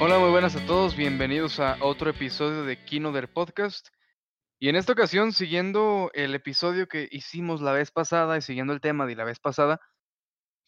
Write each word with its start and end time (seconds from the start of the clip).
Hola, 0.00 0.20
muy 0.20 0.30
buenas 0.30 0.54
a 0.54 0.64
todos. 0.64 0.94
Bienvenidos 0.94 1.58
a 1.58 1.76
otro 1.80 2.10
episodio 2.10 2.62
de 2.62 2.84
Kino 2.84 3.10
del 3.10 3.26
Podcast. 3.26 3.88
Y 4.60 4.68
en 4.68 4.76
esta 4.76 4.92
ocasión, 4.92 5.32
siguiendo 5.32 6.12
el 6.14 6.36
episodio 6.36 6.86
que 6.86 7.08
hicimos 7.10 7.60
la 7.60 7.72
vez 7.72 7.90
pasada 7.90 8.38
y 8.38 8.40
siguiendo 8.40 8.72
el 8.72 8.80
tema 8.80 9.06
de 9.06 9.16
la 9.16 9.24
vez 9.24 9.40
pasada, 9.40 9.80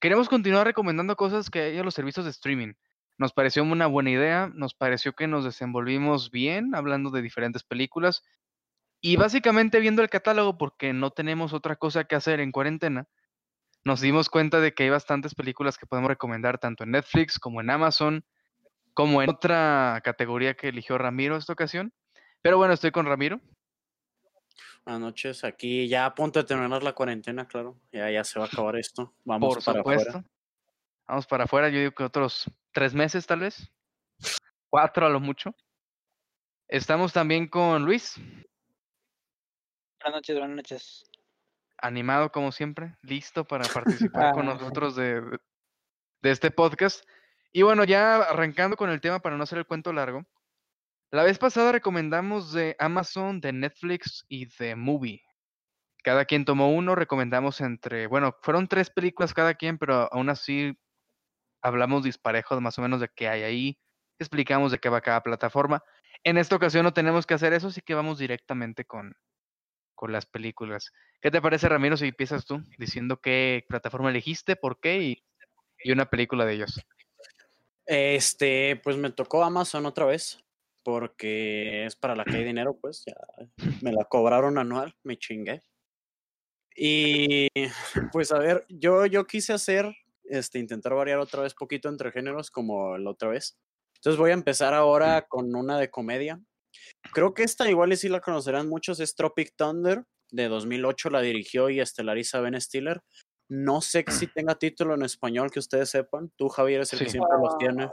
queremos 0.01 0.29
continuar 0.29 0.67
recomendando 0.67 1.15
cosas 1.15 1.49
que 1.49 1.61
hay 1.61 1.79
en 1.79 1.85
los 1.85 1.95
servicios 1.95 2.25
de 2.25 2.33
streaming. 2.33 2.73
Nos 3.19 3.33
pareció 3.33 3.63
una 3.63 3.87
buena 3.87 4.11
idea, 4.11 4.51
nos 4.53 4.75
pareció 4.75 5.13
que 5.13 5.29
nos 5.29 5.45
desenvolvimos 5.45 6.33
bien 6.33 6.75
hablando 6.75 7.11
de 7.11 7.23
diferentes 7.23 7.63
películas 7.63 8.25
y 9.01 9.15
básicamente 9.15 9.79
viendo 9.79 10.03
el 10.03 10.11
catálogo 10.11 10.59
porque 10.59 10.93
no 10.93 11.13
tenemos 11.13 11.53
otra 11.53 11.77
cosa 11.77 12.03
que 12.03 12.17
hacer 12.17 12.41
en 12.41 12.51
cuarentena, 12.51 13.07
nos 13.85 14.01
dimos 14.01 14.29
cuenta 14.29 14.59
de 14.59 14.75
que 14.75 14.83
hay 14.83 14.91
bastantes 14.91 15.37
películas 15.37 15.79
que 15.79 15.87
podemos 15.87 16.09
recomendar 16.09 16.59
tanto 16.59 16.83
en 16.83 16.91
Netflix 16.91 17.39
como 17.39 17.61
en 17.61 17.71
Amazon, 17.71 18.25
como 18.95 19.23
en 19.23 19.31
otra 19.31 20.01
categoría 20.05 20.55
que 20.55 20.69
eligió 20.69 20.99
Ramiro 20.99 21.37
esta 21.37 21.53
ocasión. 21.53 21.93
Pero 22.43 22.57
bueno, 22.57 22.75
estoy 22.75 22.91
con 22.91 23.07
Ramiro. 23.07 23.41
Buenas 24.85 25.01
noches, 25.01 25.45
aquí 25.45 25.89
ya 25.89 26.07
a 26.07 26.15
punto 26.15 26.41
de 26.41 26.47
terminar 26.47 26.83
la 26.83 26.95
cuarentena, 26.95 27.47
claro. 27.47 27.79
Ya, 27.93 28.11
ya 28.11 28.25
se 28.25 28.39
va 28.39 28.47
a 28.47 28.49
acabar 28.49 28.77
esto. 28.77 29.15
Vamos 29.25 29.65
para 29.65 29.81
afuera. 29.81 30.25
Vamos 31.07 31.27
para 31.27 31.45
afuera, 31.45 31.69
yo 31.69 31.79
digo 31.79 31.93
que 31.93 32.05
otros 32.05 32.51
tres 32.73 32.95
meses 32.95 33.27
tal 33.27 33.41
vez. 33.41 33.71
Cuatro 34.69 35.07
a 35.07 35.11
lo 35.11 35.21
mucho. 35.21 35.55
Estamos 36.69 37.13
también 37.13 37.49
con 37.49 37.85
Luis. 37.85 38.17
Buenas 40.01 40.19
noches, 40.19 40.39
buenas 40.39 40.57
noches. 40.57 41.11
Animado 41.79 42.31
como 42.31 42.53
siempre, 42.53 42.97
listo 43.03 43.45
para 43.45 43.65
participar 44.09 44.33
con 44.33 44.47
nosotros 44.47 44.97
de, 44.97 45.21
de 46.23 46.31
este 46.31 46.51
podcast. 46.51 47.05
Y 47.53 47.63
bueno, 47.63 47.85
ya 47.85 48.17
arrancando 48.17 48.77
con 48.77 48.91
el 48.91 49.01
tema 49.01 49.21
para 49.21 49.37
no 49.37 49.43
hacer 49.43 49.59
el 49.59 49.67
cuento 49.67 49.93
largo. 49.93 50.25
La 51.11 51.25
vez 51.25 51.39
pasada 51.39 51.73
recomendamos 51.73 52.53
de 52.53 52.77
Amazon, 52.79 53.41
de 53.41 53.53
Netflix 53.53 54.25
y 54.29 54.47
de 54.59 54.77
Movie. 54.77 55.23
Cada 56.05 56.25
quien 56.25 56.45
tomó 56.45 56.73
uno, 56.73 56.95
recomendamos 56.95 57.61
entre, 57.61 58.07
bueno, 58.07 58.37
fueron 58.43 58.69
tres 58.69 58.91
películas 58.91 59.35
cada 59.35 59.55
quien, 59.55 59.79
pero 59.79 60.13
aún 60.13 60.31
así 60.31 60.79
hablamos 61.63 62.05
disparejos 62.05 62.61
más 62.61 62.79
o 62.79 62.83
menos 62.83 63.01
de 63.01 63.09
qué 63.15 63.29
hay 63.29 63.43
ahí, 63.43 63.79
explicamos 64.19 64.73
de 64.73 64.79
qué 64.79 64.89
va 64.89 65.01
cada 65.01 65.23
plataforma. 65.23 65.83
En 66.25 66.39
esta 66.39 66.57
ocasión 66.57 66.85
no 66.85 66.95
tenemos 66.95 67.27
que 67.27 67.35
hacer 67.35 67.53
eso, 67.53 67.69
así 67.69 67.81
que 67.83 67.95
vamos 67.95 68.19
directamente 68.19 68.85
con, 68.85 69.15
con 69.95 70.13
las 70.13 70.27
películas. 70.27 70.93
¿Qué 71.21 71.31
te 71.31 71.43
parece, 71.43 71.69
Ramiro, 71.69 71.97
si 71.97 72.09
empiezas 72.09 72.47
tú 72.47 72.63
diciendo 72.79 73.21
qué 73.21 73.65
plataforma 73.69 74.11
elegiste, 74.11 74.57
por 74.57 74.81
qué 74.81 75.03
y, 75.03 75.25
y 75.85 75.93
una 75.93 76.07
película 76.07 76.45
de 76.47 76.55
ellos? 76.55 76.81
Este, 77.93 78.77
pues 78.85 78.97
me 78.97 79.11
tocó 79.11 79.43
Amazon 79.43 79.85
otra 79.85 80.07
vez 80.07 80.39
porque 80.85 81.87
es 81.87 81.97
para 81.97 82.15
la 82.15 82.25
que 82.25 82.37
hay 82.37 82.45
dinero, 82.45 82.79
pues 82.81 83.03
ya 83.05 83.17
me 83.83 83.93
la 83.93 84.05
cobraron 84.05 84.59
anual, 84.59 84.95
me 85.03 85.19
chingué. 85.19 85.61
Y 86.77 87.49
pues 88.13 88.31
a 88.31 88.39
ver, 88.39 88.65
yo, 88.69 89.07
yo 89.07 89.27
quise 89.27 89.55
hacer, 89.55 89.93
este, 90.23 90.61
intentar 90.61 90.95
variar 90.95 91.19
otra 91.19 91.43
vez 91.43 91.53
poquito 91.53 91.89
entre 91.89 92.13
géneros 92.13 92.53
como 92.53 92.97
la 92.97 93.11
otra 93.11 93.31
vez. 93.31 93.59
Entonces 93.97 94.21
voy 94.21 94.31
a 94.31 94.35
empezar 94.35 94.73
ahora 94.73 95.27
con 95.27 95.53
una 95.57 95.77
de 95.77 95.91
comedia. 95.91 96.41
Creo 97.13 97.35
que 97.35 97.43
esta 97.43 97.69
igual 97.69 97.93
y 97.93 97.97
sí 97.97 98.09
la 98.09 98.21
conocerán 98.21 98.69
muchos, 98.69 99.01
es 99.01 99.17
Tropic 99.17 99.57
Thunder, 99.57 100.05
de 100.31 100.47
2008 100.47 101.11
la 101.11 101.23
dirigió 101.23 101.71
y 101.71 101.81
estelariza 101.81 102.41
Ben 102.41 102.61
Stiller. 102.61 103.03
No 103.51 103.81
sé 103.81 104.05
si 104.11 104.29
tenga 104.29 104.55
título 104.55 104.95
en 104.95 105.03
español 105.03 105.51
que 105.51 105.59
ustedes 105.59 105.91
sepan. 105.91 106.31
Tú, 106.37 106.49
Javier, 106.49 106.83
es 106.83 106.93
el 106.93 107.01
que 107.01 107.11
siempre 107.11 107.37
los 107.43 107.59
tiene. 107.59 107.91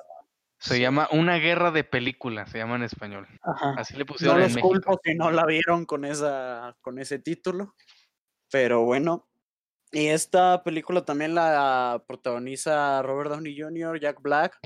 Se 0.60 0.80
llama 0.80 1.10
Una 1.12 1.38
guerra 1.38 1.72
de 1.72 1.84
películas, 1.84 2.52
se 2.52 2.60
llama 2.60 2.76
en 2.76 2.84
español. 2.84 3.28
Así 3.76 3.98
le 3.98 4.06
pusieron 4.06 4.38
no 4.38 4.46
en 4.46 4.54
los 4.54 4.62
culpo 4.62 5.00
si 5.04 5.16
no 5.16 5.32
la 5.32 5.48
vieron 5.48 5.86
con, 5.86 6.06
esa, 6.06 6.78
con 6.82 7.00
ese 7.00 7.18
título. 7.18 7.74
Pero 8.52 8.84
bueno. 8.84 9.28
Y 9.92 10.08
esta 10.08 10.62
película 10.62 11.04
también 11.04 11.34
la 11.34 12.04
protagoniza 12.08 13.02
Robert 13.02 13.32
Downey 13.32 13.60
Jr., 13.60 14.00
Jack 14.00 14.22
Black. 14.22 14.60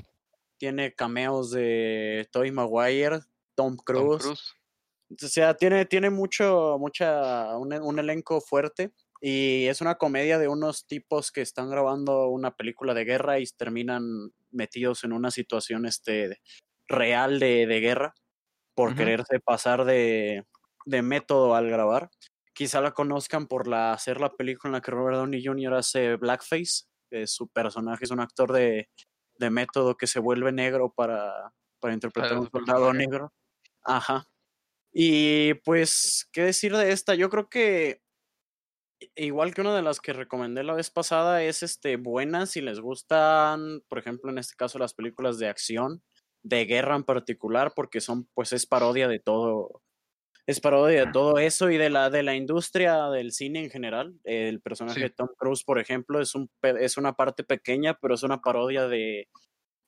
Tiene 0.58 0.92
cameos 0.94 1.52
de 1.52 2.28
Tobey 2.32 2.50
Maguire, 2.50 3.20
Tom 3.54 3.76
Cruise. 3.76 4.26
O 4.26 5.26
sea, 5.26 5.54
tiene, 5.54 5.86
tiene 5.86 6.10
mucho, 6.10 6.76
mucha, 6.78 7.56
un, 7.56 7.72
un 7.72 7.98
elenco 7.98 8.42
fuerte. 8.42 8.92
Y 9.24 9.66
es 9.66 9.80
una 9.80 9.94
comedia 9.94 10.36
de 10.36 10.48
unos 10.48 10.84
tipos 10.88 11.30
que 11.30 11.42
están 11.42 11.70
grabando 11.70 12.26
una 12.26 12.56
película 12.56 12.92
de 12.92 13.04
guerra 13.04 13.38
y 13.38 13.46
terminan 13.46 14.32
metidos 14.50 15.04
en 15.04 15.12
una 15.12 15.30
situación 15.30 15.86
este, 15.86 16.40
real 16.88 17.38
de, 17.38 17.68
de 17.68 17.80
guerra 17.80 18.14
por 18.74 18.96
quererse 18.96 19.38
pasar 19.38 19.84
de, 19.84 20.44
de, 20.86 21.02
método 21.02 21.54
al 21.54 21.68
grabar. 21.68 22.10
Quizá 22.52 22.80
la 22.80 22.90
conozcan 22.90 23.46
por 23.46 23.68
la, 23.68 23.92
hacer 23.92 24.20
la 24.20 24.34
película 24.34 24.70
en 24.70 24.72
la 24.72 24.80
que 24.80 24.90
Robert 24.90 25.18
Downey 25.18 25.44
Jr. 25.44 25.74
hace 25.74 26.16
Blackface. 26.16 26.86
Que 27.08 27.28
su 27.28 27.46
personaje 27.46 28.04
es 28.04 28.10
un 28.10 28.20
actor 28.20 28.52
de, 28.52 28.88
de 29.38 29.50
método 29.50 29.96
que 29.96 30.08
se 30.08 30.18
vuelve 30.18 30.50
negro 30.50 30.92
para, 30.92 31.52
para 31.78 31.94
interpretar 31.94 32.32
a 32.32 32.40
un 32.40 32.50
soldado 32.50 32.92
negro. 32.92 33.32
Ajá. 33.84 34.26
Y 34.92 35.54
pues, 35.64 36.28
¿qué 36.32 36.42
decir 36.42 36.76
de 36.76 36.90
esta? 36.90 37.14
Yo 37.14 37.30
creo 37.30 37.48
que 37.48 38.01
igual 39.14 39.54
que 39.54 39.60
una 39.60 39.74
de 39.74 39.82
las 39.82 40.00
que 40.00 40.12
recomendé 40.12 40.62
la 40.62 40.74
vez 40.74 40.90
pasada, 40.90 41.42
es 41.42 41.62
este 41.62 41.96
buena 41.96 42.46
si 42.46 42.60
les 42.60 42.80
gustan, 42.80 43.82
por 43.88 43.98
ejemplo, 43.98 44.30
en 44.30 44.38
este 44.38 44.54
caso 44.56 44.78
las 44.78 44.94
películas 44.94 45.38
de 45.38 45.48
acción, 45.48 46.02
de 46.42 46.64
guerra 46.64 46.96
en 46.96 47.04
particular, 47.04 47.72
porque 47.74 48.00
son, 48.00 48.28
pues 48.34 48.52
es 48.52 48.66
parodia 48.66 49.08
de 49.08 49.20
todo, 49.20 49.82
es 50.46 50.60
parodia 50.60 51.06
de 51.06 51.12
todo 51.12 51.38
eso 51.38 51.70
y 51.70 51.76
de 51.76 51.90
la, 51.90 52.10
de 52.10 52.22
la 52.22 52.34
industria 52.34 53.08
del 53.08 53.32
cine 53.32 53.64
en 53.64 53.70
general. 53.70 54.14
El 54.24 54.60
personaje 54.60 55.00
de 55.00 55.10
Tom 55.10 55.28
Cruise, 55.36 55.64
por 55.64 55.78
ejemplo, 55.78 56.20
es, 56.20 56.34
un, 56.34 56.50
es 56.62 56.96
una 56.96 57.12
parte 57.14 57.44
pequeña, 57.44 57.98
pero 58.00 58.14
es 58.14 58.22
una 58.22 58.40
parodia 58.40 58.88
de, 58.88 59.28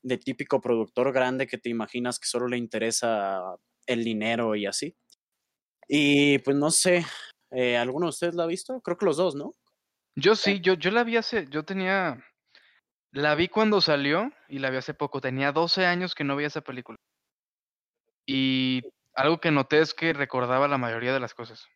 de 0.03 0.19
típico 0.19 0.61
productor 0.61 1.13
grande 1.13 1.47
que 1.47 1.59
te 1.59 1.71
imaginas 1.71 2.21
que 2.21 2.29
solo 2.29 2.47
le 2.47 2.59
interesa 2.59 3.41
el 3.87 4.05
dinero 4.05 4.55
y 4.55 4.67
así. 4.67 4.95
Y 5.89 6.39
pues 6.39 6.57
no 6.57 6.71
sé, 6.71 7.05
eh, 7.55 7.77
¿Alguno 7.77 8.07
de 8.07 8.11
ustedes 8.11 8.35
la 8.35 8.45
ha 8.45 8.47
visto? 8.47 8.81
Creo 8.81 8.97
que 8.97 9.07
los 9.07 9.17
dos, 9.17 9.35
¿no? 9.35 9.55
Yo 10.17 10.37
sí, 10.37 10.61
yo, 10.61 10.75
yo 10.75 10.91
la 10.91 11.05
vi 11.05 11.17
hace, 11.17 11.47
yo 11.49 11.65
tenía, 11.65 12.25
la 13.11 13.35
vi 13.35 13.49
cuando 13.49 13.81
salió 13.81 14.31
y 14.49 14.59
la 14.59 14.71
vi 14.71 14.77
hace 14.77 14.95
poco, 14.95 15.21
tenía 15.21 15.53
12 15.53 15.87
años 15.87 16.15
que 16.15 16.25
no 16.25 16.37
veía 16.37 16.49
esa 16.49 16.61
película. 16.61 16.97
Y 18.27 18.83
algo 19.15 19.41
que 19.41 19.51
noté 19.51 19.81
es 19.81 19.95
que 19.95 20.13
recordaba 20.13 20.69
la 20.69 20.79
mayoría 20.79 21.13
de 21.13 21.21
las 21.21 21.35
cosas. 21.35 21.67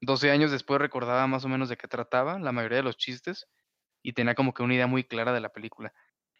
12 0.00 0.30
años 0.30 0.50
después 0.50 0.80
recordaba 0.80 1.26
más 1.26 1.44
o 1.44 1.48
menos 1.48 1.68
de 1.68 1.76
qué 1.76 1.88
trataba, 1.88 2.38
la 2.38 2.52
mayoría 2.52 2.78
de 2.78 2.84
los 2.84 2.96
chistes, 2.96 3.46
y 4.02 4.12
tenía 4.12 4.34
como 4.34 4.54
que 4.54 4.62
una 4.62 4.74
idea 4.74 4.86
muy 4.86 5.04
clara 5.04 5.32
de 5.32 5.40
la 5.40 5.50
película. 5.50 5.92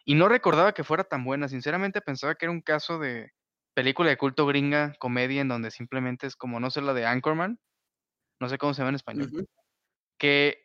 Y 0.05 0.15
no 0.15 0.29
recordaba 0.29 0.73
que 0.73 0.85
fuera 0.85 1.05
tan 1.05 1.25
buena, 1.25 1.49
sinceramente 1.49 2.01
pensaba 2.01 2.35
que 2.35 2.47
era 2.47 2.53
un 2.53 2.63
caso 2.63 2.99
de 2.99 3.33
película 3.75 4.11
de 4.11 4.17
culto 4.17 4.47
gringa, 4.47 4.95
comedia, 4.99 5.41
en 5.41 5.49
donde 5.49 5.71
simplemente 5.71 6.27
es 6.27 6.37
como, 6.37 6.61
no 6.61 6.71
sé, 6.71 6.81
la 6.81 6.95
de 6.95 7.07
Anchorman, 7.07 7.59
no 8.41 8.49
sé 8.49 8.59
cómo 8.59 8.75
se 8.75 8.81
llama 8.81 8.91
en 8.91 8.95
español. 8.97 9.49
Que, 10.19 10.65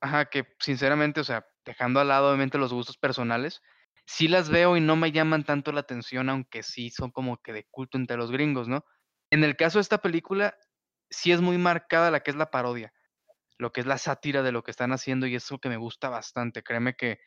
ajá, 0.00 0.26
que 0.26 0.46
sinceramente, 0.58 1.20
o 1.20 1.24
sea, 1.24 1.46
dejando 1.64 2.00
al 2.00 2.08
lado 2.08 2.28
obviamente 2.28 2.58
los 2.58 2.72
gustos 2.72 2.98
personales, 2.98 3.62
sí 4.06 4.28
las 4.28 4.50
veo 4.50 4.76
y 4.76 4.80
no 4.80 4.96
me 4.96 5.12
llaman 5.12 5.44
tanto 5.44 5.72
la 5.72 5.80
atención, 5.80 6.28
aunque 6.28 6.62
sí 6.62 6.90
son 6.90 7.10
como 7.10 7.40
que 7.40 7.52
de 7.52 7.66
culto 7.70 7.98
entre 7.98 8.16
los 8.16 8.30
gringos, 8.30 8.68
¿no? 8.68 8.84
En 9.30 9.44
el 9.44 9.56
caso 9.56 9.78
de 9.78 9.82
esta 9.82 9.98
película, 9.98 10.56
sí 11.08 11.32
es 11.32 11.40
muy 11.40 11.58
marcada 11.58 12.10
la 12.10 12.20
que 12.20 12.30
es 12.30 12.36
la 12.36 12.50
parodia, 12.50 12.92
lo 13.58 13.72
que 13.72 13.80
es 13.80 13.86
la 13.86 13.98
sátira 13.98 14.42
de 14.42 14.52
lo 14.52 14.62
que 14.62 14.70
están 14.70 14.92
haciendo 14.92 15.26
y 15.26 15.34
es 15.34 15.50
lo 15.50 15.58
que 15.58 15.68
me 15.68 15.76
gusta 15.76 16.08
bastante. 16.08 16.62
Créeme 16.62 16.94
que 16.94 17.20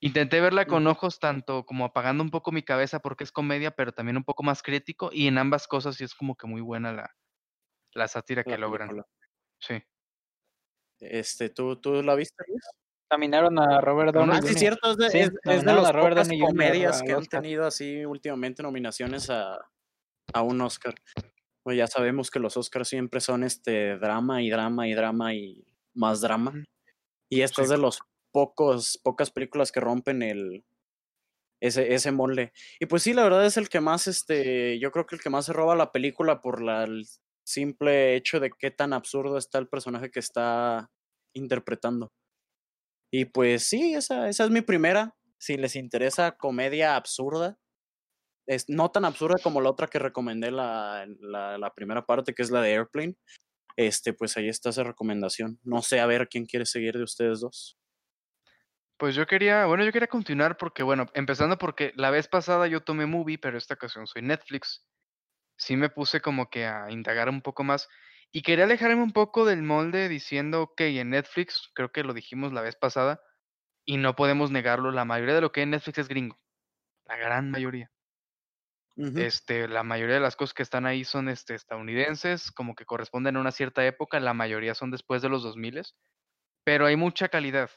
intenté 0.00 0.40
verla 0.40 0.66
con 0.66 0.86
ojos 0.86 1.18
tanto 1.18 1.64
como 1.64 1.84
apagando 1.84 2.24
un 2.24 2.30
poco 2.30 2.52
mi 2.52 2.62
cabeza 2.62 3.00
porque 3.00 3.24
es 3.24 3.32
comedia, 3.32 3.70
pero 3.70 3.92
también 3.92 4.16
un 4.16 4.24
poco 4.24 4.42
más 4.42 4.62
crítico 4.62 5.10
y 5.12 5.28
en 5.28 5.38
ambas 5.38 5.68
cosas 5.68 5.96
sí 5.96 6.04
es 6.04 6.14
como 6.14 6.36
que 6.36 6.46
muy 6.46 6.60
buena 6.60 6.92
la, 6.92 7.14
la 7.94 8.08
sátira 8.08 8.44
que 8.44 8.58
logran. 8.58 9.02
Sí. 9.58 9.82
Este, 11.00 11.50
¿tú, 11.50 11.80
¿Tú 11.80 12.02
la 12.02 12.14
viste, 12.14 12.44
Luis? 12.46 12.62
Caminaron 13.08 13.58
a 13.58 13.80
Robert 13.80 14.14
Downey. 14.14 14.38
Ah, 14.38 14.42
sí, 14.42 14.54
cierto, 14.54 14.92
es 14.92 14.96
de, 14.96 15.06
es, 15.06 15.64
de 15.64 15.72
las 15.72 15.92
pocas 15.92 16.28
comedias 16.28 17.02
que 17.02 17.12
han 17.12 17.26
tenido 17.26 17.66
así 17.66 18.04
últimamente 18.04 18.62
nominaciones 18.62 19.30
a, 19.30 19.58
a 20.32 20.42
un 20.42 20.60
Oscar. 20.60 20.94
Pues 21.62 21.76
ya 21.76 21.86
sabemos 21.86 22.30
que 22.30 22.40
los 22.40 22.56
Oscars 22.56 22.88
siempre 22.88 23.20
son 23.20 23.44
este 23.44 23.96
drama 23.98 24.42
y 24.42 24.50
drama 24.50 24.88
y 24.88 24.94
drama 24.94 25.34
y 25.34 25.64
más 25.94 26.20
drama. 26.20 26.64
Y 27.28 27.42
esta 27.42 27.62
es 27.62 27.68
de 27.68 27.78
los 27.78 28.00
pocos, 28.32 29.00
pocas 29.02 29.30
películas 29.30 29.70
que 29.70 29.80
rompen 29.80 30.22
el 30.22 30.64
ese, 31.60 31.94
ese 31.94 32.12
molde. 32.12 32.52
Y 32.80 32.86
pues 32.86 33.02
sí, 33.02 33.14
la 33.14 33.22
verdad 33.22 33.46
es 33.46 33.56
el 33.56 33.68
que 33.68 33.80
más, 33.80 34.06
este, 34.06 34.78
yo 34.78 34.90
creo 34.90 35.06
que 35.06 35.14
el 35.14 35.22
que 35.22 35.30
más 35.30 35.46
se 35.46 35.52
roba 35.52 35.76
la 35.76 35.92
película 35.92 36.40
por 36.40 36.60
la, 36.60 36.86
simple 37.44 38.16
hecho 38.16 38.40
de 38.40 38.50
qué 38.58 38.70
tan 38.70 38.92
absurdo 38.92 39.38
está 39.38 39.58
el 39.58 39.68
personaje 39.68 40.10
que 40.10 40.20
está 40.20 40.90
interpretando. 41.34 42.12
Y 43.12 43.26
pues 43.26 43.64
sí, 43.64 43.94
esa, 43.94 44.28
esa 44.28 44.44
es 44.44 44.50
mi 44.50 44.60
primera. 44.60 45.14
Si 45.38 45.56
les 45.56 45.76
interesa 45.76 46.32
comedia 46.32 46.96
absurda, 46.96 47.58
es 48.46 48.68
no 48.68 48.90
tan 48.90 49.04
absurda 49.04 49.36
como 49.42 49.60
la 49.60 49.70
otra 49.70 49.86
que 49.86 49.98
recomendé 49.98 50.50
la, 50.50 51.06
la, 51.20 51.72
primera 51.74 52.04
parte, 52.04 52.34
que 52.34 52.42
es 52.42 52.50
la 52.50 52.60
de 52.60 52.74
Airplane. 52.74 53.16
Este, 53.76 54.12
pues 54.12 54.36
ahí 54.36 54.48
está 54.48 54.70
esa 54.70 54.84
recomendación. 54.84 55.58
No 55.62 55.82
sé, 55.82 56.00
a 56.00 56.06
ver 56.06 56.28
quién 56.28 56.46
quiere 56.46 56.66
seguir 56.66 56.96
de 56.96 57.04
ustedes 57.04 57.40
dos. 57.40 57.78
Pues 58.96 59.14
yo 59.14 59.26
quería, 59.26 59.66
bueno, 59.66 59.84
yo 59.84 59.92
quería 59.92 60.08
continuar 60.08 60.56
porque, 60.56 60.82
bueno, 60.82 61.06
empezando 61.14 61.58
porque 61.58 61.92
la 61.96 62.10
vez 62.10 62.28
pasada 62.28 62.68
yo 62.68 62.82
tomé 62.82 63.06
movie, 63.06 63.38
pero 63.38 63.58
esta 63.58 63.74
ocasión 63.74 64.06
soy 64.06 64.22
Netflix. 64.22 64.84
Sí 65.56 65.76
me 65.76 65.88
puse 65.88 66.20
como 66.20 66.50
que 66.50 66.66
a 66.66 66.90
indagar 66.90 67.28
un 67.28 67.42
poco 67.42 67.64
más 67.64 67.88
y 68.36 68.42
quería 68.42 68.64
alejarme 68.64 69.00
un 69.00 69.12
poco 69.12 69.44
del 69.44 69.62
molde 69.62 70.08
diciendo, 70.08 70.62
ok, 70.62 70.80
en 70.80 71.10
Netflix, 71.10 71.70
creo 71.72 71.92
que 71.92 72.02
lo 72.02 72.12
dijimos 72.12 72.52
la 72.52 72.62
vez 72.62 72.74
pasada, 72.74 73.22
y 73.84 73.96
no 73.96 74.16
podemos 74.16 74.50
negarlo, 74.50 74.90
la 74.90 75.04
mayoría 75.04 75.36
de 75.36 75.40
lo 75.40 75.52
que 75.52 75.60
hay 75.60 75.64
en 75.64 75.70
Netflix 75.70 75.98
es 75.98 76.08
gringo. 76.08 76.40
La 77.04 77.16
gran 77.16 77.52
mayoría. 77.52 77.92
Este, 78.96 79.68
la 79.68 79.84
mayoría 79.84 80.16
de 80.16 80.20
las 80.20 80.34
cosas 80.34 80.52
que 80.52 80.64
están 80.64 80.84
ahí 80.84 81.04
son 81.04 81.28
este, 81.28 81.54
estadounidenses, 81.54 82.50
como 82.50 82.74
que 82.74 82.84
corresponden 82.84 83.36
a 83.36 83.40
una 83.40 83.52
cierta 83.52 83.86
época, 83.86 84.18
la 84.18 84.34
mayoría 84.34 84.74
son 84.74 84.90
después 84.90 85.22
de 85.22 85.28
los 85.28 85.44
2000, 85.44 85.82
pero 86.64 86.86
hay 86.86 86.96
mucha 86.96 87.28
calidad, 87.28 87.70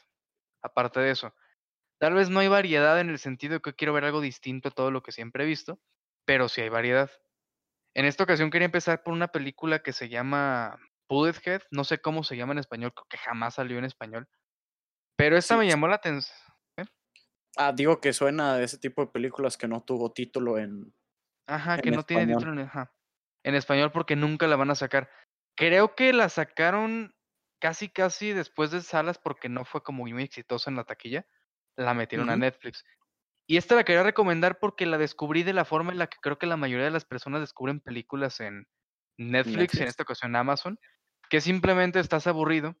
aparte 0.60 0.98
de 0.98 1.12
eso. 1.12 1.36
Tal 1.98 2.14
vez 2.14 2.30
no 2.30 2.40
hay 2.40 2.48
variedad 2.48 2.98
en 3.00 3.10
el 3.10 3.20
sentido 3.20 3.54
de 3.54 3.60
que 3.60 3.74
quiero 3.74 3.92
ver 3.92 4.04
algo 4.04 4.20
distinto 4.20 4.70
a 4.70 4.72
todo 4.72 4.90
lo 4.90 5.04
que 5.04 5.12
siempre 5.12 5.44
he 5.44 5.46
visto, 5.46 5.80
pero 6.24 6.48
sí 6.48 6.62
hay 6.62 6.68
variedad. 6.68 7.10
En 7.98 8.04
esta 8.04 8.22
ocasión 8.22 8.50
quería 8.50 8.66
empezar 8.66 9.02
por 9.02 9.12
una 9.12 9.26
película 9.26 9.80
que 9.80 9.92
se 9.92 10.08
llama 10.08 10.78
Bullethead, 11.08 11.62
no 11.72 11.82
sé 11.82 11.98
cómo 11.98 12.22
se 12.22 12.36
llama 12.36 12.52
en 12.52 12.60
español, 12.60 12.92
creo 12.94 13.06
que 13.10 13.18
jamás 13.18 13.54
salió 13.54 13.76
en 13.76 13.84
español, 13.84 14.28
pero 15.16 15.36
esta 15.36 15.54
Sí, 15.54 15.58
me 15.58 15.66
llamó 15.66 15.88
la 15.88 15.96
atención. 15.96 16.32
Ah, 17.56 17.72
digo 17.72 18.00
que 18.00 18.12
suena 18.12 18.54
de 18.54 18.62
ese 18.62 18.78
tipo 18.78 19.00
de 19.02 19.08
películas 19.08 19.56
que 19.56 19.66
no 19.66 19.82
tuvo 19.82 20.12
título 20.12 20.58
en, 20.58 20.94
Ajá, 21.48 21.74
en 21.74 21.80
que 21.80 21.90
no 21.90 22.04
tiene 22.04 22.36
título 22.36 22.52
en, 22.52 22.60
ajá, 22.60 22.94
en 23.42 23.56
español 23.56 23.90
porque 23.90 24.14
nunca 24.14 24.46
la 24.46 24.54
van 24.54 24.70
a 24.70 24.76
sacar. 24.76 25.10
Creo 25.56 25.96
que 25.96 26.12
la 26.12 26.28
sacaron 26.28 27.16
casi 27.60 27.88
casi 27.88 28.32
después 28.32 28.70
de 28.70 28.80
salas 28.80 29.18
porque 29.18 29.48
no 29.48 29.64
fue 29.64 29.82
como 29.82 30.04
muy 30.04 30.22
exitosa 30.22 30.70
en 30.70 30.76
la 30.76 30.84
taquilla. 30.84 31.26
La 31.74 31.94
metieron 31.94 32.30
a. 32.30 32.36
Netflix. 32.36 32.84
Y 33.50 33.56
esta 33.56 33.74
la 33.74 33.84
quería 33.84 34.02
recomendar 34.02 34.58
porque 34.58 34.84
la 34.84 34.98
descubrí 34.98 35.42
de 35.42 35.54
la 35.54 35.64
forma 35.64 35.90
en 35.90 35.98
la 35.98 36.08
que 36.08 36.18
creo 36.20 36.38
que 36.38 36.46
la 36.46 36.58
mayoría 36.58 36.84
de 36.84 36.90
las 36.90 37.06
personas 37.06 37.40
descubren 37.40 37.80
películas 37.80 38.40
en 38.40 38.68
Netflix, 39.16 39.74
en 39.80 39.88
esta 39.88 40.02
ocasión 40.02 40.36
Amazon, 40.36 40.78
que 41.30 41.40
simplemente 41.40 41.98
estás 41.98 42.26
aburrido, 42.26 42.76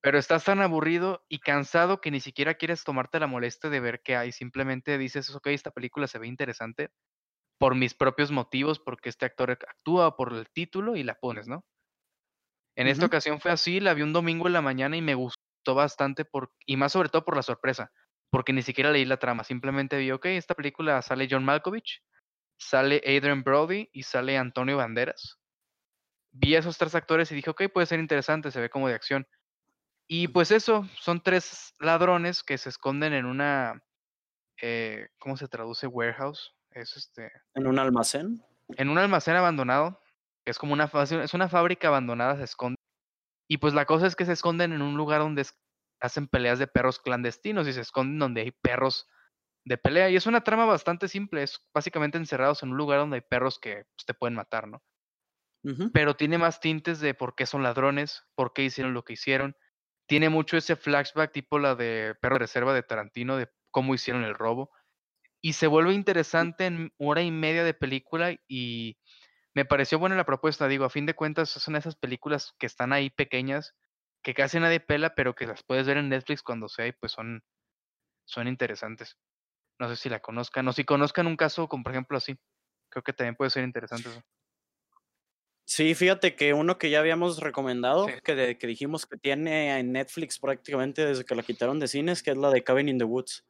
pero 0.00 0.18
estás 0.18 0.44
tan 0.44 0.62
aburrido 0.62 1.26
y 1.28 1.40
cansado 1.40 2.00
que 2.00 2.10
ni 2.10 2.20
siquiera 2.20 2.54
quieres 2.54 2.84
tomarte 2.84 3.20
la 3.20 3.26
molestia 3.26 3.68
de 3.68 3.80
ver 3.80 4.00
qué 4.02 4.16
hay. 4.16 4.32
Simplemente 4.32 4.96
dices, 4.96 5.34
ok, 5.34 5.48
esta 5.48 5.72
película 5.72 6.06
se 6.06 6.18
ve 6.18 6.26
interesante 6.26 6.90
por 7.58 7.74
mis 7.74 7.92
propios 7.92 8.30
motivos, 8.30 8.80
porque 8.80 9.10
este 9.10 9.26
actor 9.26 9.50
actúa 9.50 10.16
por 10.16 10.32
el 10.32 10.48
título 10.48 10.96
y 10.96 11.02
la 11.02 11.16
pones, 11.16 11.48
¿no? 11.48 11.66
En 12.76 12.86
esta 12.86 13.04
ocasión 13.04 13.40
fue 13.40 13.50
así, 13.50 13.78
la 13.78 13.92
vi 13.92 14.00
un 14.00 14.14
domingo 14.14 14.46
en 14.46 14.54
la 14.54 14.62
mañana 14.62 14.96
y 14.96 15.02
me 15.02 15.14
gustó 15.14 15.74
bastante 15.74 16.24
por, 16.24 16.50
y 16.64 16.78
más 16.78 16.92
sobre 16.92 17.10
todo 17.10 17.26
por 17.26 17.36
la 17.36 17.42
sorpresa, 17.42 17.92
porque 18.30 18.52
ni 18.52 18.62
siquiera 18.62 18.90
leí 18.90 19.04
la 19.04 19.18
trama, 19.18 19.44
simplemente 19.44 19.96
vi, 19.98 20.10
ok, 20.12 20.26
esta 20.26 20.54
película 20.54 21.02
sale 21.02 21.28
John 21.30 21.44
Malkovich, 21.44 22.02
sale 22.58 23.02
Adrian 23.04 23.42
Brody 23.42 23.88
y 23.92 24.02
sale 24.04 24.38
Antonio 24.38 24.76
Banderas. 24.76 25.38
Vi 26.32 26.54
a 26.54 26.60
esos 26.60 26.78
tres 26.78 26.94
actores 26.94 27.30
y 27.32 27.34
dije, 27.34 27.50
ok, 27.50 27.62
puede 27.72 27.86
ser 27.86 27.98
interesante, 27.98 28.50
se 28.50 28.60
ve 28.60 28.70
como 28.70 28.88
de 28.88 28.94
acción. 28.94 29.26
Y 30.06 30.28
pues 30.28 30.50
eso, 30.50 30.88
son 31.00 31.22
tres 31.22 31.74
ladrones 31.78 32.42
que 32.42 32.58
se 32.58 32.68
esconden 32.68 33.12
en 33.12 33.24
una, 33.26 33.82
eh, 34.60 35.08
¿cómo 35.18 35.36
se 35.36 35.48
traduce? 35.48 35.86
Warehouse. 35.86 36.52
Es 36.72 36.96
este, 36.96 37.32
En 37.54 37.66
un 37.66 37.78
almacén. 37.80 38.40
en 38.76 38.88
un 38.88 38.98
almacén 38.98 39.34
abandonado, 39.34 40.00
es 40.44 40.56
como 40.58 40.72
una, 40.72 40.88
es 40.94 41.34
una 41.34 41.48
fábrica 41.48 41.88
abandonada, 41.88 42.36
se 42.36 42.44
esconde. 42.44 42.76
Y 43.48 43.58
pues 43.58 43.74
la 43.74 43.86
cosa 43.86 44.06
es 44.06 44.14
que 44.14 44.24
se 44.24 44.32
esconden 44.32 44.72
en 44.72 44.82
un 44.82 44.96
lugar 44.96 45.20
donde 45.20 45.42
es- 45.42 45.58
hacen 46.00 46.28
peleas 46.28 46.58
de 46.58 46.66
perros 46.66 46.98
clandestinos 46.98 47.68
y 47.68 47.72
se 47.72 47.80
esconden 47.80 48.18
donde 48.18 48.42
hay 48.42 48.52
perros 48.52 49.06
de 49.64 49.78
pelea. 49.78 50.10
Y 50.10 50.16
es 50.16 50.26
una 50.26 50.42
trama 50.42 50.64
bastante 50.64 51.08
simple, 51.08 51.42
es 51.42 51.60
básicamente 51.74 52.18
encerrados 52.18 52.62
en 52.62 52.70
un 52.70 52.76
lugar 52.76 52.98
donde 52.98 53.16
hay 53.16 53.22
perros 53.22 53.58
que 53.58 53.84
pues, 53.94 54.06
te 54.06 54.14
pueden 54.14 54.34
matar, 54.34 54.68
¿no? 54.68 54.82
Pero 55.92 56.16
tiene 56.16 56.38
más 56.38 56.60
tintes 56.60 57.00
de 57.00 57.12
por 57.12 57.34
qué 57.34 57.44
son 57.44 57.62
ladrones, 57.62 58.22
por 58.34 58.54
qué 58.54 58.64
hicieron 58.64 58.94
lo 58.94 59.04
que 59.04 59.12
hicieron. 59.12 59.54
Tiene 60.08 60.30
mucho 60.30 60.56
ese 60.56 60.74
flashback 60.74 61.32
tipo 61.32 61.58
la 61.58 61.74
de 61.74 62.14
Perro 62.20 62.36
de 62.36 62.40
Reserva 62.40 62.72
de 62.72 62.82
Tarantino, 62.82 63.36
de 63.36 63.48
cómo 63.70 63.94
hicieron 63.94 64.24
el 64.24 64.34
robo. 64.34 64.70
Y 65.42 65.52
se 65.52 65.66
vuelve 65.66 65.92
interesante 65.92 66.64
en 66.64 66.92
hora 66.98 67.22
y 67.22 67.30
media 67.30 67.62
de 67.62 67.74
película 67.74 68.34
y 68.48 68.98
me 69.54 69.64
pareció 69.66 69.98
buena 69.98 70.16
la 70.16 70.24
propuesta. 70.24 70.66
Digo, 70.66 70.84
a 70.84 70.90
fin 70.90 71.06
de 71.06 71.14
cuentas 71.14 71.50
son 71.50 71.76
esas 71.76 71.96
películas 71.96 72.54
que 72.58 72.66
están 72.66 72.92
ahí 72.92 73.10
pequeñas, 73.10 73.74
que 74.22 74.34
casi 74.34 74.58
nadie 74.60 74.80
pela, 74.80 75.14
pero 75.14 75.34
que 75.34 75.46
las 75.46 75.62
puedes 75.62 75.86
ver 75.86 75.96
en 75.96 76.08
Netflix 76.08 76.42
cuando 76.42 76.68
sea 76.68 76.86
y 76.86 76.92
pues 76.92 77.12
son, 77.12 77.42
son 78.26 78.48
interesantes. 78.48 79.16
No 79.78 79.88
sé 79.88 79.96
si 79.96 80.08
la 80.08 80.20
conozcan 80.20 80.68
o 80.68 80.72
si 80.72 80.84
conozcan 80.84 81.26
un 81.26 81.36
caso 81.36 81.68
como 81.68 81.82
por 81.82 81.92
ejemplo 81.92 82.16
así. 82.18 82.36
Creo 82.90 83.02
que 83.02 83.12
también 83.12 83.36
puede 83.36 83.50
ser 83.50 83.64
interesante 83.64 84.08
eso. 84.10 84.22
Sí, 85.64 85.94
fíjate 85.94 86.34
que 86.34 86.52
uno 86.52 86.78
que 86.78 86.90
ya 86.90 86.98
habíamos 86.98 87.38
recomendado, 87.38 88.08
Sí. 88.08 88.14
que, 88.24 88.34
de- 88.34 88.58
que 88.58 88.66
dijimos 88.66 89.06
que 89.06 89.16
tiene 89.16 89.78
en 89.78 89.92
Netflix 89.92 90.38
prácticamente 90.40 91.06
desde 91.06 91.24
que 91.24 91.36
la 91.36 91.44
quitaron 91.44 91.78
de 91.78 91.86
cines, 91.86 92.22
que 92.24 92.32
es 92.32 92.36
la 92.36 92.50
de 92.50 92.64
Cabin 92.64 92.88
in 92.88 92.98
the 92.98 93.04
Woods. 93.04 93.44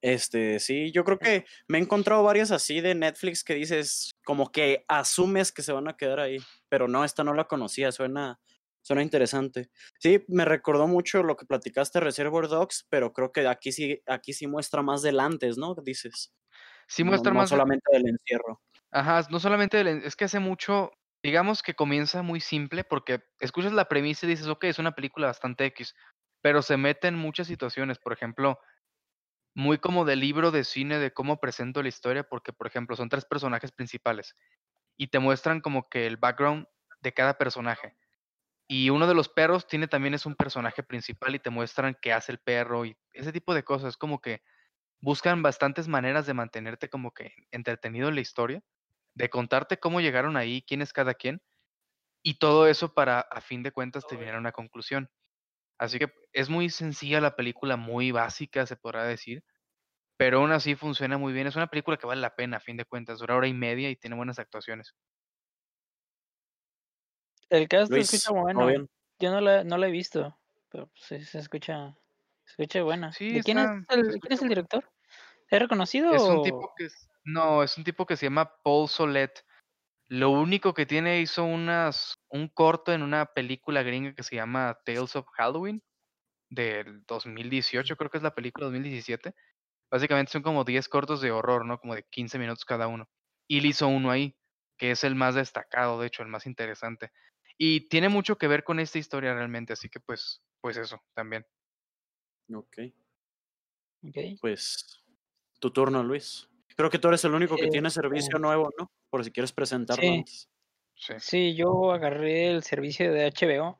Este, 0.00 0.60
sí, 0.60 0.92
yo 0.92 1.04
creo 1.04 1.18
que 1.18 1.44
me 1.68 1.78
he 1.78 1.80
encontrado 1.80 2.22
varias 2.22 2.50
así 2.50 2.80
de 2.80 2.94
Netflix 2.94 3.42
que 3.42 3.54
dices, 3.54 4.12
como 4.24 4.52
que 4.52 4.84
asumes 4.88 5.52
que 5.52 5.62
se 5.62 5.72
van 5.72 5.88
a 5.88 5.96
quedar 5.96 6.20
ahí, 6.20 6.38
pero 6.68 6.86
no, 6.86 7.04
esta 7.04 7.24
no 7.24 7.34
la 7.34 7.44
conocía, 7.44 7.90
suena, 7.90 8.38
suena 8.82 9.02
interesante. 9.02 9.70
Sí, 10.00 10.24
me 10.28 10.44
recordó 10.44 10.86
mucho 10.88 11.22
lo 11.22 11.36
que 11.36 11.46
platicaste 11.46 12.00
Reservoir 12.00 12.48
Dogs, 12.48 12.86
pero 12.90 13.12
creo 13.12 13.32
que 13.32 13.46
aquí 13.48 13.72
sí, 13.72 14.02
aquí 14.06 14.32
sí 14.32 14.46
muestra 14.46 14.82
más 14.82 15.02
del 15.02 15.20
antes, 15.20 15.58
¿no? 15.58 15.74
Dices, 15.82 16.32
Sí 16.86 17.02
no, 17.02 17.10
muestra 17.10 17.32
no 17.32 17.38
más 17.38 17.50
de- 17.50 17.56
solamente 17.56 17.84
del 17.92 18.08
encierro. 18.08 18.60
Ajá, 18.90 19.22
no 19.30 19.40
solamente 19.40 19.80
el- 19.80 19.88
es 20.04 20.16
que 20.16 20.24
hace 20.26 20.38
mucho, 20.38 20.90
digamos 21.22 21.62
que 21.62 21.74
comienza 21.74 22.22
muy 22.22 22.40
simple 22.40 22.84
porque 22.84 23.20
escuchas 23.40 23.72
la 23.72 23.88
premisa 23.88 24.26
y 24.26 24.30
dices, 24.30 24.46
ok, 24.48 24.64
es 24.64 24.78
una 24.78 24.92
película 24.94 25.28
bastante 25.28 25.64
X, 25.66 25.94
pero 26.42 26.62
se 26.62 26.76
mete 26.76 27.08
en 27.08 27.14
muchas 27.16 27.46
situaciones, 27.46 27.98
por 27.98 28.12
ejemplo, 28.12 28.58
muy 29.54 29.78
como 29.78 30.04
de 30.04 30.16
libro 30.16 30.50
de 30.50 30.64
cine 30.64 30.98
de 30.98 31.12
cómo 31.12 31.38
presento 31.40 31.82
la 31.82 31.88
historia, 31.88 32.24
porque 32.24 32.52
por 32.52 32.66
ejemplo 32.66 32.96
son 32.96 33.08
tres 33.08 33.24
personajes 33.26 33.72
principales 33.72 34.36
y 34.98 35.08
te 35.08 35.18
muestran 35.20 35.60
como 35.60 35.88
que 35.90 36.06
el 36.06 36.16
background 36.18 36.66
de 37.00 37.14
cada 37.14 37.38
personaje. 37.38 37.96
Y 38.68 38.90
uno 38.90 39.06
de 39.06 39.14
los 39.14 39.28
perros 39.28 39.66
tiene 39.66 39.88
también 39.88 40.14
es 40.14 40.26
un 40.26 40.34
personaje 40.36 40.82
principal 40.82 41.34
y 41.34 41.38
te 41.38 41.50
muestran 41.50 41.96
qué 42.00 42.12
hace 42.12 42.32
el 42.32 42.38
perro 42.38 42.84
y 42.86 42.96
ese 43.12 43.32
tipo 43.32 43.54
de 43.54 43.64
cosas, 43.64 43.96
como 43.96 44.20
que 44.20 44.42
buscan 45.00 45.42
bastantes 45.42 45.88
maneras 45.88 46.26
de 46.26 46.34
mantenerte 46.34 46.88
como 46.90 47.12
que 47.12 47.34
entretenido 47.52 48.08
en 48.08 48.16
la 48.16 48.22
historia 48.22 48.62
de 49.14 49.30
contarte 49.30 49.78
cómo 49.78 50.00
llegaron 50.00 50.36
ahí, 50.36 50.62
quién 50.66 50.82
es 50.82 50.92
cada 50.92 51.14
quien, 51.14 51.42
y 52.22 52.34
todo 52.38 52.66
eso 52.68 52.94
para, 52.94 53.20
a 53.20 53.40
fin 53.40 53.62
de 53.62 53.72
cuentas, 53.72 54.06
terminar 54.06 54.38
una 54.38 54.52
conclusión. 54.52 55.10
Así 55.78 55.98
que 55.98 56.12
es 56.32 56.50
muy 56.50 56.70
sencilla 56.70 57.20
la 57.20 57.36
película, 57.36 57.76
muy 57.76 58.12
básica, 58.12 58.66
se 58.66 58.76
podrá 58.76 59.04
decir, 59.04 59.44
pero 60.18 60.40
aún 60.40 60.52
así 60.52 60.76
funciona 60.76 61.18
muy 61.18 61.32
bien. 61.32 61.46
Es 61.48 61.56
una 61.56 61.68
película 61.68 61.96
que 61.98 62.06
vale 62.08 62.20
la 62.22 62.36
pena, 62.36 62.58
a 62.58 62.60
fin 62.60 62.76
de 62.78 62.84
cuentas, 62.86 63.18
dura 63.20 63.36
hora 63.36 63.48
y 63.48 63.54
media 63.54 63.90
y 63.90 63.96
tiene 63.96 64.16
buenas 64.16 64.38
actuaciones. 64.38 64.94
El 67.52 67.68
cast 67.68 67.88
se 67.88 67.94
Luis, 67.94 68.14
escucha 68.14 68.32
¿todo 68.32 68.42
bueno. 68.42 68.66
bien? 68.66 68.90
Yo 69.20 69.30
no 69.30 69.40
la, 69.42 69.62
no 69.62 69.76
la 69.76 69.88
he 69.88 69.90
visto, 69.90 70.38
pero 70.70 70.90
sí 70.94 71.22
se 71.22 71.38
escucha, 71.38 71.94
se 72.46 72.62
escucha 72.62 72.82
buena. 72.82 73.12
Sí, 73.12 73.34
¿De 73.34 73.42
quién 73.42 73.58
es 73.58 73.64
está, 73.64 73.94
se 73.94 74.00
el, 74.00 74.06
quién 74.06 74.14
escucha 74.14 74.34
es 74.34 74.42
el 74.42 74.48
director? 74.48 74.90
¿Es 75.50 75.60
reconocido 75.60 76.14
Es 76.14 76.22
un 76.22 76.38
o 76.38 76.42
tipo 76.42 76.72
que 76.74 76.86
es, 76.86 77.10
no, 77.24 77.62
es 77.62 77.76
un 77.76 77.84
tipo 77.84 78.06
que 78.06 78.16
se 78.16 78.24
llama 78.24 78.56
Paul 78.62 78.88
Solet. 78.88 79.44
Lo 80.08 80.30
único 80.30 80.72
que 80.72 80.86
tiene 80.86 81.20
hizo 81.20 81.44
unas, 81.44 82.18
un 82.30 82.48
corto 82.48 82.90
en 82.90 83.02
una 83.02 83.26
película 83.26 83.82
gringa 83.82 84.14
que 84.14 84.22
se 84.22 84.36
llama 84.36 84.78
Tales 84.86 85.14
of 85.14 85.26
Halloween 85.34 85.82
del 86.48 87.04
2018, 87.04 87.96
creo 87.96 88.10
que 88.10 88.16
es 88.16 88.22
la 88.22 88.34
película 88.34 88.64
2017. 88.64 89.34
Básicamente 89.90 90.32
son 90.32 90.42
como 90.42 90.64
10 90.64 90.88
cortos 90.88 91.20
de 91.20 91.30
horror, 91.32 91.66
¿no? 91.66 91.78
Como 91.78 91.94
de 91.94 92.04
15 92.04 92.38
minutos 92.38 92.64
cada 92.64 92.88
uno. 92.88 93.10
Y 93.46 93.58
él 93.58 93.66
hizo 93.66 93.88
uno 93.88 94.10
ahí, 94.10 94.38
que 94.78 94.90
es 94.90 95.04
el 95.04 95.14
más 95.14 95.34
destacado, 95.34 96.00
de 96.00 96.06
hecho, 96.06 96.22
el 96.22 96.28
más 96.28 96.46
interesante. 96.46 97.12
Y 97.58 97.88
tiene 97.88 98.08
mucho 98.08 98.36
que 98.36 98.48
ver 98.48 98.64
con 98.64 98.80
esta 98.80 98.98
historia 98.98 99.34
realmente, 99.34 99.72
así 99.72 99.88
que 99.88 100.00
pues, 100.00 100.42
pues 100.60 100.76
eso, 100.76 101.00
también. 101.14 101.46
Ok, 102.52 102.78
Ok. 104.06 104.16
pues 104.40 105.02
tu 105.60 105.70
turno, 105.70 106.02
Luis. 106.02 106.48
Creo 106.76 106.90
que 106.90 106.98
tú 106.98 107.08
eres 107.08 107.24
el 107.24 107.34
único 107.34 107.56
que 107.56 107.68
tiene 107.68 107.88
Este, 107.88 108.00
servicio 108.00 108.38
nuevo, 108.38 108.70
¿no? 108.78 108.90
Por 109.10 109.24
si 109.24 109.30
quieres 109.30 109.52
presentarlo 109.52 110.02
Sí. 110.02 110.08
antes. 110.18 110.48
Sí. 110.94 111.14
Sí, 111.18 111.54
yo 111.54 111.92
agarré 111.92 112.48
el 112.50 112.62
servicio 112.62 113.12
de 113.12 113.26
HBO. 113.26 113.78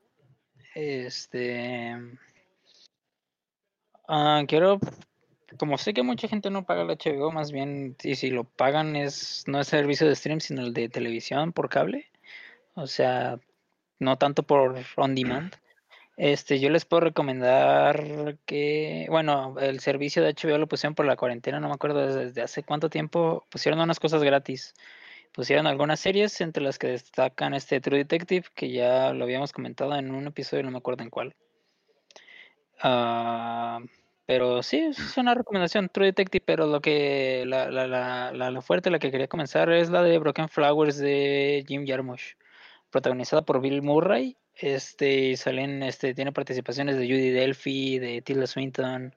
Este. 0.75 1.95
ah, 4.07 4.43
quiero 4.47 4.79
como 5.59 5.77
sé 5.77 5.93
que 5.93 6.01
mucha 6.01 6.27
gente 6.27 6.49
no 6.49 6.65
paga 6.65 6.81
el 6.81 6.89
HBO, 6.89 7.31
más 7.31 7.51
bien, 7.51 7.95
y 8.03 8.15
si 8.15 8.31
lo 8.31 8.43
pagan 8.43 8.95
es 8.95 9.43
no 9.47 9.59
es 9.59 9.67
servicio 9.67 10.07
de 10.07 10.15
stream, 10.15 10.39
sino 10.39 10.61
el 10.61 10.73
de 10.73 10.89
televisión 10.89 11.53
por 11.53 11.69
cable. 11.69 12.09
O 12.73 12.87
sea, 12.87 13.39
no 13.99 14.17
tanto 14.17 14.43
por 14.43 14.75
on 14.95 15.15
demand. 15.15 15.53
Este, 16.15 16.59
yo 16.59 16.69
les 16.69 16.85
puedo 16.85 17.01
recomendar 17.01 18.37
que, 18.45 19.07
bueno, 19.09 19.55
el 19.59 19.79
servicio 19.79 20.21
de 20.21 20.35
HBO 20.35 20.59
lo 20.59 20.67
pusieron 20.67 20.93
por 20.93 21.07
la 21.07 21.15
cuarentena, 21.15 21.59
no 21.59 21.69
me 21.69 21.73
acuerdo 21.73 22.05
desde 22.05 22.43
hace 22.43 22.61
cuánto 22.61 22.87
tiempo, 22.89 23.47
pusieron 23.49 23.79
unas 23.79 23.99
cosas 23.99 24.21
gratis. 24.21 24.75
Pusieron 25.31 25.65
algunas 25.65 25.99
series, 25.99 26.39
entre 26.41 26.63
las 26.63 26.77
que 26.77 26.87
destacan 26.89 27.55
este 27.55 27.81
True 27.81 27.97
Detective, 27.97 28.45
que 28.53 28.71
ya 28.71 29.11
lo 29.13 29.23
habíamos 29.23 29.51
comentado 29.51 29.95
en 29.95 30.13
un 30.13 30.27
episodio, 30.27 30.61
no 30.61 30.69
me 30.69 30.77
acuerdo 30.77 31.01
en 31.01 31.09
cuál. 31.09 31.35
Ah, 32.79 33.79
pero 34.27 34.61
sí, 34.61 34.77
es 34.77 35.17
una 35.17 35.33
recomendación, 35.33 35.89
True 35.89 36.07
Detective, 36.07 36.43
pero 36.45 36.67
lo 36.67 36.81
que, 36.81 37.45
la, 37.47 37.71
la, 37.71 37.87
la, 37.87 38.51
la, 38.51 38.61
fuerte, 38.61 38.91
la 38.91 38.99
que 38.99 39.09
quería 39.09 39.27
comenzar 39.27 39.71
es 39.71 39.89
la 39.89 40.03
de 40.03 40.19
Broken 40.19 40.49
Flowers 40.49 40.97
de 40.97 41.65
Jim 41.67 41.85
Jarmusch, 41.87 42.35
protagonizada 42.93 43.41
por 43.41 43.59
Bill 43.59 43.81
Murray. 43.81 44.37
Este, 44.55 45.35
salen, 45.35 45.83
este, 45.83 46.13
tiene 46.13 46.31
participaciones 46.31 46.97
de 46.97 47.07
Judy 47.07 47.31
Delphi, 47.31 47.99
de 47.99 48.21
Tilda 48.21 48.47
Swinton. 48.47 49.15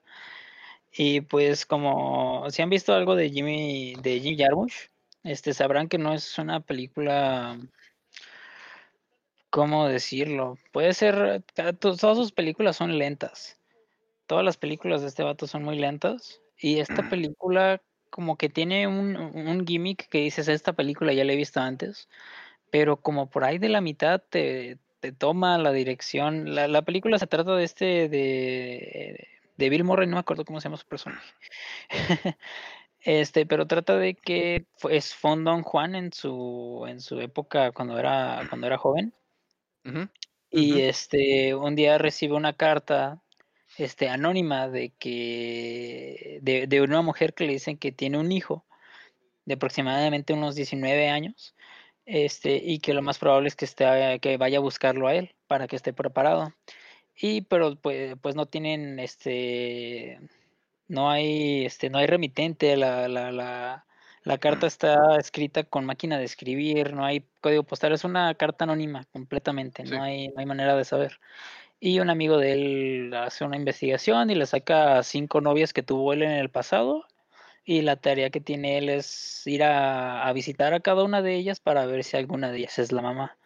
Y 0.91 1.21
pues 1.21 1.65
como 1.65 2.49
si 2.49 2.61
han 2.63 2.71
visto 2.71 2.93
algo 2.93 3.15
de 3.15 3.29
Jimmy, 3.29 3.95
de 4.01 4.19
Jim 4.19 4.35
Jarmusch, 4.37 4.89
este, 5.23 5.53
sabrán 5.53 5.89
que 5.89 5.99
no 5.99 6.13
es 6.13 6.37
una 6.39 6.59
película, 6.59 7.59
¿cómo 9.51 9.87
decirlo? 9.87 10.57
Puede 10.73 10.93
ser, 10.93 11.43
todas 11.79 12.17
sus 12.17 12.31
películas 12.31 12.75
son 12.77 12.97
lentas. 12.97 13.59
Todas 14.25 14.43
las 14.43 14.57
películas 14.57 15.01
de 15.01 15.07
este 15.07 15.23
vato 15.23 15.45
son 15.45 15.63
muy 15.63 15.77
lentas. 15.77 16.41
Y 16.59 16.79
esta 16.79 17.07
película 17.09 17.79
como 18.09 18.37
que 18.37 18.49
tiene 18.49 18.87
un, 18.87 19.15
un 19.15 19.67
gimmick 19.67 20.09
que 20.09 20.19
dices, 20.19 20.47
esta 20.47 20.73
película 20.73 21.13
ya 21.13 21.23
la 21.23 21.33
he 21.33 21.35
visto 21.35 21.59
antes, 21.59 22.09
pero 22.71 22.97
como 22.97 23.29
por 23.29 23.43
ahí 23.43 23.57
de 23.57 23.69
la 23.69 23.81
mitad 23.81 24.21
te, 24.29 24.77
te 24.99 25.11
toma 25.11 25.57
la 25.57 25.71
dirección. 25.71 26.55
La, 26.55 26.67
la, 26.67 26.81
película 26.81 27.19
se 27.19 27.27
trata 27.27 27.55
de 27.55 27.63
este, 27.63 28.09
de, 28.09 29.27
de 29.57 29.69
Bill 29.69 29.83
Murray, 29.83 30.07
no 30.07 30.15
me 30.15 30.19
acuerdo 30.19 30.45
cómo 30.45 30.59
se 30.59 30.65
llama 30.65 30.77
su 30.77 30.87
personaje. 30.87 31.33
Este, 32.99 33.45
pero 33.45 33.67
trata 33.67 33.95
de 33.95 34.15
que 34.15 34.65
es 34.89 35.15
Fondon 35.15 35.63
Juan 35.63 35.95
en 35.95 36.11
su, 36.11 36.83
en 36.89 36.99
su 36.99 37.21
época 37.21 37.71
cuando 37.71 37.97
era, 37.97 38.45
cuando 38.49 38.67
era 38.67 38.77
joven. 38.77 39.13
Y 40.49 40.81
este, 40.81 41.55
un 41.55 41.75
día 41.77 41.97
recibe 41.97 42.35
una 42.35 42.51
carta 42.51 43.21
este, 43.77 44.09
anónima 44.09 44.67
de 44.67 44.89
que 44.89 46.39
de, 46.41 46.67
de, 46.67 46.81
una 46.81 47.01
mujer 47.01 47.33
que 47.33 47.45
le 47.45 47.53
dicen 47.53 47.77
que 47.77 47.93
tiene 47.93 48.17
un 48.17 48.29
hijo 48.29 48.65
de 49.45 49.53
aproximadamente 49.53 50.33
unos 50.33 50.55
19 50.55 51.07
años 51.07 51.55
este, 52.07 52.55
y 52.63 52.79
que 52.79 52.95
lo 52.95 53.03
más 53.03 53.19
probable 53.19 53.49
es 53.49 53.55
que, 53.55 53.65
esté, 53.65 54.19
que 54.21 54.37
vaya 54.37 54.57
a 54.57 54.61
buscarlo 54.61 55.07
a 55.07 55.15
él 55.15 55.35
para 55.47 55.67
que 55.67 55.75
esté 55.75 55.93
preparado. 55.93 56.53
Y 57.15 57.41
pero 57.41 57.75
pues, 57.75 58.15
pues 58.21 58.35
no 58.35 58.47
tienen 58.47 58.99
este 58.99 60.19
no 60.87 61.09
hay, 61.09 61.65
este, 61.65 61.89
no 61.89 61.97
hay 61.99 62.07
remitente, 62.07 62.77
la, 62.77 63.07
la, 63.07 63.31
la, 63.31 63.85
la 64.23 64.37
carta 64.37 64.67
está 64.67 65.17
escrita 65.19 65.63
con 65.63 65.85
máquina 65.85 66.17
de 66.17 66.25
escribir, 66.25 66.93
no 66.93 67.05
hay 67.05 67.25
código 67.41 67.63
postal, 67.63 67.93
es 67.93 68.03
una 68.03 68.33
carta 68.35 68.63
anónima 68.65 69.05
completamente, 69.11 69.83
no, 69.83 70.01
hay, 70.03 70.29
no 70.29 70.39
hay 70.39 70.45
manera 70.45 70.75
de 70.75 70.85
saber. 70.85 71.19
Y 71.79 71.99
un 71.99 72.09
amigo 72.09 72.37
de 72.37 72.53
él 72.53 73.13
hace 73.13 73.43
una 73.45 73.57
investigación 73.57 74.29
y 74.29 74.35
le 74.35 74.45
saca 74.45 75.03
cinco 75.03 75.41
novias 75.41 75.73
que 75.73 75.83
tuvo 75.83 76.13
él 76.13 76.23
en 76.23 76.31
el 76.31 76.49
pasado. 76.49 77.05
Y 77.67 77.81
la 77.81 77.97
tarea 77.97 78.29
que 78.29 78.39
tiene 78.39 78.77
él 78.77 78.87
es 78.89 79.45
ir 79.45 79.61
a, 79.63 80.25
a 80.25 80.31
visitar 80.33 80.73
a 80.73 80.79
cada 80.79 81.03
una 81.03 81.21
de 81.21 81.35
ellas 81.35 81.59
para 81.59 81.85
ver 81.85 82.03
si 82.05 82.15
alguna 82.15 82.49
de 82.49 82.59
ellas 82.59 82.79
es 82.79 82.93
la 82.93 83.01
mamá. 83.01 83.37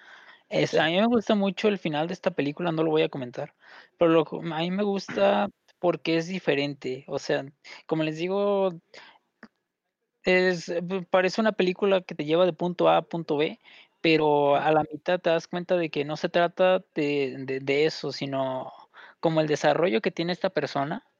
Es, 0.49 0.75
a 0.75 0.87
mí 0.87 0.97
me 0.99 1.07
gusta 1.07 1.35
mucho 1.35 1.69
el 1.69 1.79
final 1.79 2.07
de 2.07 2.13
esta 2.13 2.31
película, 2.31 2.71
no 2.71 2.83
lo 2.83 2.91
voy 2.91 3.03
a 3.03 3.09
comentar, 3.09 3.55
pero 3.97 4.11
lo, 4.11 4.27
a 4.53 4.59
mí 4.59 4.71
me 4.71 4.83
gusta 4.83 5.49
porque 5.79 6.17
es 6.17 6.27
diferente. 6.27 7.05
O 7.07 7.19
sea, 7.19 7.45
como 7.87 8.03
les 8.03 8.17
digo, 8.17 8.71
es, 10.23 10.71
parece 11.09 11.41
una 11.41 11.51
película 11.53 12.01
que 12.01 12.15
te 12.15 12.25
lleva 12.25 12.45
de 12.45 12.53
punto 12.53 12.89
A 12.89 12.97
a 12.97 13.01
punto 13.03 13.37
B, 13.37 13.59
pero 14.01 14.55
a 14.55 14.71
la 14.71 14.83
mitad 14.91 15.19
te 15.19 15.29
das 15.29 15.47
cuenta 15.47 15.77
de 15.77 15.89
que 15.89 16.05
no 16.05 16.17
se 16.17 16.29
trata 16.29 16.79
de, 16.95 17.35
de, 17.39 17.59
de 17.59 17.85
eso, 17.85 18.11
sino 18.11 18.71
como 19.19 19.41
el 19.41 19.47
desarrollo 19.47 20.01
que 20.01 20.11
tiene 20.11 20.33
esta 20.33 20.49
persona, 20.49 21.10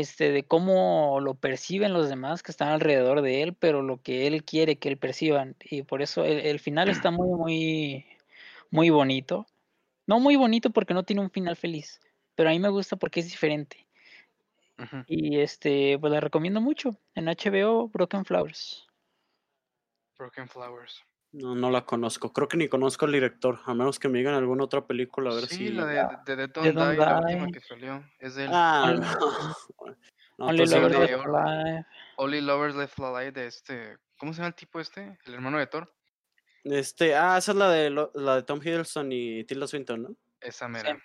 este, 0.00 0.32
de 0.32 0.44
cómo 0.44 1.20
lo 1.20 1.34
perciben 1.34 1.92
los 1.92 2.08
demás 2.08 2.42
que 2.42 2.50
están 2.50 2.68
alrededor 2.68 3.20
de 3.20 3.42
él, 3.42 3.54
pero 3.54 3.82
lo 3.82 4.00
que 4.00 4.26
él 4.26 4.42
quiere 4.42 4.78
que 4.78 4.88
él 4.88 4.96
perciban. 4.96 5.54
Y 5.60 5.82
por 5.82 6.00
eso 6.00 6.24
el, 6.24 6.40
el 6.40 6.60
final 6.60 6.88
está 6.88 7.10
muy, 7.10 7.28
muy, 7.38 8.06
muy 8.70 8.88
bonito. 8.88 9.46
No 10.06 10.18
muy 10.18 10.36
bonito 10.36 10.70
porque 10.70 10.94
no 10.94 11.02
tiene 11.02 11.20
un 11.20 11.30
final 11.30 11.56
feliz, 11.56 12.00
pero 12.34 12.48
a 12.48 12.52
mí 12.52 12.58
me 12.58 12.70
gusta 12.70 12.96
porque 12.96 13.20
es 13.20 13.26
diferente. 13.26 13.86
Y 15.06 15.38
este, 15.38 15.96
pues 16.00 16.12
la 16.12 16.20
recomiendo 16.20 16.60
mucho. 16.60 16.96
En 17.14 17.26
HBO, 17.26 17.88
Broken 17.88 18.24
Flowers. 18.24 18.86
Broken 20.18 20.48
Flowers. 20.48 21.04
No, 21.32 21.54
no 21.54 21.70
la 21.70 21.84
conozco. 21.86 22.32
Creo 22.32 22.46
que 22.46 22.56
ni 22.58 22.68
conozco 22.68 23.06
al 23.06 23.12
director, 23.12 23.60
a 23.64 23.72
menos 23.74 23.98
que 23.98 24.08
me 24.08 24.18
digan 24.18 24.34
alguna 24.34 24.64
otra 24.64 24.86
película, 24.86 25.30
a 25.30 25.34
ver 25.34 25.46
Sí, 25.46 25.56
si. 25.56 25.68
la 25.70 25.86
de, 25.86 25.94
de, 26.26 26.36
de 26.36 26.46
Don't 26.48 26.62
The 26.66 26.72
Don't 26.72 26.90
Die, 26.92 26.96
la 26.98 27.18
última 27.20 27.46
que 27.50 27.60
salió, 27.60 28.04
es 28.18 28.34
de 28.34 28.44
él. 28.44 28.50
Ah, 28.52 28.94
no. 28.94 29.02
No, 30.38 30.46
Only 30.46 30.64
Lovers. 30.66 30.98
Left 30.98 31.26
Alive. 31.26 31.86
Only 32.16 32.40
Lovers 32.40 32.74
Left 32.74 32.98
Alive 33.00 33.32
de 33.32 33.46
este. 33.46 33.98
¿Cómo 34.18 34.32
se 34.32 34.38
llama 34.38 34.48
el 34.48 34.54
tipo 34.54 34.80
este? 34.80 35.18
El 35.26 35.34
hermano 35.34 35.58
de 35.58 35.66
Thor. 35.66 35.94
Este, 36.64 37.14
ah, 37.14 37.36
esa 37.36 37.52
es 37.52 37.58
la 37.58 37.68
de 37.70 37.90
lo- 37.90 38.10
la 38.14 38.36
de 38.36 38.42
Tom 38.42 38.58
Hiddleston 38.62 39.12
y 39.12 39.44
Tilda 39.44 39.66
Swinton, 39.66 40.02
¿no? 40.02 40.16
Esa 40.40 40.68
mera. 40.68 40.96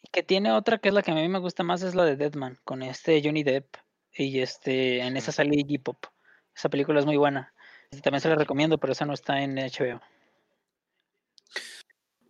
Y 0.00 0.08
que 0.10 0.22
tiene 0.22 0.52
otra 0.52 0.78
que 0.78 0.88
es 0.88 0.94
la 0.94 1.02
que 1.02 1.10
a 1.10 1.14
mí 1.14 1.28
me 1.28 1.38
gusta 1.38 1.62
más, 1.62 1.82
es 1.82 1.94
la 1.94 2.04
de 2.04 2.16
Deadman, 2.16 2.58
con 2.64 2.82
este 2.82 3.20
Johnny 3.22 3.42
Depp. 3.42 3.76
Y 4.14 4.40
este, 4.40 5.00
en 5.00 5.16
esa 5.18 5.32
Sí. 5.32 5.36
sale 5.36 5.54
Iggy 5.54 5.78
Pop. 5.78 6.06
Esa 6.56 6.68
película 6.70 6.98
es 6.98 7.06
muy 7.06 7.16
buena. 7.18 7.52
También 8.00 8.20
se 8.20 8.28
la 8.28 8.36
recomiendo, 8.36 8.78
pero 8.78 8.92
esa 8.92 9.04
no 9.04 9.12
está 9.12 9.42
en 9.42 9.56
HBO. 9.56 10.00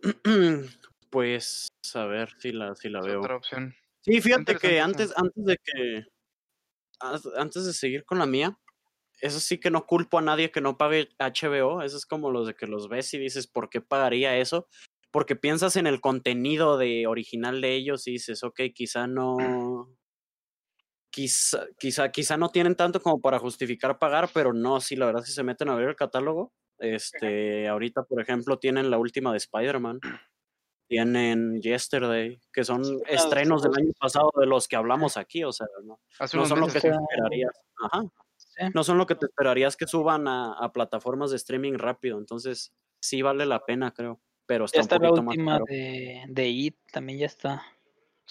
Pues, 1.09 1.67
a 1.93 2.05
ver 2.05 2.31
si 2.39 2.51
la, 2.51 2.73
si 2.73 2.89
la 2.89 3.01
Es 3.01 3.05
veo. 3.05 3.19
otra 3.19 3.35
opción. 3.35 3.75
Sí, 4.01 4.19
fíjate 4.19 4.55
que 4.55 4.79
antes, 4.79 5.13
antes 5.15 5.45
de 5.45 5.57
que. 5.63 6.05
Antes 6.99 7.65
de 7.65 7.73
seguir 7.73 8.03
con 8.03 8.17
la 8.17 8.25
mía, 8.25 8.57
eso 9.21 9.39
sí 9.39 9.59
que 9.59 9.69
no 9.69 9.85
culpo 9.85 10.17
a 10.17 10.23
nadie 10.23 10.49
que 10.49 10.59
no 10.59 10.75
pague 10.75 11.09
HBO. 11.19 11.83
Eso 11.83 11.97
es 11.97 12.07
como 12.07 12.31
los 12.31 12.47
de 12.47 12.55
que 12.55 12.65
los 12.65 12.89
ves 12.89 13.13
y 13.13 13.19
dices, 13.19 13.45
¿por 13.45 13.69
qué 13.69 13.79
pagaría 13.79 14.37
eso? 14.37 14.67
Porque 15.11 15.35
piensas 15.35 15.75
en 15.75 15.85
el 15.85 16.01
contenido 16.01 16.79
de 16.79 17.05
original 17.05 17.61
de 17.61 17.75
ellos 17.75 18.07
y 18.07 18.13
dices, 18.13 18.43
ok, 18.43 18.61
quizá 18.73 19.05
no. 19.05 19.95
Quizá, 21.23 21.67
quizá, 21.77 22.09
quizá 22.11 22.37
no 22.37 22.49
tienen 22.49 22.75
tanto 22.75 22.99
como 22.99 23.21
para 23.21 23.37
justificar 23.37 23.99
pagar, 23.99 24.29
pero 24.33 24.51
no, 24.51 24.81
sí, 24.81 24.95
la 24.95 25.05
verdad, 25.05 25.21
si 25.21 25.31
se 25.31 25.43
meten 25.43 25.69
a 25.69 25.75
ver 25.75 25.89
el 25.89 25.95
catálogo, 25.95 26.51
este, 26.79 27.67
ahorita, 27.67 28.01
por 28.01 28.19
ejemplo, 28.19 28.57
tienen 28.57 28.89
la 28.89 28.97
última 28.97 29.31
de 29.31 29.37
Spider-Man, 29.37 29.99
tienen 30.89 31.61
Yesterday, 31.61 32.41
que 32.51 32.63
son 32.63 32.83
Sí, 32.83 32.97
estrenos 33.07 33.61
del 33.61 33.73
año 33.77 33.91
pasado 33.99 34.31
de 34.39 34.47
los 34.47 34.67
que 34.67 34.75
hablamos 34.75 35.15
aquí, 35.17 35.43
o 35.43 35.51
sea, 35.51 35.67
no, 35.83 35.99
no 36.33 36.45
son 36.47 36.59
lo 36.59 36.65
que 36.67 36.81
te 36.81 36.89
esperarías. 36.89 37.51
Ajá, 37.79 38.01
Sí. 38.35 38.65
no 38.73 38.83
son 38.83 38.97
lo 38.97 39.05
que 39.05 39.13
te 39.15 39.27
esperarías 39.27 39.77
que 39.77 39.85
suban 39.85 40.27
a, 40.27 40.53
a 40.53 40.71
plataformas 40.73 41.29
de 41.29 41.37
streaming 41.37 41.73
rápido, 41.73 42.17
entonces 42.17 42.73
sí 42.99 43.21
vale 43.21 43.45
la 43.45 43.63
pena, 43.65 43.91
creo, 43.93 44.19
pero 44.47 44.65
está 44.65 44.79
Ya 44.79 44.83
un 44.83 44.89
la 45.03 45.09
poquito 45.09 45.23
más 45.23 45.31
última 45.35 45.51
caro. 45.53 45.65
de, 45.69 46.23
de 46.27 46.47
It, 46.49 46.75
también 46.91 47.19
ya 47.19 47.27
está. 47.27 47.61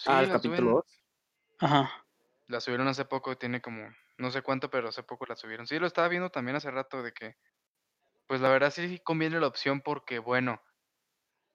Ah, 0.06 0.20
el 0.22 0.26
la 0.28 0.32
capítulo 0.34 0.70
suben- 0.70 0.74
2. 0.74 1.00
Ajá. 1.60 2.01
La 2.52 2.60
subieron 2.60 2.86
hace 2.86 3.06
poco, 3.06 3.38
tiene 3.38 3.62
como, 3.62 3.88
no 4.18 4.30
sé 4.30 4.42
cuánto, 4.42 4.68
pero 4.68 4.90
hace 4.90 5.02
poco 5.02 5.24
la 5.26 5.36
subieron. 5.36 5.66
Sí, 5.66 5.78
lo 5.78 5.86
estaba 5.86 6.08
viendo 6.08 6.28
también 6.28 6.54
hace 6.54 6.70
rato 6.70 7.02
de 7.02 7.12
que, 7.12 7.36
pues 8.26 8.42
la 8.42 8.50
verdad 8.50 8.70
sí 8.70 9.00
conviene 9.02 9.40
la 9.40 9.46
opción 9.46 9.80
porque, 9.80 10.18
bueno, 10.18 10.62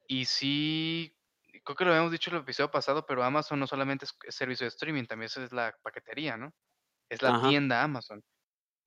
y 0.08 0.26
sí, 0.26 1.16
creo 1.64 1.76
que 1.76 1.86
lo 1.86 1.92
habíamos 1.92 2.12
dicho 2.12 2.32
en 2.32 2.38
el 2.38 2.42
episodio 2.42 2.72
pasado, 2.72 3.06
pero 3.06 3.24
Amazon 3.24 3.60
no 3.60 3.68
solamente 3.68 4.06
es, 4.06 4.18
servicio 4.36 4.66
de 4.66 4.70
streaming, 4.70 5.06
también 5.06 5.30
es 5.36 5.52
la 5.54 5.72
paquetería, 5.84 6.36
¿no? 6.36 6.52
Es 7.10 7.22
la 7.22 7.32
Ajá. 7.32 7.48
tienda 7.48 7.84
Amazon. 7.84 8.24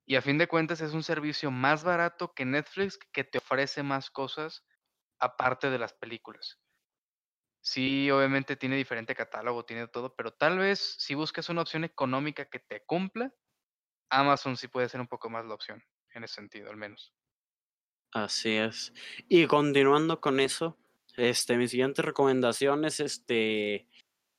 Y 0.05 0.17
a 0.17 0.21
fin 0.21 0.37
de 0.37 0.49
cuentas 0.49 0.81
es 0.81 0.91
un 0.91 1.03
servicio 1.03 1.49
más 1.49 1.85
barato 1.85 2.33
que 2.33 2.43
Netflix 2.43 2.99
que 3.13 3.23
te 3.23 3.37
ofrece 3.37 3.83
más 3.83 4.11
cosas 4.11 4.65
aparte 5.17 5.69
de 5.69 5.79
las 5.79 5.93
películas. 5.93 6.59
Sí, 7.61 8.09
obviamente 8.09 8.55
tiene 8.55 8.75
diferente 8.75 9.13
catálogo, 9.13 9.65
tiene 9.65 9.87
todo, 9.87 10.15
pero 10.15 10.33
tal 10.33 10.57
vez 10.57 10.95
si 10.97 11.13
buscas 11.13 11.49
una 11.49 11.61
opción 11.61 11.83
económica 11.83 12.45
que 12.45 12.59
te 12.59 12.83
cumpla, 12.83 13.31
Amazon 14.09 14.57
sí 14.57 14.67
puede 14.67 14.89
ser 14.89 14.99
un 14.99 15.07
poco 15.07 15.29
más 15.29 15.45
la 15.45 15.53
opción, 15.53 15.83
en 16.13 16.23
ese 16.23 16.35
sentido, 16.35 16.69
al 16.69 16.77
menos. 16.77 17.13
Así 18.13 18.55
es. 18.55 18.93
Y 19.29 19.45
continuando 19.45 20.19
con 20.19 20.39
eso, 20.39 20.77
este, 21.15 21.55
mi 21.55 21.67
siguiente 21.67 22.01
recomendación 22.01 22.83
es 22.83 22.99
este 22.99 23.87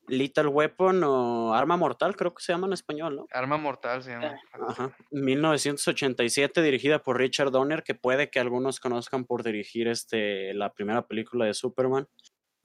Little 0.09 0.49
Weapon 0.49 1.03
o 1.05 1.55
Arma 1.55 1.77
Mortal, 1.77 2.17
creo 2.17 2.35
que 2.35 2.43
se 2.43 2.53
llama 2.53 2.67
en 2.67 2.73
español, 2.73 3.17
¿no? 3.17 3.27
Arma 3.31 3.57
Mortal 3.57 4.03
se 4.03 4.11
llama. 4.11 4.37
Ajá. 4.69 4.97
1987, 5.13 6.61
dirigida 6.61 7.03
por 7.03 7.19
Richard 7.19 7.51
Donner, 7.51 7.83
que 7.83 7.95
puede 7.95 8.31
que 8.31 8.41
algunos 8.41 8.81
conozcan 8.81 9.25
por 9.25 9.43
dirigir 9.43 9.89
este, 9.89 10.55
la 10.55 10.73
primera 10.73 11.07
película 11.07 11.47
de 11.47 11.55
Superman, 11.55 12.09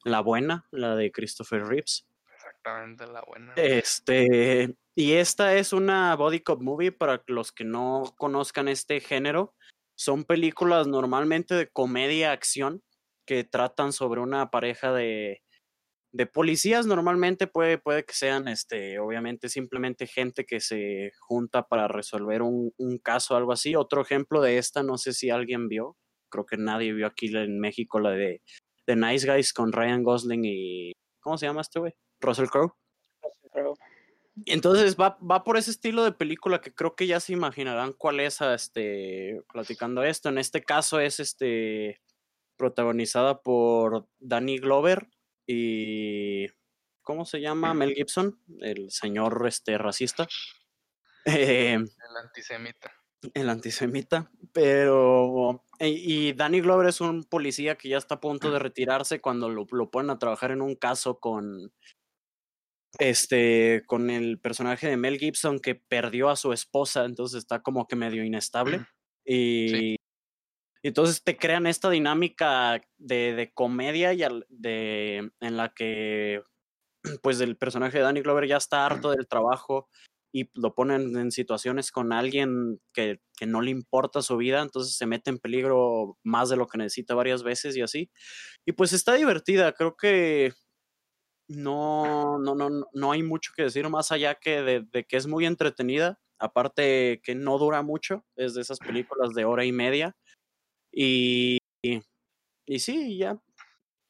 la 0.08 0.22
buena, 0.22 0.68
la 0.72 0.96
de 0.96 1.12
Christopher 1.12 1.66
Reeves. 1.66 2.08
Exactamente, 2.36 3.08
la 3.08 3.24
buena. 3.28 3.54
Este, 3.56 4.76
y 4.96 5.14
esta 5.14 5.56
es 5.56 5.74
una 5.74 6.16
body 6.16 6.40
cop 6.42 6.62
movie 6.62 6.92
para 6.92 7.24
los 7.28 7.52
que 7.52 7.66
no 7.66 8.04
conozcan 8.18 8.68
este 8.68 9.00
género. 9.00 9.56
Son 9.96 10.24
películas 10.24 10.88
normalmente 10.88 11.56
de 11.56 11.70
comedia 11.70 12.32
acción 12.32 12.84
que 13.26 13.44
tratan 13.44 13.92
sobre 13.92 14.22
una 14.22 14.50
pareja 14.52 14.94
de, 14.94 15.42
de 16.14 16.26
policías 16.26 16.86
normalmente 16.86 17.48
puede, 17.48 17.78
puede 17.78 18.06
que 18.06 18.14
sean, 18.14 18.48
este, 18.48 19.00
obviamente, 19.00 19.50
simplemente 19.50 20.08
gente 20.08 20.46
que 20.46 20.60
se 20.60 21.12
junta 21.20 21.68
para 21.68 21.88
resolver 21.88 22.42
un, 22.42 22.72
un 22.78 22.98
caso 22.98 23.34
o 23.34 23.38
algo 23.38 23.52
así. 23.52 23.76
Otro 23.76 24.02
ejemplo 24.02 24.42
de 24.42 24.58
esta, 24.58 24.84
no 24.84 24.98
sé 24.98 25.14
si 25.14 25.30
alguien 25.30 25.68
vio, 25.68 25.98
creo 26.30 26.46
que 26.46 26.58
nadie 26.58 26.94
vio 26.94 27.08
aquí 27.08 27.36
en 27.36 27.60
México 27.60 28.00
la 28.00 28.12
de 28.12 28.42
The 28.88 28.96
Nice 28.96 29.28
Guys 29.32 29.54
con 29.54 29.72
Ryan 29.72 30.02
Gosling 30.02 30.46
y, 30.46 30.94
¿cómo 31.20 31.38
se 31.38 31.46
llama 31.46 31.62
este 31.62 31.80
güey? 31.80 31.94
Russell 32.20 32.48
Crowe. 32.48 32.74
Entonces 34.46 34.96
va, 34.96 35.18
va 35.20 35.44
por 35.44 35.58
ese 35.58 35.72
estilo 35.72 36.04
de 36.04 36.12
película 36.12 36.62
que 36.62 36.74
creo 36.74 36.96
que 36.96 37.06
ya 37.06 37.20
se 37.20 37.34
imaginarán 37.34 37.94
cuál 37.94 38.20
es, 38.20 38.42
este, 38.42 39.42
platicando 39.52 40.04
esto. 40.04 40.30
En 40.30 40.38
este 40.38 40.64
caso 40.64 41.00
es, 41.00 41.20
este, 41.20 42.02
protagonizada 42.56 43.42
por 43.42 44.08
Danny 44.20 44.58
Glover, 44.58 45.10
y 45.48 46.48
¿cómo 47.02 47.26
se 47.26 47.40
llama? 47.40 47.74
Mel 47.74 47.94
Gibson, 47.94 48.40
el 48.60 48.92
señor 48.92 49.46
este 49.48 49.78
racista. 49.78 50.28
El 51.26 51.88
antisemita. 52.22 52.92
El 53.34 53.50
antisemita, 53.50 54.32
pero 54.54 55.64
y, 55.80 56.34
Danny 56.34 56.62
Glover 56.62 56.88
es 56.88 57.02
un 57.02 57.24
policía 57.24 57.76
que 57.76 57.90
ya 57.90 57.98
está 57.98 58.16
a 58.16 58.20
punto 58.20 58.52
de 58.52 58.60
retirarse 58.60 59.22
cuando 59.22 59.50
lo, 59.50 59.66
lo 59.72 59.90
ponen 59.90 60.12
a 60.12 60.20
trabajar 60.20 60.52
en 60.52 60.62
un 60.62 60.76
caso 60.76 61.20
con 61.20 61.74
este 63.00 63.84
con 63.86 64.10
el 64.10 64.40
personaje 64.40 64.88
de 64.88 64.98
Mel 64.98 65.18
Gibson 65.18 65.60
que 65.60 65.76
perdió 65.76 66.30
a 66.30 66.36
su 66.36 66.54
esposa, 66.54 67.06
entonces 67.06 67.40
está 67.40 67.62
como 67.62 67.88
que 67.88 67.96
medio 67.96 68.24
inestable 68.24 68.86
y 69.26 69.98
entonces 70.84 71.24
te 71.24 71.38
crean 71.38 71.68
esta 71.68 71.90
dinámica 71.90 72.82
de, 72.98 73.34
de 73.34 73.52
comedia 73.52 74.14
y 74.14 74.24
de, 74.50 75.32
en 75.40 75.58
la 75.58 75.74
que 75.74 76.44
pues 77.22 77.40
el 77.42 77.58
personaje 77.58 77.98
de 77.98 78.04
Danny 78.04 78.22
Glover 78.22 78.48
ya 78.48 78.58
está 78.58 78.86
harto 78.86 79.12
del 79.12 79.28
trabajo 79.28 79.90
y 80.38 80.52
lo 80.54 80.76
ponen 80.76 81.18
en 81.18 81.32
situaciones 81.32 81.92
con 81.92 82.14
alguien 82.14 82.80
que, 82.94 83.20
que, 83.36 83.48
no 83.48 83.62
le 83.62 83.72
importa 83.72 84.22
su 84.22 84.38
vida, 84.38 84.62
entonces 84.62 84.96
se 84.96 85.08
mete 85.08 85.32
en 85.32 85.40
peligro 85.40 86.18
más 86.24 86.50
de 86.50 86.58
lo 86.58 86.68
que 86.68 86.78
necesita 86.78 87.16
varias 87.16 87.42
veces 87.42 87.76
y 87.76 87.82
así. 87.82 88.12
Y 88.64 88.74
pues 88.74 88.94
está 88.94 89.16
divertida, 89.16 89.72
creo 89.74 89.98
que 89.98 90.54
no, 91.48 92.38
no, 92.38 92.54
no, 92.54 92.70
no 92.94 93.12
hay 93.12 93.24
mucho 93.24 93.52
que 93.56 93.64
decir 93.64 93.90
más 93.90 94.12
allá 94.12 94.36
que 94.36 94.62
de, 94.62 95.06
que 95.06 95.18
es 95.18 95.26
muy 95.26 95.48
entretenida, 95.48 96.20
aparte 96.38 97.20
que 97.24 97.34
no 97.34 97.58
dura 97.58 97.82
mucho, 97.82 98.24
es 98.36 98.54
de 98.54 98.62
esas 98.62 98.78
películas 98.78 99.34
de 99.34 99.46
hora 99.46 99.66
y 99.66 99.72
media 99.72 100.16
y, 100.92 101.58
y, 101.82 102.80
sí, 102.80 103.18
ya. 103.18 103.42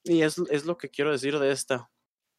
Y 0.03 0.24
es, 0.24 0.38
es 0.50 0.65
lo 0.65 0.77
que 0.77 0.89
quiero 0.89 1.12
decir 1.12 1.39
de 1.39 1.51
esta. 1.51 1.89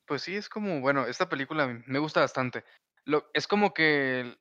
Pues 0.06 0.22
sí, 0.22 0.36
es 0.36 0.50
como, 0.50 0.80
bueno, 0.82 1.06
esta 1.06 1.28
película 1.28 1.82
me 1.86 1.98
gusta 1.98 2.20
bastante. 2.20 2.64
Lo, 3.08 3.30
es 3.32 3.46
como 3.46 3.72
que 3.72 4.36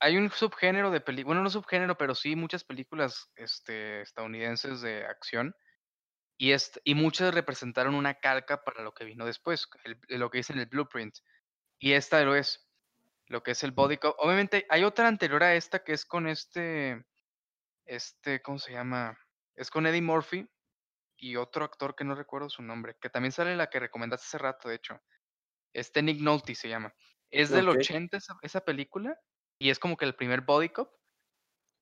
hay 0.00 0.16
un 0.16 0.30
subgénero 0.30 0.90
de 0.90 1.02
películas, 1.02 1.26
bueno, 1.26 1.42
no 1.42 1.50
subgénero, 1.50 1.98
pero 1.98 2.14
sí 2.14 2.36
muchas 2.36 2.64
películas 2.64 3.30
este, 3.36 4.00
estadounidenses 4.00 4.80
de 4.80 5.04
acción. 5.04 5.54
Y, 6.38 6.54
y 6.84 6.94
muchas 6.94 7.34
representaron 7.34 7.94
una 7.94 8.14
calca 8.14 8.64
para 8.64 8.82
lo 8.82 8.94
que 8.94 9.04
vino 9.04 9.26
después, 9.26 9.68
lo 10.08 10.30
que 10.30 10.40
en 10.48 10.58
el 10.58 10.66
blueprint. 10.66 11.14
Y 11.78 11.92
esta 11.92 12.24
lo 12.24 12.34
es, 12.34 12.66
lo 13.26 13.42
que 13.42 13.50
es 13.50 13.62
el 13.62 13.72
body 13.72 13.98
cop. 13.98 14.16
Obviamente 14.18 14.64
hay 14.70 14.84
otra 14.84 15.06
anterior 15.06 15.42
a 15.42 15.54
esta 15.54 15.84
que 15.84 15.92
es 15.92 16.06
con 16.06 16.26
este, 16.26 17.04
este, 17.84 18.40
¿cómo 18.40 18.58
se 18.58 18.72
llama? 18.72 19.18
Es 19.54 19.70
con 19.70 19.86
Eddie 19.86 20.00
Murphy 20.00 20.48
y 21.18 21.36
otro 21.36 21.66
actor 21.66 21.94
que 21.94 22.04
no 22.04 22.14
recuerdo 22.14 22.48
su 22.48 22.62
nombre, 22.62 22.96
que 22.98 23.10
también 23.10 23.32
sale 23.32 23.54
la 23.54 23.68
que 23.68 23.80
recomendaste 23.80 24.24
hace 24.24 24.38
rato, 24.38 24.70
de 24.70 24.76
hecho. 24.76 24.98
Este 25.74 26.02
Nick 26.02 26.20
Nolte 26.20 26.54
se 26.54 26.70
llama. 26.70 26.94
Es 27.32 27.50
del 27.50 27.68
80 27.68 28.18
esa, 28.42 28.64
película 28.64 29.18
y 29.58 29.70
es 29.70 29.78
como 29.78 29.96
que 29.96 30.04
el 30.04 30.14
primer 30.14 30.42
body 30.42 30.68
cop. 30.68 30.90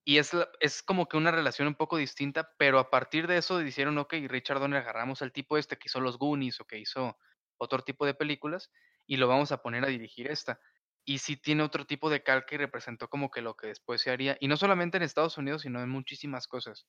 Y 0.04 0.16
es, 0.16 0.30
es 0.60 0.82
como 0.82 1.06
que 1.06 1.18
una 1.18 1.30
relación 1.30 1.68
un 1.68 1.74
poco 1.74 1.98
distinta, 1.98 2.50
pero 2.56 2.78
a 2.78 2.88
partir 2.88 3.26
de 3.26 3.36
eso 3.36 3.58
dijeron, 3.58 3.98
ok, 3.98 4.14
Richard 4.28 4.58
Donner 4.58 4.80
agarramos 4.80 5.20
al 5.20 5.32
tipo 5.32 5.58
este 5.58 5.76
que 5.76 5.88
hizo 5.88 6.00
los 6.00 6.18
Goonies 6.18 6.60
o 6.60 6.66
que 6.66 6.78
hizo 6.78 7.18
otro 7.58 7.82
tipo 7.82 8.06
de 8.06 8.14
películas 8.14 8.70
y 9.06 9.18
lo 9.18 9.28
vamos 9.28 9.52
a 9.52 9.60
poner 9.60 9.84
a 9.84 9.88
dirigir 9.88 10.30
esta 10.30 10.58
y 11.04 11.18
sí 11.18 11.36
tiene 11.36 11.62
otro 11.62 11.86
tipo 11.86 12.10
de 12.10 12.22
calca 12.22 12.54
y 12.54 12.58
representó 12.58 13.08
como 13.08 13.30
que 13.30 13.42
lo 13.42 13.56
que 13.56 13.68
después 13.68 14.00
se 14.00 14.10
haría, 14.10 14.36
y 14.40 14.48
no 14.48 14.56
solamente 14.56 14.96
en 14.96 15.02
Estados 15.02 15.38
Unidos, 15.38 15.62
sino 15.62 15.82
en 15.82 15.88
muchísimas 15.88 16.46
cosas. 16.46 16.86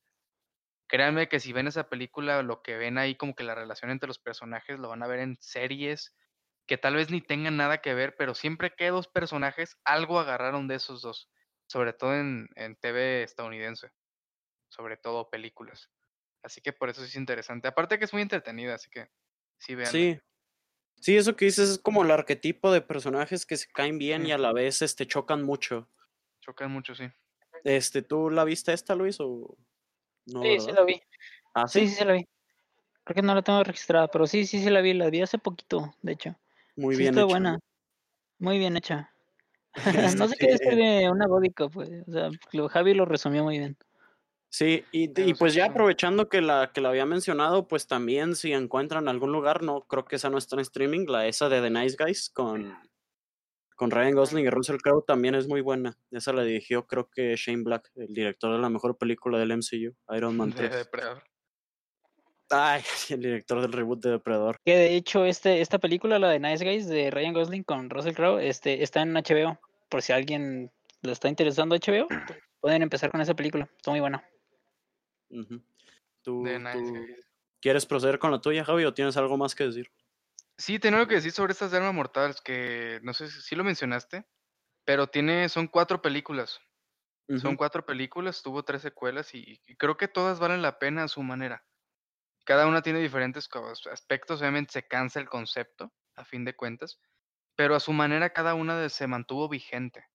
Créanme 0.87 1.29
que 1.29 1.39
si 1.39 1.53
ven 1.53 1.67
esa 1.67 1.89
película, 1.89 2.43
lo 2.43 2.61
que 2.61 2.77
ven 2.77 2.97
ahí 2.97 3.15
como 3.15 3.33
que 3.33 3.43
la 3.43 3.55
relación 3.55 3.91
entre 3.91 4.07
los 4.07 4.19
personajes 4.19 4.77
lo 4.77 4.89
van 4.89 5.03
a 5.03 5.07
ver 5.07 5.19
en 5.19 5.37
series 5.39 6.13
que 6.67 6.77
tal 6.77 6.95
vez 6.95 7.09
ni 7.09 7.21
tengan 7.21 7.57
nada 7.57 7.81
que 7.81 7.93
ver, 7.93 8.15
pero 8.17 8.35
siempre 8.35 8.73
que 8.75 8.89
dos 8.89 9.07
personajes, 9.07 9.77
algo 9.83 10.19
agarraron 10.19 10.67
de 10.67 10.75
esos 10.75 11.01
dos, 11.01 11.29
sobre 11.67 11.93
todo 11.93 12.15
en, 12.15 12.47
en 12.55 12.75
TV 12.75 13.23
estadounidense, 13.23 13.91
sobre 14.69 14.97
todo 14.97 15.29
películas. 15.29 15.89
Así 16.43 16.61
que 16.61 16.73
por 16.73 16.89
eso 16.89 17.03
es 17.03 17.15
interesante. 17.15 17.67
Aparte 17.67 17.99
que 17.99 18.05
es 18.05 18.13
muy 18.13 18.21
entretenida, 18.21 18.75
así 18.75 18.89
que 18.89 19.09
sí 19.59 19.75
vean. 19.75 19.91
Sí, 19.91 20.19
Sí, 21.01 21.17
eso 21.17 21.35
que 21.35 21.45
dices 21.45 21.67
es 21.67 21.79
como 21.79 22.03
el 22.03 22.11
arquetipo 22.11 22.71
de 22.71 22.81
personajes 22.81 23.47
que 23.47 23.57
se 23.57 23.67
caen 23.67 23.97
bien 23.97 24.27
y 24.27 24.31
a 24.31 24.37
la 24.37 24.53
vez 24.53 24.83
este, 24.83 25.07
chocan 25.07 25.41
mucho. 25.41 25.89
Chocan 26.41 26.71
mucho, 26.71 26.93
sí. 26.93 27.05
Este, 27.63 28.03
¿Tú 28.03 28.29
la 28.29 28.43
viste 28.43 28.71
esta, 28.71 28.93
Luis? 28.93 29.19
O... 29.19 29.57
No, 30.27 30.43
sí, 30.43 30.59
sí 30.59 30.71
la 30.71 30.83
vi. 30.83 31.01
¿Ah, 31.55 31.67
sí? 31.67 31.87
sí, 31.87 31.95
sí, 31.95 32.05
la 32.05 32.13
vi. 32.13 32.27
Creo 33.03 33.15
que 33.15 33.21
no 33.23 33.33
la 33.33 33.41
tengo 33.41 33.63
registrada, 33.63 34.09
pero 34.09 34.27
sí, 34.27 34.45
sí, 34.45 34.61
sí 34.61 34.69
la 34.69 34.81
vi. 34.81 34.93
La 34.93 35.09
vi 35.09 35.21
hace 35.21 35.39
poquito, 35.39 35.91
de 36.03 36.11
hecho. 36.11 36.35
Muy 36.81 36.95
bien 36.95 37.13
hecha. 37.13 37.25
buena. 37.25 37.59
Muy 38.39 38.57
bien 38.57 38.75
hecha. 38.75 39.13
no 40.17 40.27
sé 40.27 40.35
qué 40.37 40.47
decir 40.47 40.75
de 40.75 41.09
una 41.09 41.27
body 41.27 41.51
pues. 41.71 41.89
O 42.07 42.11
sea, 42.11 42.29
Javi 42.69 42.93
lo 42.93 43.05
resumió 43.05 43.43
muy 43.43 43.59
bien. 43.59 43.77
Sí, 44.53 44.83
y, 44.91 45.07
pues 45.35 45.53
ya 45.53 45.67
aprovechando 45.67 46.27
que 46.27 46.41
la, 46.41 46.71
que 46.73 46.81
la 46.81 46.89
había 46.89 47.05
mencionado, 47.05 47.69
pues 47.69 47.87
también 47.87 48.35
si 48.35 48.51
encuentran 48.51 49.07
algún 49.07 49.31
lugar, 49.31 49.63
no 49.63 49.87
creo 49.87 50.03
que 50.03 50.17
esa 50.17 50.29
no 50.29 50.37
está 50.37 50.57
en 50.57 50.59
streaming, 50.59 51.05
la 51.07 51.25
esa 51.25 51.47
de 51.47 51.61
The 51.61 51.69
Nice 51.69 51.95
Guys 51.97 52.29
con, 52.29 52.77
con 53.77 53.91
Ryan 53.91 54.13
Gosling 54.13 54.45
y 54.45 54.49
Russell 54.49 54.81
Crowe 54.83 55.05
también 55.07 55.35
es 55.35 55.47
muy 55.47 55.61
buena. 55.61 55.97
Esa 56.11 56.33
la 56.33 56.43
dirigió 56.43 56.85
creo 56.85 57.09
que 57.09 57.33
Shane 57.37 57.63
Black, 57.63 57.91
el 57.95 58.13
director 58.13 58.53
de 58.53 58.59
la 58.59 58.69
mejor 58.69 58.97
película 58.97 59.39
del 59.39 59.53
MCU, 59.55 59.95
Iron 60.17 60.35
Man 60.35 60.51
3. 60.57 60.89
Ay, 62.51 62.81
el 63.09 63.21
director 63.21 63.61
del 63.61 63.71
reboot 63.71 64.03
de 64.03 64.11
Depredador. 64.11 64.57
Que 64.65 64.75
de 64.75 64.95
hecho 64.95 65.25
este, 65.25 65.61
esta 65.61 65.79
película, 65.79 66.19
la 66.19 66.29
de 66.29 66.39
Nice 66.39 66.63
Guys 66.63 66.87
de 66.87 67.09
Ryan 67.09 67.33
Gosling 67.33 67.63
con 67.63 67.89
Russell 67.89 68.13
Crowe, 68.13 68.39
este, 68.39 68.83
está 68.83 69.01
en 69.01 69.13
HBO. 69.13 69.59
Por 69.89 70.01
si 70.01 70.13
alguien 70.13 70.71
le 71.01 71.11
está 71.11 71.27
interesando 71.29 71.75
HBO, 71.75 72.07
pueden 72.61 72.81
empezar 72.81 73.11
con 73.11 73.21
esa 73.21 73.33
película. 73.33 73.69
Está 73.75 73.91
muy 73.91 73.99
buena. 73.99 74.23
¿Tú, 76.21 76.43
quieres 77.61 77.85
proceder 77.85 78.19
con 78.19 78.31
la 78.31 78.41
tuya, 78.41 78.65
Javi, 78.65 78.83
o 78.85 78.93
tienes 78.93 79.17
algo 79.17 79.37
más 79.37 79.55
que 79.55 79.65
decir? 79.65 79.89
Sí, 80.57 80.77
tengo 80.77 80.97
algo 80.97 81.07
que 81.07 81.15
decir 81.15 81.31
sobre 81.31 81.53
estas 81.53 81.71
de 81.71 81.77
Arma 81.77 81.91
Mortal, 81.91 82.35
que 82.43 82.99
no 83.01 83.13
sé 83.13 83.29
si 83.29 83.55
lo 83.55 83.63
mencionaste, 83.63 84.25
pero 84.85 85.07
tiene, 85.07 85.49
son 85.49 85.67
cuatro 85.67 86.01
películas. 86.01 86.59
Son 87.39 87.55
cuatro 87.55 87.85
películas, 87.85 88.41
tuvo 88.41 88.63
tres 88.63 88.81
secuelas 88.81 89.33
y, 89.33 89.57
creo 89.77 89.95
que 89.95 90.09
todas 90.09 90.39
valen 90.39 90.61
la 90.61 90.79
pena 90.79 91.05
a 91.05 91.07
su 91.07 91.23
manera. 91.23 91.63
Cada 92.43 92.67
una 92.67 92.81
tiene 92.81 92.99
diferentes 92.99 93.49
aspectos, 93.91 94.41
obviamente 94.41 94.73
se 94.73 94.87
cansa 94.87 95.19
el 95.19 95.29
concepto, 95.29 95.93
a 96.15 96.25
fin 96.25 96.43
de 96.43 96.55
cuentas, 96.55 96.99
pero 97.55 97.75
a 97.75 97.79
su 97.79 97.93
manera 97.93 98.31
cada 98.31 98.55
una 98.55 98.89
se 98.89 99.07
mantuvo 99.07 99.47
vigente. 99.47 100.05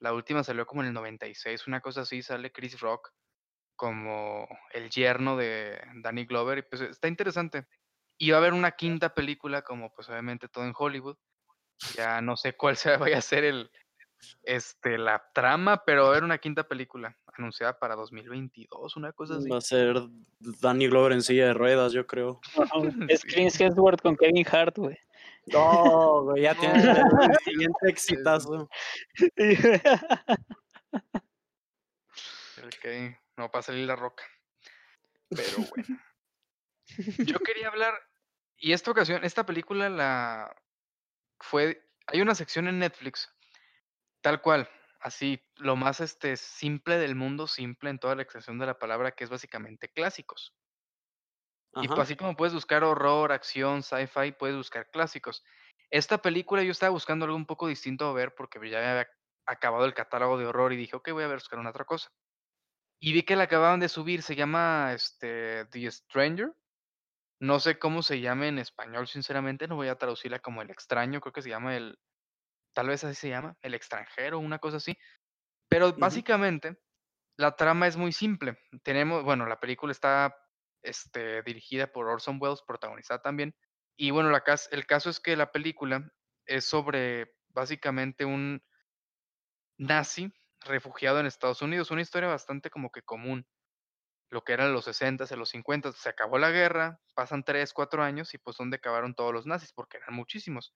La 0.00 0.14
última 0.14 0.42
salió 0.42 0.66
como 0.66 0.82
en 0.82 0.88
el 0.88 0.94
96, 0.94 1.66
una 1.66 1.80
cosa 1.80 2.02
así, 2.02 2.22
sale 2.22 2.52
Chris 2.52 2.80
Rock 2.80 3.12
como 3.76 4.46
el 4.72 4.90
yerno 4.90 5.36
de 5.36 5.80
Danny 6.02 6.26
Glover 6.26 6.58
y 6.58 6.62
pues 6.62 6.82
está 6.82 7.08
interesante. 7.08 7.66
Y 8.18 8.30
va 8.30 8.36
a 8.36 8.40
haber 8.40 8.52
una 8.52 8.72
quinta 8.72 9.14
película 9.14 9.62
como 9.62 9.92
pues 9.94 10.08
obviamente 10.10 10.48
todo 10.48 10.64
en 10.64 10.74
Hollywood. 10.76 11.16
Ya 11.94 12.20
no 12.20 12.36
sé 12.36 12.54
cuál 12.54 12.76
sea, 12.76 12.98
vaya 12.98 13.18
a 13.18 13.22
ser 13.22 13.44
el 13.44 13.70
este 14.42 14.98
la 14.98 15.22
trama, 15.32 15.84
pero 15.84 16.02
va 16.02 16.08
a 16.08 16.10
haber 16.12 16.24
una 16.24 16.38
quinta 16.38 16.66
película 16.66 17.16
anunciada 17.34 17.78
para 17.78 17.94
2022, 17.96 18.96
una 18.96 19.12
cosa 19.12 19.36
así. 19.36 19.48
Va 19.48 19.58
a 19.58 19.62
ser 19.62 19.96
Danny 20.38 20.88
Glover 20.88 21.12
en 21.12 21.22
silla 21.22 21.46
de 21.46 21.54
ruedas, 21.54 21.92
yo 21.92 22.06
creo. 22.06 22.40
es 23.10 23.24
Chris 23.24 23.60
Hemsworth 23.60 24.02
con 24.02 24.16
Kevin 24.16 24.46
Hart, 24.50 24.78
güey. 24.78 24.98
No, 25.46 26.24
güey, 26.24 26.42
ya 26.42 26.54
tiene 26.54 26.82
el 26.82 26.84
siguiente 27.44 27.88
exitazo. 27.88 28.68
ok, 32.58 32.86
no 33.36 33.48
va 33.48 33.60
a 33.60 33.62
salir 33.62 33.86
la 33.86 33.96
roca. 33.96 34.24
Pero 35.28 35.66
bueno. 35.70 36.00
Yo 37.18 37.38
quería 37.38 37.68
hablar, 37.68 37.94
y 38.56 38.72
esta 38.72 38.90
ocasión, 38.90 39.24
esta 39.24 39.46
película 39.46 39.88
la 39.88 40.54
fue, 41.38 41.88
hay 42.06 42.20
una 42.20 42.34
sección 42.34 42.68
en 42.68 42.78
Netflix, 42.78 43.32
tal 44.20 44.40
cual, 44.40 44.68
así, 45.00 45.42
lo 45.56 45.76
más 45.76 46.00
este, 46.00 46.36
simple 46.36 46.98
del 46.98 47.14
mundo, 47.14 47.46
simple 47.46 47.90
en 47.90 47.98
toda 47.98 48.14
la 48.14 48.22
extensión 48.22 48.58
de 48.58 48.66
la 48.66 48.78
palabra, 48.78 49.12
que 49.12 49.24
es 49.24 49.30
básicamente 49.30 49.88
clásicos. 49.88 50.54
Y 51.74 51.86
pues 51.86 52.00
así 52.00 52.16
como 52.16 52.36
puedes 52.36 52.52
buscar 52.52 52.82
horror, 52.82 53.30
acción, 53.30 53.82
sci-fi, 53.82 54.32
puedes 54.32 54.56
buscar 54.56 54.90
clásicos. 54.90 55.44
Esta 55.90 56.18
película 56.18 56.62
yo 56.62 56.72
estaba 56.72 56.90
buscando 56.90 57.24
algo 57.24 57.36
un 57.36 57.46
poco 57.46 57.68
distinto 57.68 58.06
a 58.06 58.12
ver 58.12 58.34
porque 58.34 58.58
ya 58.68 58.78
había 58.78 59.08
acabado 59.46 59.84
el 59.84 59.94
catálogo 59.94 60.36
de 60.36 60.46
horror 60.46 60.72
y 60.72 60.76
dije, 60.76 60.96
ok, 60.96 61.10
voy 61.12 61.24
a 61.24 61.32
buscar 61.32 61.58
una 61.58 61.70
otra 61.70 61.84
cosa. 61.84 62.10
Y 62.98 63.12
vi 63.12 63.22
que 63.22 63.36
la 63.36 63.44
acababan 63.44 63.80
de 63.80 63.88
subir, 63.88 64.22
se 64.22 64.36
llama 64.36 64.92
este, 64.94 65.64
The 65.66 65.90
Stranger. 65.90 66.52
No 67.38 67.58
sé 67.58 67.78
cómo 67.78 68.02
se 68.02 68.20
llama 68.20 68.48
en 68.48 68.58
español, 68.58 69.06
sinceramente, 69.06 69.66
no 69.66 69.76
voy 69.76 69.88
a 69.88 69.96
traducirla 69.96 70.40
como 70.40 70.60
el 70.60 70.70
extraño, 70.70 71.20
creo 71.20 71.32
que 71.32 71.40
se 71.40 71.48
llama 71.48 71.74
el, 71.74 71.98
tal 72.80 72.88
vez 72.88 73.04
así 73.04 73.14
se 73.14 73.28
llama, 73.28 73.54
el 73.60 73.74
extranjero, 73.74 74.38
una 74.38 74.58
cosa 74.58 74.78
así. 74.78 74.96
Pero 75.68 75.92
básicamente, 75.92 76.78
la 77.36 77.54
trama 77.54 77.86
es 77.86 77.98
muy 77.98 78.10
simple. 78.10 78.58
Tenemos, 78.82 79.22
bueno, 79.22 79.44
la 79.44 79.60
película 79.60 79.92
está 79.92 80.34
este, 80.80 81.42
dirigida 81.42 81.92
por 81.92 82.06
Orson 82.06 82.38
Welles, 82.40 82.62
protagonizada 82.66 83.20
también. 83.20 83.54
Y 83.98 84.12
bueno, 84.12 84.30
la, 84.30 84.42
el 84.70 84.86
caso 84.86 85.10
es 85.10 85.20
que 85.20 85.36
la 85.36 85.52
película 85.52 86.10
es 86.46 86.64
sobre 86.64 87.36
básicamente 87.48 88.24
un 88.24 88.62
nazi 89.76 90.32
refugiado 90.60 91.20
en 91.20 91.26
Estados 91.26 91.60
Unidos, 91.60 91.90
una 91.90 92.00
historia 92.00 92.30
bastante 92.30 92.70
como 92.70 92.90
que 92.90 93.02
común 93.02 93.46
lo 94.30 94.42
que 94.42 94.54
eran 94.54 94.72
los 94.72 94.86
60 94.86 95.24
s 95.24 95.36
los 95.36 95.50
50 95.50 95.92
se 95.92 96.08
acabó 96.08 96.38
la 96.38 96.50
guerra, 96.50 96.98
pasan 97.14 97.44
3, 97.44 97.74
4 97.74 98.02
años 98.02 98.32
y 98.32 98.38
pues 98.38 98.56
donde 98.56 98.76
acabaron 98.76 99.14
todos 99.14 99.34
los 99.34 99.44
nazis, 99.44 99.74
porque 99.74 99.98
eran 99.98 100.14
muchísimos. 100.14 100.72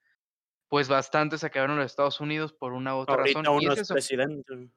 Pues 0.74 0.88
bastantes 0.88 1.38
se 1.38 1.46
acabaron 1.46 1.76
en 1.76 1.82
los 1.82 1.92
Estados 1.92 2.18
Unidos 2.18 2.52
por 2.52 2.72
una 2.72 2.96
u 2.96 2.98
otra 2.98 3.18
razón. 3.18 3.46
Uno 3.46 3.74
es, 3.74 3.86
presidente. 3.86 4.72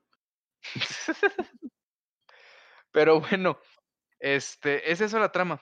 Pero 2.91 3.19
bueno, 3.19 3.57
este, 4.19 4.91
es 4.91 5.01
eso 5.01 5.17
la 5.17 5.31
trama. 5.31 5.59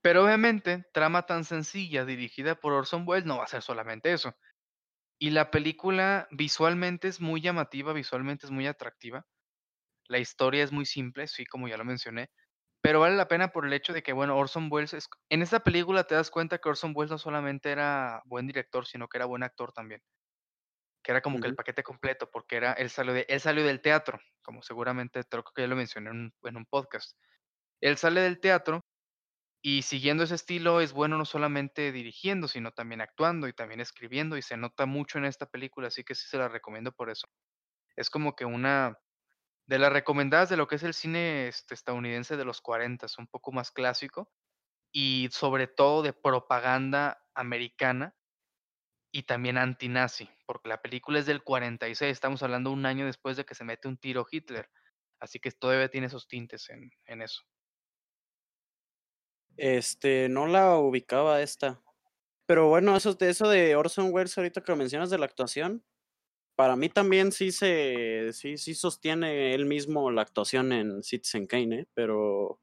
Pero 0.00 0.24
obviamente, 0.24 0.86
trama 0.92 1.24
tan 1.24 1.44
sencilla 1.44 2.04
dirigida 2.04 2.56
por 2.56 2.72
Orson 2.72 3.04
Welles 3.06 3.24
no 3.24 3.38
va 3.38 3.44
a 3.44 3.46
ser 3.46 3.62
solamente 3.62 4.12
eso. 4.12 4.34
Y 5.20 5.30
la 5.30 5.52
película 5.52 6.26
visualmente 6.32 7.06
es 7.06 7.20
muy 7.20 7.40
llamativa, 7.40 7.92
visualmente 7.92 8.46
es 8.46 8.50
muy 8.50 8.66
atractiva. 8.66 9.24
La 10.08 10.18
historia 10.18 10.64
es 10.64 10.72
muy 10.72 10.84
simple, 10.84 11.28
sí, 11.28 11.46
como 11.46 11.68
ya 11.68 11.76
lo 11.76 11.84
mencioné, 11.84 12.32
pero 12.82 12.98
vale 12.98 13.16
la 13.16 13.28
pena 13.28 13.52
por 13.52 13.64
el 13.64 13.72
hecho 13.72 13.92
de 13.92 14.02
que, 14.02 14.12
bueno, 14.12 14.36
Orson 14.36 14.68
Welles, 14.70 14.92
es, 14.92 15.08
en 15.30 15.40
esta 15.40 15.60
película 15.60 16.04
te 16.04 16.16
das 16.16 16.30
cuenta 16.30 16.58
que 16.58 16.68
Orson 16.68 16.92
Welles 16.94 17.12
no 17.12 17.18
solamente 17.18 17.70
era 17.70 18.20
buen 18.24 18.48
director, 18.48 18.86
sino 18.86 19.08
que 19.08 19.18
era 19.18 19.26
buen 19.26 19.44
actor 19.44 19.72
también, 19.72 20.02
que 21.04 21.12
era 21.12 21.20
como 21.20 21.40
que 21.40 21.46
el 21.46 21.54
paquete 21.54 21.84
completo, 21.84 22.28
porque 22.30 22.56
era, 22.56 22.72
él 22.72 22.90
salió, 22.90 23.12
de, 23.12 23.24
él 23.28 23.40
salió 23.40 23.64
del 23.64 23.80
teatro, 23.80 24.18
como 24.42 24.62
seguramente 24.62 25.22
creo 25.24 25.44
que 25.44 25.62
ya 25.62 25.68
lo 25.68 25.76
mencioné 25.76 26.10
en 26.10 26.16
un, 26.16 26.34
en 26.42 26.56
un 26.56 26.66
podcast. 26.66 27.16
Él 27.80 27.96
sale 27.98 28.20
del 28.20 28.40
teatro 28.40 28.80
y 29.64 29.82
siguiendo 29.82 30.24
ese 30.24 30.34
estilo 30.34 30.80
es 30.80 30.92
bueno 30.92 31.16
no 31.16 31.24
solamente 31.24 31.92
dirigiendo, 31.92 32.48
sino 32.48 32.72
también 32.72 33.00
actuando 33.00 33.46
y 33.46 33.52
también 33.52 33.80
escribiendo 33.80 34.36
y 34.36 34.42
se 34.42 34.56
nota 34.56 34.86
mucho 34.86 35.18
en 35.18 35.24
esta 35.24 35.46
película, 35.46 35.86
así 35.86 36.02
que 36.02 36.16
sí 36.16 36.26
se 36.26 36.36
la 36.36 36.48
recomiendo 36.48 36.90
por 36.90 37.10
eso. 37.10 37.28
Es 37.94 38.10
como 38.10 38.34
que 38.34 38.44
una 38.44 38.98
de 39.72 39.78
las 39.78 39.90
recomendadas 39.90 40.50
de 40.50 40.58
lo 40.58 40.68
que 40.68 40.74
es 40.74 40.82
el 40.82 40.92
cine 40.92 41.48
este, 41.48 41.72
estadounidense 41.72 42.36
de 42.36 42.44
los 42.44 42.60
40, 42.60 43.06
un 43.18 43.26
poco 43.26 43.52
más 43.52 43.70
clásico, 43.70 44.30
y 44.92 45.30
sobre 45.32 45.66
todo 45.66 46.02
de 46.02 46.12
propaganda 46.12 47.24
americana 47.34 48.14
y 49.10 49.22
también 49.22 49.56
antinazi, 49.56 50.28
porque 50.44 50.68
la 50.68 50.82
película 50.82 51.20
es 51.20 51.24
del 51.24 51.42
46, 51.42 52.12
estamos 52.12 52.42
hablando 52.42 52.70
un 52.70 52.84
año 52.84 53.06
después 53.06 53.38
de 53.38 53.46
que 53.46 53.54
se 53.54 53.64
mete 53.64 53.88
un 53.88 53.96
tiro 53.96 54.26
Hitler, 54.30 54.68
así 55.20 55.40
que 55.40 55.50
todavía 55.50 55.88
tiene 55.88 56.08
esos 56.08 56.28
tintes 56.28 56.68
en, 56.68 56.90
en 57.06 57.22
eso. 57.22 57.40
Este, 59.56 60.28
no 60.28 60.48
la 60.48 60.76
ubicaba 60.76 61.40
esta. 61.40 61.80
Pero 62.44 62.68
bueno, 62.68 62.94
eso, 62.94 63.16
eso 63.18 63.48
de 63.48 63.74
Orson 63.74 64.12
Welles, 64.12 64.36
ahorita 64.36 64.60
que 64.60 64.76
mencionas 64.76 65.08
de 65.08 65.16
la 65.16 65.24
actuación, 65.24 65.82
para 66.54 66.76
mí 66.76 66.88
también 66.88 67.32
sí 67.32 67.52
se 67.52 68.32
sí, 68.32 68.56
sí 68.56 68.74
sostiene 68.74 69.54
él 69.54 69.66
mismo 69.66 70.10
la 70.10 70.22
actuación 70.22 70.72
en 70.72 71.02
Citizen 71.02 71.46
Kane, 71.46 71.80
¿eh? 71.80 71.88
pero 71.94 72.60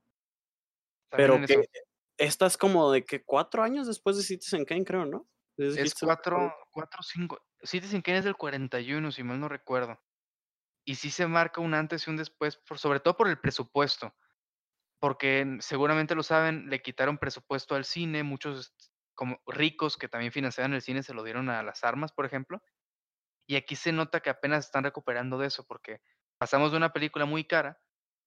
pero 1.09 1.39
que 1.45 1.67
esta 2.17 2.45
es 2.45 2.57
como 2.57 2.91
de 2.91 3.03
que 3.03 3.23
cuatro 3.23 3.63
años 3.63 3.87
después 3.87 4.17
de 4.17 4.23
Citizen 4.23 4.65
Kane, 4.65 4.83
creo, 4.83 5.05
¿no? 5.05 5.27
Es, 5.57 5.93
cuatro, 5.95 6.53
cuatro, 6.71 7.01
cinco. 7.01 7.41
Citizen 7.63 8.01
Kane 8.01 8.19
es 8.19 8.23
del 8.23 8.35
41, 8.35 9.11
si 9.11 9.23
mal 9.23 9.39
no 9.39 9.49
recuerdo. 9.49 9.99
Y 10.85 10.95
sí 10.95 11.11
se 11.11 11.27
marca 11.27 11.61
un 11.61 11.73
antes 11.73 12.07
y 12.07 12.09
un 12.09 12.17
después, 12.17 12.57
por, 12.57 12.77
sobre 12.77 12.99
todo 12.99 13.17
por 13.17 13.27
el 13.27 13.39
presupuesto. 13.39 14.13
Porque 14.99 15.57
seguramente 15.59 16.15
lo 16.15 16.23
saben, 16.23 16.69
le 16.69 16.81
quitaron 16.81 17.17
presupuesto 17.17 17.75
al 17.75 17.85
cine, 17.85 18.23
muchos 18.23 18.73
como 19.15 19.41
ricos 19.47 19.97
que 19.97 20.07
también 20.07 20.31
financiaban 20.31 20.73
el 20.73 20.81
cine 20.81 21.03
se 21.03 21.13
lo 21.13 21.23
dieron 21.23 21.49
a 21.49 21.63
las 21.63 21.83
armas, 21.83 22.11
por 22.11 22.25
ejemplo. 22.25 22.61
Y 23.49 23.55
aquí 23.55 23.75
se 23.75 23.91
nota 23.91 24.19
que 24.19 24.29
apenas 24.29 24.65
están 24.65 24.83
recuperando 24.83 25.39
de 25.39 25.47
eso, 25.47 25.65
porque 25.65 26.03
pasamos 26.37 26.69
de 26.69 26.77
una 26.77 26.93
película 26.93 27.25
muy 27.25 27.45
cara 27.45 27.81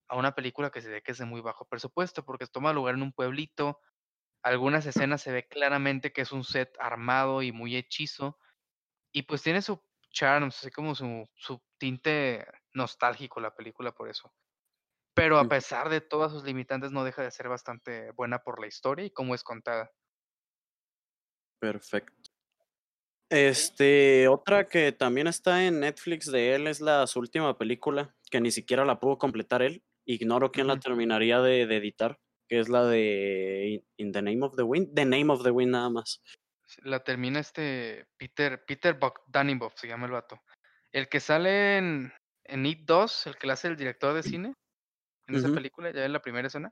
a 0.09 0.17
una 0.17 0.35
película 0.35 0.71
que 0.71 0.83
se 0.83 0.91
ve 0.91 1.01
que 1.01 1.13
es 1.13 1.19
de 1.19 1.27
muy 1.27 1.41
bajo 1.41 1.65
presupuesto, 1.65 2.25
porque 2.25 2.49
toma 2.49 2.73
lugar 2.73 2.97
en 2.97 3.03
un 3.03 3.13
pueblito. 3.13 3.81
Algunas 4.43 4.85
escenas 5.07 5.23
se 5.23 5.31
ve 5.31 5.47
claramente 5.47 6.13
que 6.13 6.23
es 6.23 6.33
un 6.33 6.43
set 6.43 6.77
armado 6.81 7.41
y 7.43 7.53
muy 7.53 7.77
hechizo. 7.77 8.37
Y 9.13 9.23
pues 9.23 9.45
tiene 9.45 9.63
su 9.63 9.81
charm, 10.11 10.49
así 10.49 10.73
como 10.73 10.97
su, 10.97 11.25
su 11.37 11.63
tinte 11.79 12.45
nostálgico 12.75 13.41
la 13.41 13.55
película 13.55 13.93
por 13.93 14.09
eso. 14.09 14.35
Pero 15.15 15.39
a 15.39 15.45
pesar 15.49 15.89
de 15.89 16.01
todas 16.01 16.33
sus 16.33 16.43
limitantes, 16.43 16.91
no 16.91 17.05
deja 17.05 17.23
de 17.23 17.31
ser 17.31 17.49
bastante 17.49 18.11
buena 18.11 18.41
por 18.41 18.61
la 18.61 18.67
historia 18.67 19.05
y 19.05 19.13
cómo 19.13 19.37
es 19.37 19.45
contada. 19.45 19.93
Perfecto. 21.61 22.32
Este, 23.33 24.29
otra 24.29 24.69
que 24.69 24.93
también 24.93 25.27
está 25.27 25.65
en 25.65 25.81
Netflix 25.81 26.31
de 26.31 26.55
él 26.55 26.67
es 26.67 26.83
la 26.83 27.07
su 27.07 27.19
última 27.19 27.57
película, 27.57 28.15
que 28.31 28.43
ni 28.43 28.51
siquiera 28.51 28.85
la 28.85 29.01
pudo 29.01 29.17
completar 29.17 29.63
él. 29.63 29.83
Ignoro 30.05 30.53
quién 30.53 30.67
la 30.67 30.79
terminaría 30.79 31.41
de, 31.41 31.63
editar, 31.63 32.21
que 32.47 32.61
es 32.61 32.69
la 32.69 32.85
de 32.85 33.83
In 33.97 34.13
the 34.13 34.21
Name 34.21 34.43
of 34.43 34.55
the 34.55 34.63
Wind, 34.63 34.95
The 34.95 35.07
Name 35.07 35.33
of 35.33 35.43
the 35.43 35.51
Wind 35.51 35.73
nada 35.73 35.89
más. 35.89 36.23
La 36.83 37.03
termina 37.03 37.41
este 37.41 38.07
Peter, 38.19 38.63
Peter 38.67 38.99
Bogdanibov, 38.99 39.73
se 39.77 39.89
llama 39.89 40.05
el 40.05 40.13
vato. 40.13 40.39
El 40.91 41.09
que 41.09 41.19
sale 41.19 41.79
en, 41.79 42.13
en 42.45 42.67
It 42.67 42.81
2, 42.85 43.29
el 43.29 43.37
que 43.39 43.47
le 43.47 43.55
hace 43.55 43.69
el 43.69 43.79
director 43.79 44.13
de 44.13 44.23
cine, 44.25 44.55
en 45.27 45.37
esa 45.37 45.49
película, 45.49 45.91
ya 45.91 46.05
en 46.05 46.13
la 46.13 46.21
primera 46.21 46.49
escena. 46.49 46.71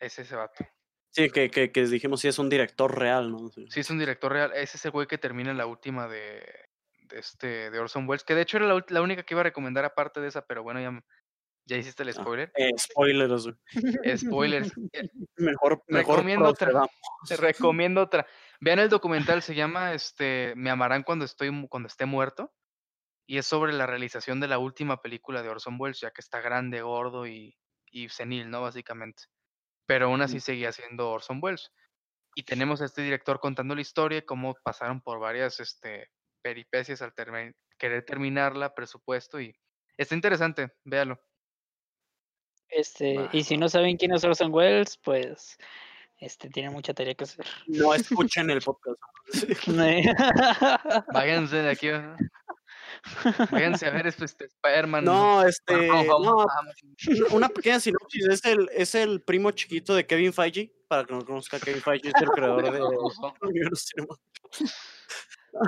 Es 0.00 0.18
ese 0.18 0.34
vato. 0.34 0.66
Sí, 1.14 1.30
que, 1.30 1.48
que, 1.48 1.70
que, 1.70 1.86
dijimos 1.86 2.20
sí 2.20 2.26
es 2.26 2.40
un 2.40 2.48
director 2.48 2.98
real, 2.98 3.30
¿no? 3.30 3.48
Sí. 3.68 3.78
es 3.78 3.90
un 3.90 4.00
director 4.00 4.32
real. 4.32 4.50
Ese 4.52 4.76
es 4.76 4.84
el 4.84 4.90
güey 4.90 5.06
que 5.06 5.16
termina 5.16 5.52
en 5.52 5.58
la 5.58 5.66
última 5.66 6.08
de, 6.08 6.42
de, 7.08 7.18
este, 7.20 7.70
de 7.70 7.78
Orson 7.78 8.08
Welles, 8.08 8.24
que 8.24 8.34
de 8.34 8.42
hecho 8.42 8.56
era 8.56 8.66
la, 8.66 8.84
la, 8.88 9.00
única 9.00 9.22
que 9.22 9.34
iba 9.34 9.40
a 9.42 9.44
recomendar 9.44 9.84
aparte 9.84 10.20
de 10.20 10.26
esa, 10.26 10.44
pero 10.44 10.64
bueno, 10.64 10.80
ya, 10.80 11.04
ya 11.66 11.76
hiciste 11.76 12.02
el 12.02 12.08
ah, 12.08 12.12
spoiler. 12.14 12.52
eh, 12.56 12.70
spoilers. 12.76 13.48
Spoilers. 14.16 14.72
Mejor, 15.36 15.84
mejor 15.86 16.16
recomiendo 16.16 16.48
otra. 16.48 16.72
Te 17.28 17.36
recomiendo 17.36 18.02
otra. 18.02 18.26
Vean 18.60 18.80
el 18.80 18.88
documental, 18.88 19.40
se 19.40 19.54
llama 19.54 19.94
este 19.94 20.52
Me 20.56 20.70
amarán 20.70 21.04
cuando 21.04 21.24
estoy 21.24 21.50
cuando 21.68 21.86
esté 21.86 22.06
muerto. 22.06 22.52
Y 23.24 23.38
es 23.38 23.46
sobre 23.46 23.72
la 23.72 23.86
realización 23.86 24.40
de 24.40 24.48
la 24.48 24.58
última 24.58 25.00
película 25.00 25.42
de 25.42 25.48
Orson 25.48 25.76
Welles, 25.78 26.00
ya 26.00 26.10
que 26.10 26.20
está 26.20 26.40
grande, 26.40 26.82
gordo 26.82 27.26
y, 27.28 27.56
y 27.86 28.08
senil, 28.08 28.50
¿no? 28.50 28.62
Básicamente 28.62 29.22
pero 29.86 30.06
aún 30.06 30.22
así 30.22 30.40
seguía 30.40 30.72
siendo 30.72 31.10
Orson 31.10 31.40
Welles. 31.42 31.70
Y 32.34 32.42
tenemos 32.42 32.80
a 32.82 32.86
este 32.86 33.02
director 33.02 33.38
contando 33.38 33.74
la 33.74 33.80
historia, 33.80 34.24
cómo 34.24 34.54
pasaron 34.64 35.00
por 35.00 35.20
varias 35.20 35.60
este, 35.60 36.08
peripecias 36.42 37.00
al 37.02 37.14
querer 37.78 38.04
terminarla, 38.04 38.74
presupuesto, 38.74 39.40
y 39.40 39.54
está 39.96 40.14
interesante, 40.14 40.72
véalo. 40.84 41.20
Este, 42.68 43.28
y 43.32 43.44
si 43.44 43.56
no 43.56 43.68
saben 43.68 43.96
quién 43.96 44.12
es 44.12 44.24
Orson 44.24 44.52
Welles, 44.52 44.98
pues 44.98 45.56
este 46.18 46.48
tiene 46.48 46.70
mucha 46.70 46.92
tarea 46.94 47.14
que 47.14 47.24
hacer. 47.24 47.46
No 47.66 47.94
escuchen 47.94 48.50
el 48.50 48.60
podcast. 48.60 49.00
Váyanse 51.12 51.56
de 51.56 51.70
aquí. 51.70 51.88
Váyanse 53.50 53.86
a 53.86 53.90
ver 53.90 54.06
este 54.06 54.24
Spider-Man. 54.24 55.04
No, 55.04 55.42
este. 55.46 55.90
una 57.30 57.48
pequeña 57.48 57.80
sinopsis. 57.80 58.26
Es 58.28 58.44
el, 58.44 58.68
es 58.72 58.94
el 58.94 59.22
primo 59.22 59.50
chiquito 59.50 59.94
de 59.94 60.06
Kevin 60.06 60.32
Feige. 60.32 60.72
para 60.88 61.04
que 61.04 61.14
no 61.14 61.24
conozca 61.24 61.58
Kevin 61.58 61.82
Feige 61.82 62.08
es 62.08 62.14
el 62.20 62.28
creador 62.34 62.72
de 62.72 62.80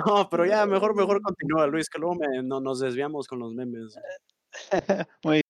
No, 0.05 0.29
pero 0.29 0.45
ya, 0.45 0.65
mejor, 0.65 0.95
mejor 0.95 1.21
continúa, 1.21 1.65
Luis, 1.67 1.89
que 1.89 1.97
luego 1.97 2.17
no, 2.43 2.59
nos 2.59 2.79
desviamos 2.79 3.27
con 3.27 3.39
los 3.39 3.53
memes. 3.53 3.97
Muy 5.23 5.41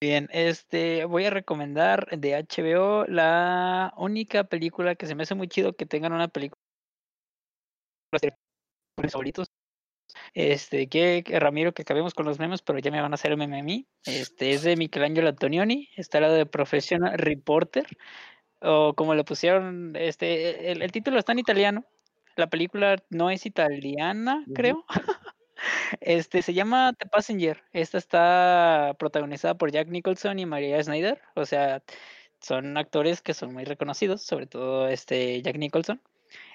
bien, 0.00 0.28
este, 0.32 1.04
voy 1.04 1.24
a 1.24 1.30
recomendar 1.30 2.08
de 2.16 2.34
HBO 2.34 3.04
la 3.06 3.92
única 3.96 4.44
película 4.44 4.94
que 4.94 5.06
se 5.06 5.14
me 5.14 5.24
hace 5.24 5.34
muy 5.34 5.48
chido 5.48 5.74
que 5.74 5.86
tengan 5.86 6.12
una 6.12 6.28
película 6.28 6.60
favoritos. 9.10 9.48
Este, 10.34 10.88
que, 10.88 11.24
Ramiro, 11.38 11.72
que 11.72 11.82
acabemos 11.82 12.14
con 12.14 12.26
los 12.26 12.38
memes, 12.38 12.62
pero 12.62 12.78
ya 12.78 12.90
me 12.90 13.00
van 13.00 13.12
a 13.12 13.14
hacer 13.14 13.36
meme 13.36 13.60
a 13.60 13.62
mí. 13.62 13.86
Este, 14.04 14.52
es 14.52 14.62
de 14.62 14.76
Michelangelo 14.76 15.28
Antonioni, 15.28 15.88
está 15.96 16.20
la 16.20 16.30
de 16.30 16.46
Professional 16.46 17.18
Reporter, 17.18 17.86
o 18.60 18.94
como 18.94 19.14
le 19.14 19.24
pusieron, 19.24 19.94
este, 19.96 20.70
el, 20.72 20.92
título 20.92 21.18
está 21.18 21.32
en 21.32 21.40
italiano, 21.40 21.84
la 22.36 22.48
película 22.48 22.96
no 23.10 23.30
es 23.30 23.46
italiana, 23.46 24.44
creo. 24.54 24.84
Este 26.00 26.42
se 26.42 26.54
llama 26.54 26.92
The 26.98 27.06
Passenger. 27.06 27.62
Esta 27.72 27.98
está 27.98 28.96
protagonizada 28.98 29.54
por 29.54 29.70
Jack 29.70 29.88
Nicholson 29.88 30.40
y 30.40 30.46
Maria 30.46 30.82
Snyder. 30.82 31.20
O 31.36 31.46
sea, 31.46 31.82
son 32.40 32.76
actores 32.76 33.22
que 33.22 33.34
son 33.34 33.52
muy 33.52 33.64
reconocidos, 33.64 34.22
sobre 34.22 34.46
todo 34.46 34.88
este 34.88 35.40
Jack 35.42 35.56
Nicholson. 35.58 36.00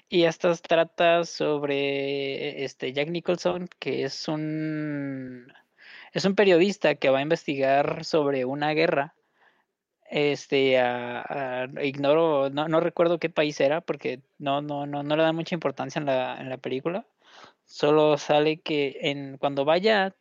Y 0.08 0.24
esta 0.24 0.54
trata 0.56 1.24
sobre 1.24 2.64
este 2.64 2.92
Jack 2.92 3.08
Nicholson, 3.10 3.68
que 3.78 4.04
es 4.04 4.26
un 4.28 5.52
es 6.12 6.24
un 6.24 6.34
periodista 6.34 6.94
que 6.94 7.10
va 7.10 7.18
a 7.18 7.22
investigar 7.22 8.04
sobre 8.04 8.44
una 8.44 8.72
guerra. 8.72 9.14
Este, 10.10 10.80
ignoro, 11.82 12.48
no, 12.50 12.66
no, 12.68 12.80
recuerdo 12.80 13.18
qué 13.18 13.28
país 13.28 13.60
era, 13.60 13.82
porque 13.82 14.22
no, 14.38 14.62
no, 14.62 14.86
no, 14.86 15.02
no 15.02 15.16
le 15.16 15.22
dan 15.22 15.36
mucha 15.36 15.54
importancia 15.54 15.98
en 16.00 16.06
la, 16.06 16.40
en 16.40 16.48
la 16.48 16.56
película. 16.56 17.06
Solo 17.66 18.16
sale 18.16 18.60
que 18.60 18.96
en 19.02 19.36
cuando 19.36 19.66
vaya 19.66 20.14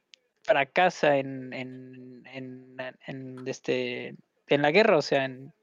para 0.46 0.66
casa 0.66 1.18
en, 1.18 1.54
en, 1.54 2.24
en, 2.34 2.78
en, 3.06 3.48
este, 3.48 4.16
en 4.48 4.62
la 4.62 4.72
guerra, 4.72 4.98
o 4.98 5.02
sea, 5.02 5.24
en, 5.24 5.54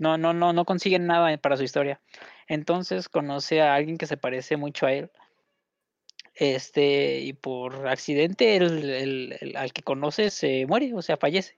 no, 0.00 0.18
no, 0.18 0.32
no, 0.32 0.52
no 0.52 0.64
consiguen 0.64 1.06
nada 1.06 1.36
para 1.38 1.56
su 1.56 1.62
historia. 1.62 2.00
Entonces 2.48 3.08
conoce 3.08 3.60
a 3.60 3.74
alguien 3.74 3.98
que 3.98 4.06
se 4.06 4.16
parece 4.16 4.56
mucho 4.56 4.86
a 4.86 4.92
él. 4.92 5.10
Este, 6.34 7.20
y 7.20 7.34
por 7.34 7.86
accidente 7.86 8.56
el, 8.56 9.52
al 9.56 9.72
que 9.72 9.82
conoce 9.82 10.30
se 10.30 10.66
muere, 10.66 10.94
o 10.94 11.02
sea, 11.02 11.16
fallece. 11.16 11.54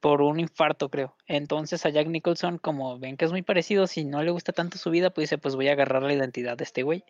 Por 0.00 0.22
un 0.22 0.38
infarto, 0.40 0.88
creo. 0.88 1.16
Entonces 1.26 1.84
a 1.84 1.90
Jack 1.90 2.06
Nicholson, 2.06 2.58
como 2.58 2.98
ven 2.98 3.16
que 3.16 3.24
es 3.24 3.32
muy 3.32 3.42
parecido, 3.42 3.86
si 3.86 4.04
no 4.04 4.22
le 4.22 4.30
gusta 4.30 4.52
tanto 4.52 4.78
su 4.78 4.90
vida, 4.90 5.10
pues 5.10 5.24
dice, 5.24 5.38
pues 5.38 5.56
voy 5.56 5.68
a 5.68 5.72
agarrar 5.72 6.02
la 6.02 6.12
identidad 6.14 6.56
de 6.56 6.64
este 6.64 6.82
güey. 6.84 7.04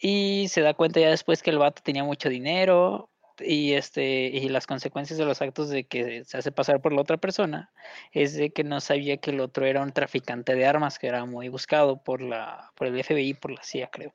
Y 0.00 0.48
se 0.48 0.62
da 0.62 0.74
cuenta 0.74 0.98
ya 0.98 1.10
después 1.10 1.42
que 1.42 1.50
el 1.50 1.58
vato 1.58 1.82
tenía 1.84 2.04
mucho 2.04 2.28
dinero, 2.28 3.11
y 3.44 3.74
este 3.74 4.26
y 4.26 4.48
las 4.48 4.66
consecuencias 4.66 5.18
de 5.18 5.24
los 5.24 5.42
actos 5.42 5.68
de 5.68 5.84
que 5.84 6.24
se 6.24 6.38
hace 6.38 6.52
pasar 6.52 6.80
por 6.80 6.92
la 6.92 7.02
otra 7.02 7.16
persona 7.16 7.72
es 8.12 8.34
de 8.34 8.50
que 8.50 8.64
no 8.64 8.80
sabía 8.80 9.16
que 9.16 9.30
el 9.30 9.40
otro 9.40 9.66
era 9.66 9.82
un 9.82 9.92
traficante 9.92 10.54
de 10.54 10.66
armas 10.66 10.98
que 10.98 11.08
era 11.08 11.24
muy 11.24 11.48
buscado 11.48 12.02
por 12.02 12.22
la 12.22 12.72
por 12.74 12.86
el 12.86 13.02
FBI 13.02 13.34
por 13.34 13.52
la 13.52 13.62
CIA 13.62 13.88
creo. 13.88 14.14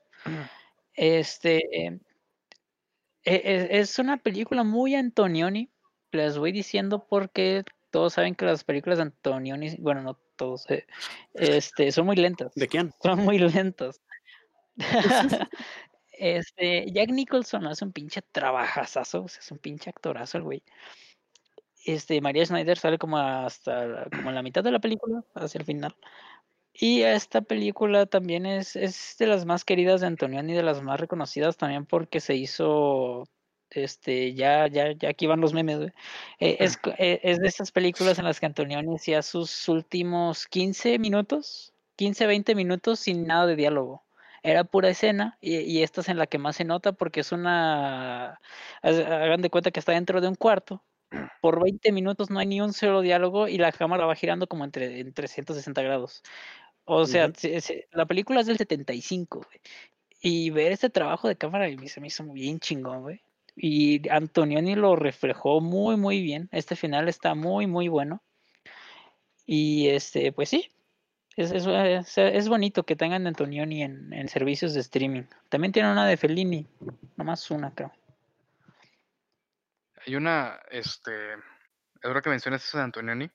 Este 0.94 1.60
e, 1.86 2.00
e, 3.24 3.68
es, 3.78 3.98
una 3.98 4.16
película 4.16 4.64
muy 4.64 4.94
Antonioni 4.94 5.70
les 6.12 6.38
voy 6.38 6.52
diciendo 6.52 7.06
porque 7.08 7.64
todos 7.90 8.14
saben 8.14 8.34
que 8.34 8.44
las 8.44 8.64
películas 8.64 8.98
de 8.98 9.02
Antonioni 9.02 9.76
bueno 9.78 10.02
no 10.02 10.14
todos 10.36 10.68
eh, 10.70 10.86
este 11.34 11.92
son 11.92 12.06
muy 12.06 12.16
lentas 12.16 12.54
de 12.54 12.68
quién 12.68 12.92
son 13.02 13.24
muy 13.24 13.38
lentas 13.38 14.00
Este, 16.18 16.90
Jack 16.90 17.10
Nicholson 17.10 17.66
hace 17.66 17.84
un 17.84 17.92
pinche 17.92 18.22
trabajazazo, 18.32 19.26
es 19.26 19.50
un 19.52 19.58
pinche 19.58 19.90
actorazo 19.90 20.38
el 20.38 20.44
güey. 20.44 20.62
Este, 21.84 22.20
María 22.20 22.44
Schneider 22.44 22.76
sale 22.76 22.98
como 22.98 23.18
hasta 23.18 24.08
como 24.10 24.32
la 24.32 24.42
mitad 24.42 24.64
de 24.64 24.72
la 24.72 24.80
película, 24.80 25.22
hacia 25.34 25.60
el 25.60 25.64
final. 25.64 25.94
Y 26.72 27.02
esta 27.02 27.40
película 27.40 28.06
también 28.06 28.46
es, 28.46 28.76
es 28.76 29.16
de 29.18 29.26
las 29.28 29.46
más 29.46 29.64
queridas 29.64 30.00
de 30.00 30.08
Antonioni 30.08 30.52
y 30.52 30.56
de 30.56 30.62
las 30.62 30.82
más 30.82 31.00
reconocidas 31.00 31.56
también 31.56 31.86
porque 31.86 32.20
se 32.20 32.36
hizo 32.36 33.24
este, 33.70 34.34
ya, 34.34 34.66
ya, 34.68 34.92
ya 34.92 35.10
aquí 35.10 35.26
van 35.26 35.40
los 35.40 35.54
memes, 35.54 35.92
eh, 36.40 36.56
es, 36.60 36.78
eh, 36.98 37.20
es, 37.22 37.38
de 37.38 37.48
esas 37.48 37.72
películas 37.72 38.18
en 38.18 38.24
las 38.24 38.40
que 38.40 38.46
Antonioni 38.46 38.96
hacía 38.96 39.22
sus 39.22 39.68
últimos 39.68 40.46
15 40.46 40.98
minutos, 40.98 41.74
15, 41.96 42.26
20 42.26 42.54
minutos 42.54 43.00
sin 43.00 43.26
nada 43.26 43.46
de 43.46 43.56
diálogo 43.56 44.02
era 44.50 44.64
pura 44.64 44.88
escena 44.88 45.36
y, 45.40 45.82
esta 45.82 46.00
es 46.00 46.08
en 46.08 46.18
la 46.18 46.26
que 46.26 46.38
más 46.38 46.56
se 46.56 46.64
nota 46.64 46.92
porque 46.92 47.20
es 47.20 47.32
una, 47.32 48.40
hagan 48.82 49.42
de 49.42 49.50
cuenta 49.50 49.70
que 49.70 49.80
está 49.80 49.92
dentro 49.92 50.20
de 50.20 50.28
un 50.28 50.34
cuarto, 50.34 50.82
por 51.40 51.62
20 51.62 51.92
minutos 51.92 52.30
no 52.30 52.38
hay 52.38 52.46
ni 52.46 52.60
un 52.60 52.72
solo 52.72 53.00
diálogo 53.00 53.48
y 53.48 53.58
la 53.58 53.72
cámara 53.72 54.06
va 54.06 54.14
girando 54.14 54.46
como 54.46 54.64
entre, 54.64 55.00
en 55.00 55.12
360 55.12 55.82
grados. 55.82 56.22
O 56.84 57.04
sea, 57.06 57.30
la 57.92 58.06
película 58.06 58.40
es 58.40 58.46
del 58.46 58.56
75, 58.56 59.46
Y 60.22 60.50
ver 60.50 60.72
este 60.72 60.88
trabajo 60.88 61.28
de 61.28 61.36
cámara 61.36 61.68
se 61.86 62.00
me 62.00 62.06
hizo 62.06 62.24
muy 62.24 62.40
bien 62.40 62.60
chingón, 62.60 63.02
güey. 63.02 63.20
Y 63.56 64.08
Antonioni 64.08 64.74
lo 64.74 64.96
reflejó 64.96 65.60
muy, 65.60 65.96
muy 65.96 66.22
bien. 66.22 66.48
Este 66.52 66.76
final 66.76 67.08
está 67.08 67.34
muy, 67.34 67.66
muy 67.66 67.88
bueno. 67.88 68.22
Y 69.44 69.88
este, 69.88 70.32
pues 70.32 70.48
sí, 70.48 70.70
es, 71.38 71.52
es, 71.52 72.18
es, 72.18 72.48
bonito 72.48 72.82
que 72.82 72.96
tengan 72.96 73.24
Antonioni 73.26 73.84
en, 73.84 74.12
en 74.12 74.28
servicios 74.28 74.74
de 74.74 74.80
streaming. 74.80 75.22
También 75.48 75.72
tiene 75.72 75.92
una 75.92 76.04
de 76.04 76.16
Fellini, 76.16 76.66
nomás 77.16 77.48
una, 77.52 77.72
creo. 77.72 77.92
Hay 80.04 80.16
una, 80.16 80.58
este, 80.70 81.36
ahora 82.02 82.22
que 82.22 82.30
mencionas 82.30 82.64
eso 82.64 82.78
de 82.78 82.84
Antonioni, 82.84 83.30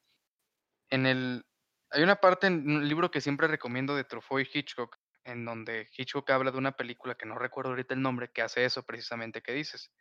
en 0.89 1.05
el, 1.05 1.45
hay 1.91 2.03
una 2.03 2.17
parte 2.17 2.47
en 2.47 2.69
un 2.69 2.87
libro 2.89 3.09
que 3.09 3.21
siempre 3.21 3.47
recomiendo 3.47 3.95
de 3.95 4.03
Truffaut 4.03 4.41
y 4.41 4.59
Hitchcock, 4.59 4.97
en 5.23 5.45
donde 5.45 5.87
Hitchcock 5.95 6.29
habla 6.31 6.51
de 6.51 6.57
una 6.57 6.73
película 6.73 7.15
que 7.15 7.25
no 7.25 7.39
recuerdo 7.39 7.69
ahorita 7.69 7.93
el 7.93 8.01
nombre, 8.01 8.31
que 8.31 8.41
hace 8.41 8.65
eso 8.65 8.83
precisamente 8.83 9.41
que 9.41 9.53
dices. 9.53 9.91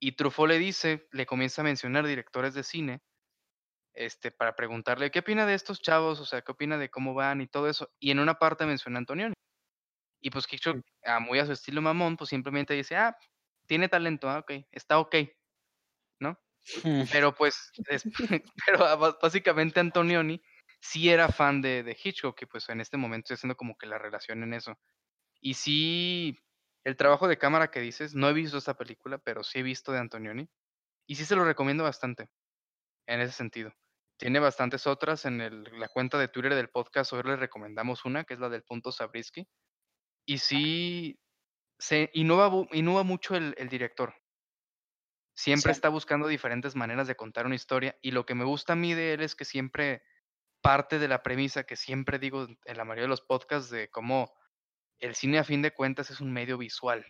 Y 0.00 0.12
Truffaut 0.12 0.48
le 0.48 0.58
dice, 0.58 1.06
le 1.12 1.26
comienza 1.26 1.60
a 1.60 1.64
mencionar 1.64 2.06
directores 2.06 2.54
de 2.54 2.62
cine 2.62 3.02
este, 3.98 4.30
para 4.30 4.54
preguntarle 4.54 5.10
qué 5.10 5.18
opina 5.18 5.44
de 5.44 5.54
estos 5.54 5.82
chavos, 5.82 6.20
o 6.20 6.24
sea, 6.24 6.42
qué 6.42 6.52
opina 6.52 6.78
de 6.78 6.88
cómo 6.88 7.14
van 7.14 7.40
y 7.40 7.48
todo 7.48 7.68
eso. 7.68 7.90
Y 7.98 8.12
en 8.12 8.20
una 8.20 8.38
parte 8.38 8.64
menciona 8.64 8.98
a 8.98 9.00
Antonioni. 9.00 9.34
Y 10.20 10.30
pues 10.30 10.46
Hitchcock, 10.50 10.84
ah, 11.04 11.18
muy 11.18 11.40
a 11.40 11.46
su 11.46 11.52
estilo 11.52 11.82
mamón, 11.82 12.16
pues 12.16 12.30
simplemente 12.30 12.74
dice, 12.74 12.96
ah, 12.96 13.16
tiene 13.66 13.88
talento, 13.88 14.30
ah, 14.30 14.38
ok, 14.38 14.52
está 14.70 15.00
ok, 15.00 15.16
¿no? 16.20 16.38
Pero 17.22 17.34
pues, 17.34 17.72
pero 18.66 18.98
básicamente 19.20 19.80
Antonioni 19.80 20.42
sí 20.80 21.10
era 21.10 21.28
fan 21.28 21.60
de, 21.60 21.82
de 21.82 21.96
Hitchcock, 22.00 22.40
y 22.42 22.46
pues 22.46 22.68
en 22.68 22.80
este 22.80 22.96
momento 22.96 23.26
estoy 23.26 23.34
haciendo 23.34 23.56
como 23.56 23.76
que 23.76 23.86
la 23.86 23.98
relación 23.98 24.42
en 24.44 24.54
eso. 24.54 24.78
Y 25.40 25.54
sí, 25.54 26.38
el 26.84 26.96
trabajo 26.96 27.26
de 27.26 27.38
cámara 27.38 27.70
que 27.70 27.80
dices, 27.80 28.14
no 28.14 28.28
he 28.28 28.32
visto 28.32 28.58
esta 28.58 28.76
película, 28.76 29.18
pero 29.18 29.42
sí 29.42 29.60
he 29.60 29.62
visto 29.62 29.92
de 29.92 29.98
Antonioni. 29.98 30.48
Y 31.06 31.16
sí 31.16 31.24
se 31.24 31.36
lo 31.36 31.44
recomiendo 31.44 31.84
bastante 31.84 32.28
en 33.06 33.20
ese 33.20 33.32
sentido. 33.32 33.72
Tiene 34.18 34.40
bastantes 34.40 34.86
otras. 34.86 35.24
En 35.24 35.40
el, 35.40 35.64
la 35.78 35.88
cuenta 35.88 36.18
de 36.18 36.28
Twitter 36.28 36.54
del 36.54 36.68
podcast 36.68 37.12
hoy 37.12 37.22
les 37.22 37.38
recomendamos 37.38 38.04
una, 38.04 38.24
que 38.24 38.34
es 38.34 38.40
la 38.40 38.48
del 38.48 38.64
punto 38.64 38.90
Sabrisky. 38.90 39.48
Y 40.26 40.38
sí, 40.38 41.18
se 41.78 42.10
innova, 42.12 42.66
innova 42.72 43.04
mucho 43.04 43.36
el, 43.36 43.54
director. 43.68 44.14
Siempre 45.34 45.70
está 45.70 45.88
buscando 45.88 46.26
diferentes 46.26 46.74
maneras 46.74 47.06
de 47.06 47.14
contar 47.14 47.46
una 47.46 47.54
historia. 47.54 47.96
Y 48.02 48.10
lo 48.10 48.26
que 48.26 48.34
me 48.34 48.44
gusta 48.44 48.72
a 48.72 48.76
mí 48.76 48.92
de 48.92 49.14
él 49.14 49.22
es 49.22 49.36
que 49.36 49.44
siempre 49.44 50.02
parte 50.60 50.98
de 50.98 51.06
la 51.06 51.22
premisa 51.22 51.62
que 51.62 51.76
siempre 51.76 52.18
digo 52.18 52.48
en 52.64 52.76
la 52.76 52.84
mayoría 52.84 53.04
de 53.04 53.08
los 53.08 53.20
podcasts 53.20 53.70
de 53.70 53.88
cómo 53.88 54.34
el 54.98 55.14
cine 55.14 55.38
a 55.38 55.44
fin 55.44 55.62
de 55.62 55.72
cuentas 55.72 56.10
es 56.10 56.20
un 56.20 56.32
medio 56.32 56.58
visual. 56.58 57.06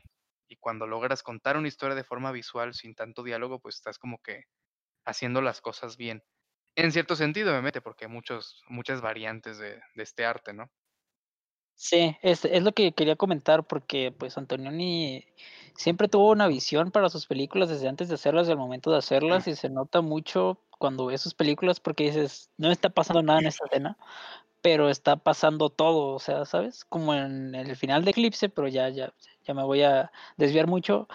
Y 0.46 0.56
cuando 0.56 0.86
logras 0.86 1.22
contar 1.22 1.56
una 1.56 1.68
historia 1.68 1.96
de 1.96 2.04
forma 2.04 2.32
visual 2.32 2.74
sin 2.74 2.94
tanto 2.94 3.22
diálogo, 3.22 3.60
pues 3.60 3.76
estás 3.76 3.98
como 3.98 4.20
que 4.22 4.44
haciendo 5.06 5.40
las 5.40 5.62
cosas 5.62 5.96
bien. 5.96 6.22
En 6.78 6.92
cierto 6.92 7.16
sentido, 7.16 7.52
me 7.52 7.60
mete, 7.60 7.80
porque 7.80 8.04
hay 8.04 8.10
muchos, 8.10 8.62
muchas 8.68 9.00
variantes 9.00 9.58
de, 9.58 9.80
este 9.96 10.24
arte, 10.24 10.52
¿no? 10.52 10.70
Sí, 11.74 12.16
es, 12.22 12.44
es, 12.44 12.62
lo 12.62 12.70
que 12.70 12.92
quería 12.92 13.16
comentar, 13.16 13.66
porque 13.66 14.14
pues 14.16 14.38
Antonioni 14.38 15.24
siempre 15.74 16.06
tuvo 16.06 16.30
una 16.30 16.46
visión 16.46 16.92
para 16.92 17.08
sus 17.08 17.26
películas 17.26 17.68
desde 17.68 17.88
antes 17.88 18.08
de 18.08 18.14
hacerlas, 18.14 18.42
desde 18.46 18.52
el 18.52 18.60
momento 18.60 18.92
de 18.92 18.98
hacerlas, 18.98 19.48
y 19.48 19.56
se 19.56 19.68
nota 19.68 20.02
mucho 20.02 20.60
cuando 20.78 21.06
ves 21.06 21.20
sus 21.20 21.34
películas 21.34 21.80
porque 21.80 22.04
dices, 22.04 22.48
no 22.58 22.70
está 22.70 22.90
pasando 22.90 23.22
nada 23.22 23.40
en 23.40 23.46
esta 23.46 23.64
escena, 23.66 23.98
pero 24.62 24.88
está 24.88 25.16
pasando 25.16 25.70
todo, 25.70 26.14
o 26.14 26.20
sea, 26.20 26.44
¿sabes? 26.44 26.84
Como 26.84 27.12
en 27.12 27.56
el 27.56 27.74
final 27.74 28.04
de 28.04 28.12
Eclipse, 28.12 28.48
pero 28.50 28.68
ya, 28.68 28.88
ya, 28.88 29.12
ya 29.42 29.52
me 29.52 29.64
voy 29.64 29.82
a 29.82 30.12
desviar 30.36 30.68
mucho 30.68 31.08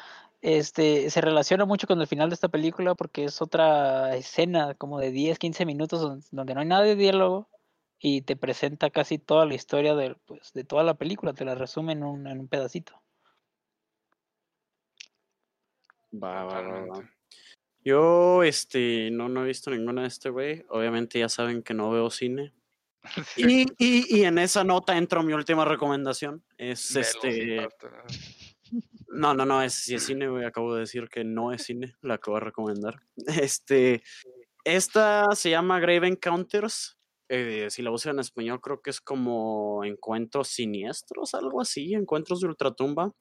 este, 0.44 1.10
se 1.10 1.22
relaciona 1.22 1.64
mucho 1.64 1.88
con 1.88 2.02
el 2.02 2.08
final 2.08 2.30
de 2.30 2.34
esta 2.34 2.50
película 2.50 2.96
porque 2.96 3.24
es 3.24 3.42
otra 3.42 4.14
escena 4.18 4.74
como 4.76 5.00
de 5.00 5.10
10, 5.10 5.40
15 5.40 5.66
minutos 5.66 6.30
donde 6.32 6.54
no 6.54 6.60
hay 6.60 6.68
nada 6.68 6.84
de 6.84 6.98
diálogo 6.98 7.48
y 7.98 8.24
te 8.24 8.36
presenta 8.36 8.90
casi 8.90 9.18
toda 9.18 9.46
la 9.46 9.56
historia 9.56 9.96
de, 9.96 10.18
pues, 10.26 10.52
de 10.52 10.66
toda 10.66 10.84
la 10.84 10.96
película, 10.96 11.32
te 11.32 11.46
la 11.46 11.56
resume 11.56 11.94
en 11.94 12.04
un, 12.04 12.28
en 12.28 12.42
un 12.42 12.50
pedacito. 12.50 13.02
Va, 16.14 16.44
va, 16.44 16.62
va, 16.62 17.10
Yo, 17.86 18.44
este, 18.44 19.10
no, 19.12 19.30
no 19.30 19.46
he 19.46 19.48
visto 19.48 19.72
ninguna 19.72 20.02
de 20.02 20.10
este 20.10 20.30
güey. 20.30 20.66
Obviamente 20.68 21.20
ya 21.20 21.30
saben 21.30 21.64
que 21.64 21.74
no 21.74 21.90
veo 21.90 22.10
cine. 22.10 22.52
Y, 23.38 23.64
y, 23.78 24.20
y, 24.20 24.24
en 24.24 24.38
esa 24.38 24.64
nota 24.64 24.98
entro 24.98 25.24
mi 25.24 25.34
última 25.34 25.66
recomendación. 25.66 26.44
Es 26.58 26.96
este. 26.96 27.68
No, 29.08 29.34
no, 29.34 29.46
no, 29.46 29.62
es, 29.62 29.74
si 29.74 29.96
es 29.96 30.04
cine, 30.04 30.28
güey. 30.28 30.46
Acabo 30.46 30.74
de 30.74 30.82
decir 30.82 31.10
que 31.10 31.24
no 31.24 31.52
es 31.52 31.64
cine. 31.64 31.96
La 32.02 32.16
acabo 32.16 32.38
de 32.38 32.46
recomendar. 32.46 33.02
Este. 33.42 34.04
Esta 34.64 35.28
se 35.36 35.50
llama 35.50 35.80
Grave 35.80 36.08
Encounters. 36.08 36.98
Eh, 37.30 37.68
si 37.70 37.82
la 37.82 37.90
buscan 37.90 38.16
en 38.16 38.20
español, 38.20 38.62
creo 38.62 38.82
que 38.82 38.90
es 38.90 39.02
como 39.02 39.84
Encuentros 39.84 40.50
Siniestros, 40.50 41.34
algo 41.34 41.62
así. 41.62 41.94
Encuentros 41.94 42.40
de 42.42 42.48
Ultratumba. 42.48 43.12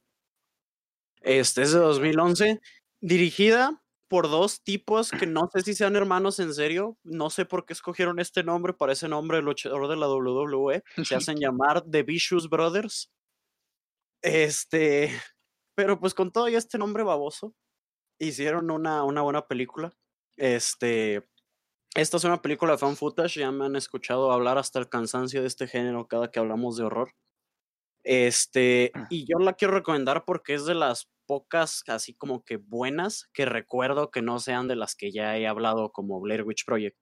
Este 1.20 1.62
es 1.62 1.72
de 1.72 1.78
2011 1.78 2.60
dirigida 3.00 3.82
por 4.08 4.28
dos 4.28 4.62
tipos 4.62 5.10
que 5.10 5.26
no 5.26 5.48
sé 5.50 5.62
si 5.62 5.74
sean 5.74 5.96
hermanos 5.96 6.38
en 6.38 6.52
serio. 6.52 6.98
No 7.02 7.30
sé 7.30 7.46
por 7.46 7.64
qué 7.64 7.72
escogieron 7.72 8.18
este 8.18 8.44
nombre 8.44 8.74
para 8.74 8.92
ese 8.92 9.08
nombre 9.08 9.38
el 9.38 9.44
luchador 9.44 9.88
de 9.88 9.96
la 9.96 10.08
WWE. 10.08 10.82
Se 11.04 11.14
hacen 11.16 11.38
llamar 11.38 11.82
The 11.90 12.02
Vicious 12.02 12.48
Brothers. 12.48 13.10
Este, 14.20 15.10
pero 15.82 15.98
pues 15.98 16.14
con 16.14 16.30
todo 16.30 16.48
y 16.48 16.54
este 16.54 16.78
nombre 16.78 17.02
baboso, 17.02 17.56
hicieron 18.20 18.70
una, 18.70 19.02
una 19.02 19.22
buena 19.22 19.48
película. 19.48 19.92
Este, 20.36 21.28
esta 21.96 22.18
es 22.18 22.22
una 22.22 22.40
película 22.40 22.70
de 22.70 22.78
fan 22.78 22.94
footage, 22.94 23.40
ya 23.40 23.50
me 23.50 23.64
han 23.64 23.74
escuchado 23.74 24.30
hablar 24.30 24.58
hasta 24.58 24.78
el 24.78 24.88
cansancio 24.88 25.40
de 25.40 25.48
este 25.48 25.66
género 25.66 26.06
cada 26.06 26.30
que 26.30 26.38
hablamos 26.38 26.76
de 26.76 26.84
horror. 26.84 27.16
Este, 28.04 28.92
ah. 28.94 29.08
y 29.10 29.26
yo 29.26 29.40
la 29.40 29.54
quiero 29.54 29.74
recomendar 29.74 30.24
porque 30.24 30.54
es 30.54 30.66
de 30.66 30.76
las 30.76 31.10
pocas 31.26 31.82
así 31.88 32.14
como 32.14 32.44
que 32.44 32.58
buenas 32.58 33.28
que 33.32 33.44
recuerdo 33.44 34.12
que 34.12 34.22
no 34.22 34.38
sean 34.38 34.68
de 34.68 34.76
las 34.76 34.94
que 34.94 35.10
ya 35.10 35.36
he 35.36 35.48
hablado 35.48 35.90
como 35.90 36.20
Blair 36.20 36.44
Witch 36.44 36.64
Project. 36.64 36.96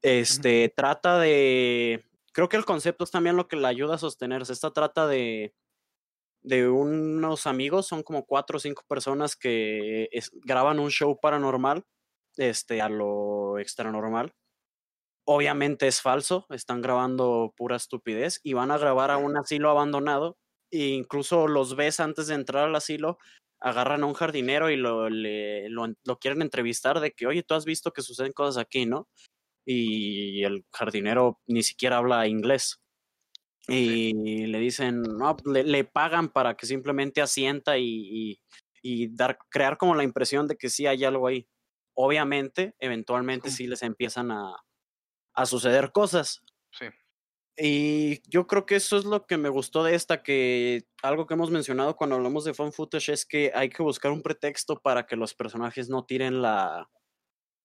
Este 0.00 0.72
trata 0.74 1.18
de 1.18 2.06
creo 2.32 2.48
que 2.48 2.56
el 2.56 2.64
concepto 2.64 3.04
es 3.04 3.10
también 3.10 3.36
lo 3.36 3.46
que 3.46 3.56
le 3.56 3.66
ayuda 3.66 3.96
a 3.96 3.98
sostenerse. 3.98 4.54
Esta 4.54 4.70
trata 4.70 5.06
de 5.06 5.54
de 6.46 6.68
unos 6.68 7.46
amigos, 7.48 7.88
son 7.88 8.04
como 8.04 8.24
cuatro 8.24 8.58
o 8.58 8.60
cinco 8.60 8.84
personas 8.88 9.34
que 9.34 10.08
graban 10.44 10.78
un 10.78 10.90
show 10.90 11.18
paranormal, 11.20 11.82
este, 12.36 12.80
a 12.80 12.88
lo 12.88 13.58
extra 13.58 13.90
normal. 13.90 14.32
Obviamente 15.26 15.88
es 15.88 16.00
falso, 16.00 16.46
están 16.50 16.82
grabando 16.82 17.52
pura 17.56 17.74
estupidez 17.74 18.38
y 18.44 18.52
van 18.52 18.70
a 18.70 18.78
grabar 18.78 19.10
a 19.10 19.16
un 19.16 19.36
asilo 19.36 19.70
abandonado 19.70 20.36
e 20.70 20.86
incluso 20.88 21.48
los 21.48 21.74
ves 21.74 21.98
antes 21.98 22.28
de 22.28 22.34
entrar 22.34 22.68
al 22.68 22.76
asilo 22.76 23.18
agarran 23.60 24.04
a 24.04 24.06
un 24.06 24.14
jardinero 24.14 24.70
y 24.70 24.76
lo, 24.76 25.08
lo, 25.10 26.18
quieren 26.20 26.42
entrevistar 26.42 27.00
de 27.00 27.10
que, 27.10 27.26
oye, 27.26 27.42
tú 27.42 27.54
has 27.54 27.64
visto 27.64 27.92
que 27.92 28.02
suceden 28.02 28.32
cosas 28.32 28.62
aquí, 28.62 28.86
¿no? 28.86 29.08
Y 29.66 30.44
el 30.44 30.64
jardinero 30.72 31.40
ni 31.48 31.64
siquiera 31.64 31.96
habla 31.96 32.28
inglés. 32.28 32.78
Y 33.68 34.46
le 34.46 34.58
dicen, 34.60 35.02
no, 35.02 35.36
le, 35.44 35.84
pagan 35.84 36.28
para 36.28 36.56
que 36.56 36.66
simplemente 36.66 37.20
asienta 37.20 37.78
y, 37.78 38.40
y, 38.80 39.08
dar, 39.08 39.38
crear 39.48 39.76
como 39.76 39.94
la 39.96 40.04
impresión 40.04 40.46
de 40.46 40.56
que 40.56 40.70
sí 40.70 40.86
hay 40.86 41.04
algo 41.04 41.26
ahí. 41.26 41.48
Obviamente, 41.94 42.74
eventualmente 42.78 43.50
sí 43.50 43.66
les 43.66 43.82
empiezan 43.82 44.30
a, 44.30 44.54
a 45.34 45.46
suceder 45.46 45.90
cosas. 45.90 46.42
Sí. 46.70 46.86
Y 47.58 48.20
yo 48.28 48.46
creo 48.46 48.66
que 48.66 48.76
eso 48.76 48.98
es 48.98 49.04
lo 49.04 49.26
que 49.26 49.38
me 49.38 49.48
gustó 49.48 49.82
de 49.82 49.94
esta, 49.94 50.22
que 50.22 50.84
algo 51.02 51.26
que 51.26 51.34
hemos 51.34 51.50
mencionado 51.50 51.96
cuando 51.96 52.16
hablamos 52.16 52.44
de 52.44 52.52
fan 52.52 52.72
footage 52.72 53.12
es 53.12 53.24
que 53.24 53.50
hay 53.54 53.70
que 53.70 53.82
buscar 53.82 54.12
un 54.12 54.22
pretexto 54.22 54.80
para 54.80 55.06
que 55.06 55.16
los 55.16 55.34
personajes 55.34 55.88
no 55.88 56.04
tiren 56.04 56.42
la, 56.42 56.90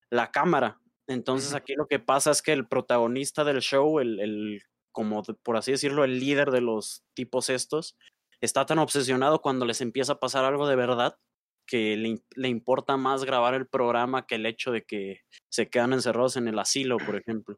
la 0.09 0.31
cámara. 0.31 0.79
Entonces 1.07 1.53
aquí 1.53 1.73
lo 1.75 1.87
que 1.87 1.99
pasa 1.99 2.31
es 2.31 2.41
que 2.41 2.53
el 2.53 2.67
protagonista 2.67 3.43
del 3.43 3.59
show, 3.59 3.99
el, 3.99 4.19
el 4.21 4.63
como 4.91 5.23
por 5.23 5.57
así 5.57 5.71
decirlo, 5.71 6.03
el 6.03 6.19
líder 6.19 6.51
de 6.51 6.61
los 6.61 7.03
tipos 7.13 7.49
estos, 7.49 7.97
está 8.41 8.65
tan 8.65 8.79
obsesionado 8.79 9.41
cuando 9.41 9.65
les 9.65 9.81
empieza 9.81 10.13
a 10.13 10.19
pasar 10.19 10.45
algo 10.45 10.67
de 10.67 10.75
verdad 10.75 11.17
que 11.65 11.95
le, 11.95 12.21
le 12.35 12.47
importa 12.49 12.97
más 12.97 13.23
grabar 13.23 13.53
el 13.53 13.67
programa 13.67 14.25
que 14.25 14.35
el 14.35 14.45
hecho 14.45 14.71
de 14.71 14.83
que 14.83 15.21
se 15.49 15.69
quedan 15.69 15.93
encerrados 15.93 16.35
en 16.35 16.47
el 16.47 16.59
asilo, 16.59 16.97
por 16.97 17.15
ejemplo. 17.15 17.57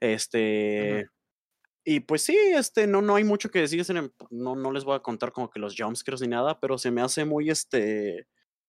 Este, 0.00 1.06
y 1.84 2.00
pues 2.00 2.22
sí, 2.22 2.36
este, 2.36 2.88
no, 2.88 3.00
no 3.00 3.14
hay 3.14 3.22
mucho 3.22 3.50
que 3.50 3.60
decir, 3.60 3.86
no, 4.30 4.56
no 4.56 4.72
les 4.72 4.84
voy 4.84 4.96
a 4.96 5.02
contar 5.02 5.30
como 5.30 5.50
que 5.50 5.60
los 5.60 5.76
jumpscares 5.78 6.20
ni 6.20 6.28
nada, 6.28 6.58
pero 6.58 6.78
se 6.78 6.90
me 6.90 7.00
hace 7.00 7.24
muy, 7.24 7.48
este, 7.48 8.26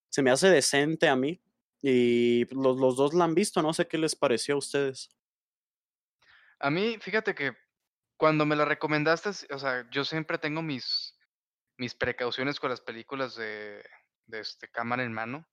se 0.08 0.22
me 0.22 0.30
hace 0.30 0.48
decente 0.50 1.08
a 1.08 1.16
mí. 1.16 1.40
Y 1.82 2.44
los, 2.54 2.76
los 2.78 2.96
dos 2.96 3.14
la 3.14 3.24
han 3.24 3.34
visto, 3.34 3.62
no 3.62 3.72
sé 3.72 3.88
qué 3.88 3.98
les 3.98 4.14
pareció 4.14 4.54
a 4.54 4.58
ustedes. 4.58 5.10
A 6.60 6.70
mí, 6.70 6.98
fíjate 7.00 7.34
que 7.34 7.56
cuando 8.18 8.44
me 8.44 8.56
la 8.56 8.64
recomendaste, 8.64 9.30
o 9.54 9.58
sea, 9.58 9.88
yo 9.90 10.04
siempre 10.04 10.38
tengo 10.38 10.60
mis, 10.60 11.16
mis 11.78 11.94
precauciones 11.94 12.58
con 12.58 12.68
las 12.68 12.80
películas 12.80 13.36
de, 13.36 13.82
este, 14.32 14.68
cámara 14.68 15.04
en 15.04 15.12
mano, 15.12 15.48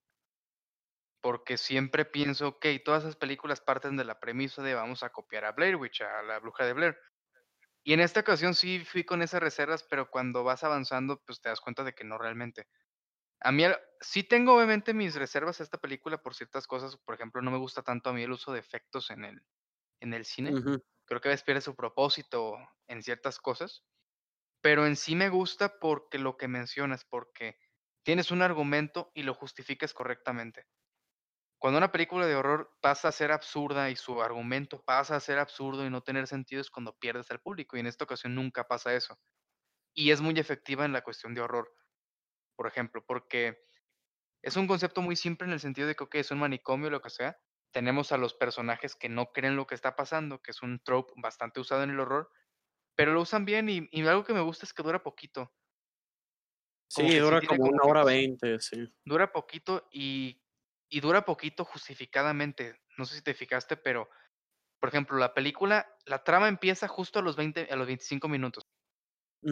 porque 1.22 1.58
siempre 1.58 2.04
pienso, 2.04 2.48
ok, 2.48 2.66
todas 2.84 3.04
esas 3.04 3.16
películas 3.16 3.60
parten 3.60 3.96
de 3.96 4.04
la 4.04 4.18
premisa 4.18 4.62
de 4.62 4.74
vamos 4.74 5.04
a 5.04 5.10
copiar 5.10 5.44
a 5.44 5.52
Blair 5.52 5.76
Witch, 5.76 6.02
a 6.02 6.22
la 6.22 6.40
bruja 6.40 6.66
de 6.66 6.72
Blair. 6.72 6.98
Y 7.84 7.92
en 7.92 8.00
esta 8.00 8.20
ocasión 8.20 8.54
sí 8.54 8.84
fui 8.84 9.04
con 9.04 9.22
esas 9.22 9.40
reservas, 9.40 9.84
pero 9.84 10.10
cuando 10.10 10.42
vas 10.42 10.64
avanzando, 10.64 11.22
pues 11.24 11.40
te 11.40 11.48
das 11.48 11.60
cuenta 11.60 11.84
de 11.84 11.94
que 11.94 12.02
no 12.02 12.18
realmente. 12.18 12.66
A 13.40 13.52
mí 13.52 13.62
sí 14.00 14.24
tengo 14.24 14.56
obviamente 14.56 14.92
mis 14.92 15.14
reservas 15.14 15.60
a 15.60 15.62
esta 15.62 15.78
película 15.78 16.20
por 16.20 16.34
ciertas 16.34 16.66
cosas. 16.66 16.96
Por 16.96 17.14
ejemplo, 17.14 17.42
no 17.42 17.52
me 17.52 17.58
gusta 17.58 17.82
tanto 17.82 18.10
a 18.10 18.12
mí 18.12 18.24
el 18.24 18.32
uso 18.32 18.52
de 18.52 18.58
efectos 18.58 19.10
en 19.10 19.24
el, 19.24 19.40
en 20.00 20.14
el 20.14 20.24
cine. 20.24 20.52
Creo 21.06 21.20
que 21.20 21.28
a 21.28 21.30
veces 21.30 21.44
pierde 21.44 21.60
su 21.60 21.74
propósito 21.74 22.56
en 22.88 23.02
ciertas 23.02 23.38
cosas. 23.38 23.84
Pero 24.60 24.86
en 24.86 24.96
sí 24.96 25.14
me 25.14 25.28
gusta 25.28 25.78
porque 25.78 26.18
lo 26.18 26.36
que 26.36 26.48
mencionas, 26.48 27.04
porque 27.04 27.58
tienes 28.02 28.30
un 28.30 28.42
argumento 28.42 29.10
y 29.14 29.22
lo 29.22 29.34
justificas 29.34 29.94
correctamente. 29.94 30.66
Cuando 31.58 31.78
una 31.78 31.90
película 31.90 32.26
de 32.26 32.34
horror 32.34 32.76
pasa 32.80 33.08
a 33.08 33.12
ser 33.12 33.32
absurda 33.32 33.90
y 33.90 33.96
su 33.96 34.20
argumento 34.20 34.82
pasa 34.82 35.16
a 35.16 35.20
ser 35.20 35.38
absurdo 35.38 35.86
y 35.86 35.90
no 35.90 36.02
tener 36.02 36.26
sentido 36.26 36.60
es 36.60 36.70
cuando 36.70 36.96
pierdes 36.98 37.30
al 37.30 37.40
público 37.40 37.76
y 37.76 37.80
en 37.80 37.86
esta 37.86 38.04
ocasión 38.04 38.34
nunca 38.34 38.68
pasa 38.68 38.94
eso. 38.94 39.18
Y 39.94 40.10
es 40.10 40.20
muy 40.20 40.38
efectiva 40.38 40.84
en 40.84 40.92
la 40.92 41.02
cuestión 41.02 41.34
de 41.34 41.40
horror, 41.40 41.72
por 42.56 42.66
ejemplo, 42.66 43.02
porque 43.06 43.58
es 44.42 44.56
un 44.56 44.66
concepto 44.66 45.00
muy 45.00 45.16
simple 45.16 45.46
en 45.46 45.54
el 45.54 45.60
sentido 45.60 45.88
de 45.88 45.96
que, 45.96 46.20
es 46.20 46.30
un 46.30 46.38
manicomio 46.38 46.90
lo 46.90 47.00
que 47.00 47.10
sea. 47.10 47.38
Tenemos 47.72 48.12
a 48.12 48.16
los 48.16 48.34
personajes 48.34 48.94
que 48.94 49.08
no 49.08 49.32
creen 49.32 49.56
lo 49.56 49.66
que 49.66 49.74
está 49.74 49.96
pasando, 49.96 50.40
que 50.40 50.50
es 50.50 50.62
un 50.62 50.80
trope 50.80 51.12
bastante 51.16 51.60
usado 51.60 51.82
en 51.82 51.90
el 51.90 52.00
horror, 52.00 52.30
pero 52.94 53.12
lo 53.12 53.20
usan 53.20 53.44
bien 53.44 53.68
y, 53.68 54.06
algo 54.06 54.24
que 54.24 54.32
me 54.32 54.40
gusta 54.40 54.64
es 54.64 54.72
que 54.72 54.82
dura 54.82 55.02
poquito. 55.02 55.52
sí, 56.88 57.18
dura 57.18 57.40
como 57.42 57.64
una 57.64 57.82
hora 57.84 58.04
veinte, 58.04 58.58
sí. 58.60 58.88
Dura 59.04 59.32
poquito 59.32 59.88
y 59.92 60.42
y 60.88 61.00
dura 61.00 61.24
poquito 61.24 61.64
justificadamente. 61.64 62.80
No 62.96 63.04
sé 63.04 63.16
si 63.16 63.22
te 63.22 63.34
fijaste, 63.34 63.76
pero, 63.76 64.08
por 64.80 64.88
ejemplo, 64.88 65.18
la 65.18 65.34
película, 65.34 65.94
la 66.04 66.24
trama 66.24 66.48
empieza 66.48 66.88
justo 66.88 67.18
a 67.18 67.22
los 67.22 67.36
20, 67.36 67.68
a 67.70 67.76
los 67.76 67.86
25 67.86 68.28
minutos. 68.28 68.66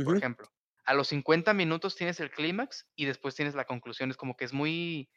Por 0.05 0.17
ejemplo, 0.17 0.51
a 0.87 0.95
los 0.95 1.09
50 1.09 1.55
minutos 1.55 1.95
tienes 1.95 2.19
el 2.19 2.31
clímax 2.31 2.89
y 2.97 3.05
después 3.05 3.35
tienes 3.35 3.55
la 3.55 3.65
conclusión. 3.65 4.11
Es 4.11 4.17
como 4.17 4.37
que 4.37 4.45
es 4.45 4.53
muy, 4.53 5.11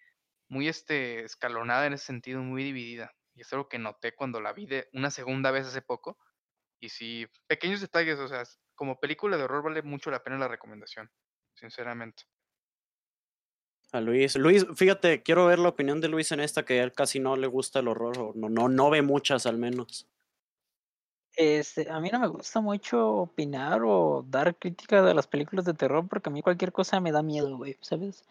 muy 0.49 0.67
este, 0.67 1.23
escalonada 1.23 1.85
en 1.85 1.93
ese 1.93 2.05
sentido, 2.05 2.41
muy 2.41 2.63
dividida. 2.63 3.13
Y 3.35 3.41
es 3.41 3.53
algo 3.53 3.69
que 3.69 3.79
noté 3.79 4.15
cuando 4.15 4.41
la 4.41 4.53
vi 4.53 4.65
de 4.65 4.87
una 4.93 5.11
segunda 5.11 5.51
vez 5.51 5.67
hace 5.67 5.81
poco. 5.81 6.17
Y 6.79 6.89
sí, 6.89 7.27
pequeños 7.47 7.81
detalles, 7.81 8.19
o 8.19 8.27
sea, 8.27 8.43
como 8.75 8.99
película 8.99 9.37
de 9.37 9.43
horror 9.43 9.63
vale 9.63 9.81
mucho 9.81 10.11
la 10.11 10.23
pena 10.23 10.37
la 10.37 10.47
recomendación, 10.47 11.09
sinceramente 11.55 12.23
a 13.91 14.01
Luis. 14.01 14.35
Luis, 14.35 14.65
fíjate, 14.75 15.23
quiero 15.23 15.45
ver 15.45 15.59
la 15.59 15.69
opinión 15.69 16.01
de 16.01 16.09
Luis 16.09 16.31
en 16.31 16.39
esta, 16.39 16.65
que 16.65 16.79
a 16.79 16.83
él 16.83 16.93
casi 16.93 17.19
no 17.19 17.35
le 17.35 17.47
gusta 17.47 17.79
el 17.79 17.87
horror, 17.87 18.17
o 18.19 18.33
no, 18.35 18.49
no, 18.49 18.69
no 18.69 18.89
ve 18.89 19.01
muchas 19.01 19.45
al 19.45 19.57
menos. 19.57 20.07
Este, 21.39 21.87
a 21.91 21.99
mí 21.99 22.09
no 22.11 22.19
me 22.19 22.25
gusta 22.25 22.61
mucho 22.61 23.09
opinar 23.09 23.83
o 23.83 24.25
dar 24.27 24.55
crítica 24.55 25.03
de 25.03 25.13
las 25.13 25.27
películas 25.27 25.65
de 25.65 25.75
terror 25.75 26.07
porque 26.09 26.29
a 26.29 26.31
mí 26.31 26.41
cualquier 26.41 26.71
cosa 26.71 26.99
me 26.99 27.11
da 27.11 27.21
miedo, 27.21 27.55
güey, 27.57 27.77
¿sabes? 27.79 28.23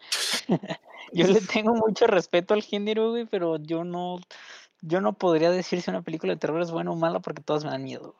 yo 1.13 1.25
le 1.25 1.39
tengo 1.39 1.73
mucho 1.73 2.05
respeto 2.05 2.53
al 2.53 2.63
género, 2.63 3.11
güey, 3.11 3.25
pero 3.25 3.59
yo 3.59 3.85
no, 3.85 4.19
yo 4.81 4.99
no 4.99 5.13
podría 5.13 5.49
decir 5.51 5.81
si 5.81 5.89
una 5.89 6.01
película 6.01 6.33
de 6.33 6.39
terror 6.39 6.61
es 6.61 6.69
buena 6.69 6.91
o 6.91 6.97
mala 6.97 7.21
porque 7.21 7.41
todas 7.41 7.63
me 7.63 7.71
dan 7.71 7.85
miedo. 7.85 8.13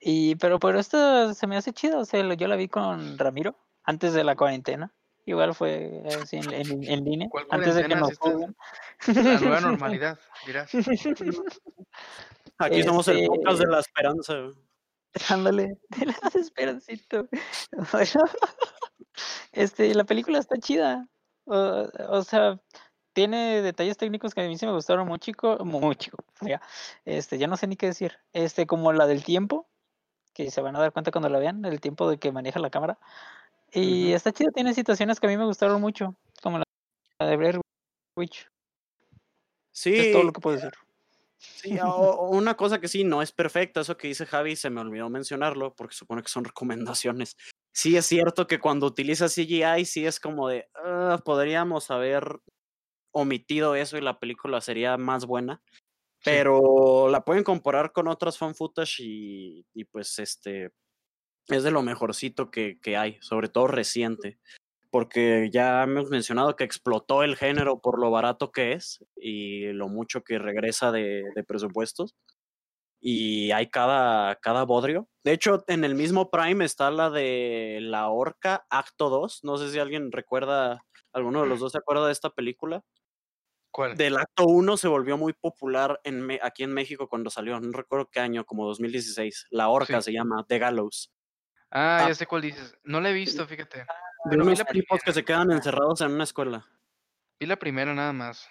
Y, 0.00 0.34
pero, 0.36 0.58
pero 0.58 0.80
esta 0.80 1.32
se 1.32 1.46
me 1.46 1.56
hace 1.56 1.72
chido, 1.72 2.00
o 2.00 2.04
sea, 2.04 2.34
yo 2.34 2.48
la 2.48 2.56
vi 2.56 2.66
con 2.66 3.16
Ramiro 3.16 3.54
antes 3.84 4.12
de 4.12 4.24
la 4.24 4.34
cuarentena. 4.34 4.92
Igual 5.24 5.54
fue 5.54 6.02
así 6.20 6.38
en, 6.38 6.52
en, 6.52 7.04
línea. 7.04 7.28
Antes 7.50 7.76
de 7.76 7.84
que 7.84 7.94
nos 7.94 8.18
La 9.06 9.38
nueva 9.38 9.60
normalidad, 9.60 10.18
dirás. 10.46 10.72
Aquí 12.60 12.82
somos 12.82 13.08
el 13.08 13.26
podcast 13.26 13.58
de 13.58 13.64
este 13.64 13.72
la 13.72 13.80
esperanza. 13.80 14.34
Ándale, 15.30 15.78
te 15.90 16.04
la 16.04 16.14
esperancito. 16.34 17.26
este, 19.52 19.94
la 19.94 20.04
película 20.04 20.38
está 20.38 20.58
chida. 20.58 21.08
O, 21.46 22.22
sea, 22.22 22.60
tiene 23.14 23.62
detalles 23.62 23.96
técnicos 23.96 24.34
que 24.34 24.42
a 24.42 24.46
mí 24.46 24.58
sí 24.58 24.66
me 24.66 24.72
gustaron 24.72 25.08
mucho, 25.08 25.32
mucho. 25.64 26.12
Ya, 26.42 26.60
este, 27.06 27.38
ya 27.38 27.46
no 27.46 27.56
sé 27.56 27.66
ni 27.66 27.76
qué 27.76 27.86
decir. 27.86 28.18
Este, 28.34 28.66
como 28.66 28.92
la 28.92 29.06
del 29.06 29.24
tiempo, 29.24 29.66
que 30.34 30.50
se 30.50 30.60
van 30.60 30.76
a 30.76 30.80
dar 30.80 30.92
cuenta 30.92 31.10
cuando 31.10 31.30
la 31.30 31.38
vean, 31.38 31.64
el 31.64 31.80
tiempo 31.80 32.10
de 32.10 32.18
que 32.18 32.30
maneja 32.30 32.60
la 32.60 32.70
cámara. 32.70 32.98
Y 33.72 34.12
está 34.12 34.32
chida, 34.32 34.50
tiene 34.52 34.74
situaciones 34.74 35.18
que 35.18 35.26
a 35.26 35.30
mí 35.30 35.36
me 35.38 35.46
gustaron 35.46 35.80
mucho, 35.80 36.14
como 36.42 36.58
la 36.58 37.26
de 37.26 37.36
Blair 37.36 37.60
Witch. 38.16 38.50
Sí. 39.72 39.94
Es 39.96 40.12
todo 40.12 40.24
lo 40.24 40.32
que 40.32 40.40
puedo 40.40 40.56
decir. 40.56 40.72
Sí, 41.40 41.70
una 42.20 42.54
cosa 42.56 42.80
que 42.80 42.88
sí 42.88 43.02
no 43.02 43.22
es 43.22 43.32
perfecta, 43.32 43.80
eso 43.80 43.96
que 43.96 44.08
dice 44.08 44.26
Javi, 44.26 44.56
se 44.56 44.68
me 44.70 44.80
olvidó 44.80 45.08
mencionarlo 45.08 45.74
porque 45.74 45.94
supone 45.94 46.22
que 46.22 46.28
son 46.28 46.44
recomendaciones. 46.52 47.36
Sí 47.72 47.96
es 47.96 48.06
cierto 48.06 48.46
que 48.46 48.58
cuando 48.58 48.86
utilizas 48.86 49.34
CGI, 49.34 49.84
sí 49.86 50.06
es 50.06 50.20
como 50.20 50.48
de, 50.48 50.68
ah, 50.74 51.20
podríamos 51.24 51.90
haber 51.90 52.40
omitido 53.12 53.74
eso 53.74 53.96
y 53.96 54.02
la 54.02 54.18
película 54.18 54.60
sería 54.60 54.96
más 54.96 55.24
buena, 55.26 55.62
pero 56.24 57.08
la 57.08 57.24
pueden 57.24 57.44
comparar 57.44 57.92
con 57.92 58.08
otras 58.08 58.36
fan 58.36 58.54
footage 58.54 59.00
y, 59.00 59.66
y, 59.72 59.84
pues 59.84 60.18
este 60.18 60.72
es 61.48 61.62
de 61.64 61.70
lo 61.70 61.82
mejorcito 61.82 62.50
que, 62.50 62.78
que 62.80 62.96
hay, 62.96 63.18
sobre 63.20 63.48
todo 63.48 63.66
reciente 63.66 64.38
porque 64.90 65.48
ya 65.52 65.84
hemos 65.84 66.10
mencionado 66.10 66.56
que 66.56 66.64
explotó 66.64 67.22
el 67.22 67.36
género 67.36 67.80
por 67.80 67.98
lo 67.98 68.10
barato 68.10 68.50
que 68.50 68.72
es 68.72 69.04
y 69.16 69.72
lo 69.72 69.88
mucho 69.88 70.22
que 70.22 70.38
regresa 70.38 70.90
de, 70.92 71.24
presupuestos. 71.46 72.16
Y 73.02 73.50
hay 73.52 73.70
cada, 73.70 74.36
cada 74.36 74.64
bodrio. 74.64 75.08
De 75.24 75.32
hecho, 75.32 75.64
en 75.68 75.84
el 75.84 75.94
mismo 75.94 76.30
Prime 76.30 76.64
está 76.64 76.90
la 76.90 77.08
de 77.08 77.78
La 77.80 78.08
Orca, 78.08 78.66
Acto 78.68 79.08
2. 79.08 79.40
No 79.42 79.56
sé 79.56 79.70
si 79.70 79.78
alguien 79.78 80.12
recuerda, 80.12 80.84
alguno 81.12 81.40
de 81.40 81.48
los 81.48 81.60
dos 81.60 81.72
se 81.72 81.78
acuerda 81.78 82.06
de 82.06 82.12
esta 82.12 82.30
película. 82.30 82.82
¿Cuál? 83.70 83.96
Del 83.96 84.18
acto 84.18 84.44
1 84.44 84.76
se 84.76 84.88
volvió 84.88 85.16
muy 85.16 85.32
popular 85.32 86.00
en 86.02 86.28
aquí 86.42 86.64
en 86.64 86.74
México 86.74 87.08
cuando 87.08 87.30
salió, 87.30 87.58
no 87.60 87.72
recuerdo 87.72 88.10
qué 88.10 88.20
año, 88.20 88.44
como 88.44 88.66
2016. 88.66 89.46
La 89.50 89.68
Orca 89.68 90.02
se 90.02 90.12
llama, 90.12 90.44
The 90.46 90.58
Gallows. 90.58 91.10
Ah, 91.70 92.04
ya 92.08 92.14
sé 92.14 92.26
cuál 92.26 92.42
dices. 92.42 92.76
No 92.82 93.00
la 93.00 93.10
he 93.10 93.12
visto, 93.12 93.46
fíjate. 93.46 93.86
De 94.24 94.36
unos 94.36 94.64
tipos 94.66 95.00
que 95.02 95.12
se 95.12 95.24
quedan 95.24 95.50
encerrados 95.50 96.00
en 96.02 96.12
una 96.12 96.24
escuela. 96.24 96.66
Vi 97.38 97.46
la 97.46 97.56
primera 97.56 97.94
nada 97.94 98.12
más, 98.12 98.48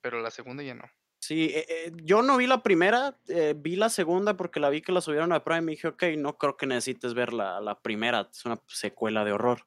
pero 0.00 0.20
la 0.20 0.30
segunda 0.30 0.62
ya 0.62 0.74
no. 0.74 0.84
Sí, 1.20 1.50
eh, 1.52 1.66
eh, 1.68 1.92
yo 2.02 2.22
no 2.22 2.38
vi 2.38 2.46
la 2.46 2.62
primera, 2.62 3.18
eh, 3.28 3.54
vi 3.56 3.76
la 3.76 3.90
segunda 3.90 4.36
porque 4.36 4.58
la 4.58 4.70
vi 4.70 4.80
que 4.80 4.92
la 4.92 5.02
subieron 5.02 5.32
a 5.32 5.44
Prime 5.44 5.70
y 5.70 5.76
dije, 5.76 5.88
ok, 5.88 6.02
no 6.16 6.38
creo 6.38 6.56
que 6.56 6.66
necesites 6.66 7.12
ver 7.12 7.32
la, 7.32 7.60
la 7.60 7.80
primera, 7.80 8.28
es 8.32 8.44
una 8.46 8.58
secuela 8.68 9.24
de 9.24 9.32
horror. 9.32 9.66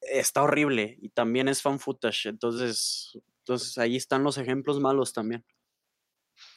Está 0.00 0.42
horrible 0.42 0.96
y 1.00 1.08
también 1.08 1.48
es 1.48 1.60
fan 1.62 1.80
footage, 1.80 2.26
entonces, 2.26 3.18
entonces 3.40 3.76
ahí 3.78 3.96
están 3.96 4.22
los 4.22 4.38
ejemplos 4.38 4.78
malos 4.78 5.12
también. 5.12 5.44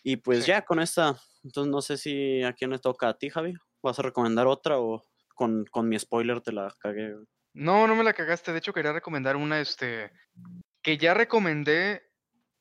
Y 0.03 0.17
pues 0.17 0.45
ya 0.45 0.63
con 0.63 0.79
esta, 0.79 1.19
entonces 1.43 1.71
no 1.71 1.81
sé 1.81 1.97
si 1.97 2.43
a 2.43 2.53
quién 2.53 2.71
le 2.71 2.79
toca 2.79 3.09
a 3.09 3.17
ti, 3.17 3.29
Javi. 3.29 3.53
¿Vas 3.81 3.97
a 3.97 4.03
recomendar 4.03 4.45
otra 4.45 4.77
o 4.79 5.03
con, 5.33 5.65
con 5.65 5.87
mi 5.87 5.97
spoiler 5.97 6.41
te 6.41 6.51
la 6.51 6.73
cagué? 6.79 7.15
No, 7.59 7.87
no 7.87 7.95
me 7.97 8.05
la 8.05 8.13
cagaste. 8.13 8.53
De 8.53 8.59
hecho, 8.59 8.71
quería 8.71 8.93
recomendar 8.93 9.35
una, 9.35 9.59
este, 9.59 10.13
que 10.81 10.97
ya 10.97 11.13
recomendé 11.13 12.09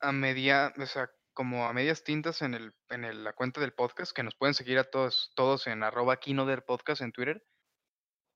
a 0.00 0.10
media, 0.10 0.72
o 0.76 0.86
sea, 0.86 1.08
como 1.32 1.66
a 1.66 1.72
medias 1.72 2.02
tintas 2.02 2.42
en 2.42 2.54
el, 2.54 2.74
en 2.88 3.22
la 3.22 3.32
cuenta 3.32 3.60
del 3.60 3.72
podcast, 3.72 4.10
que 4.10 4.24
nos 4.24 4.34
pueden 4.34 4.54
seguir 4.54 4.76
a 4.76 4.90
todos, 4.90 5.30
todos 5.36 5.68
en 5.68 5.84
arroba 5.84 6.18
Podcast 6.66 7.00
en 7.00 7.12
Twitter. 7.12 7.46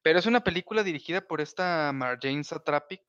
Pero 0.02 0.20
es 0.20 0.26
una 0.26 0.44
película 0.44 0.84
dirigida 0.84 1.22
por 1.22 1.40
esta 1.40 1.90
Marjane 1.92 2.44
Satrapi, 2.44 3.00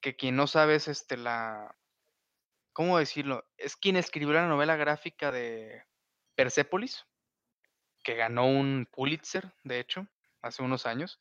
que 0.00 0.16
quien 0.16 0.34
no 0.34 0.46
sabe 0.46 0.76
es 0.76 0.88
este 0.88 1.18
la. 1.18 1.76
¿Cómo 2.72 2.98
decirlo? 2.98 3.46
Es 3.58 3.76
quien 3.76 3.96
escribió 3.96 4.32
la 4.32 4.48
novela 4.48 4.76
gráfica 4.76 5.30
de 5.30 5.84
Persepolis, 6.34 7.04
que 8.02 8.14
ganó 8.14 8.46
un 8.46 8.88
Pulitzer, 8.90 9.52
de 9.64 9.80
hecho, 9.80 10.08
hace 10.40 10.62
unos 10.62 10.86
años 10.86 11.20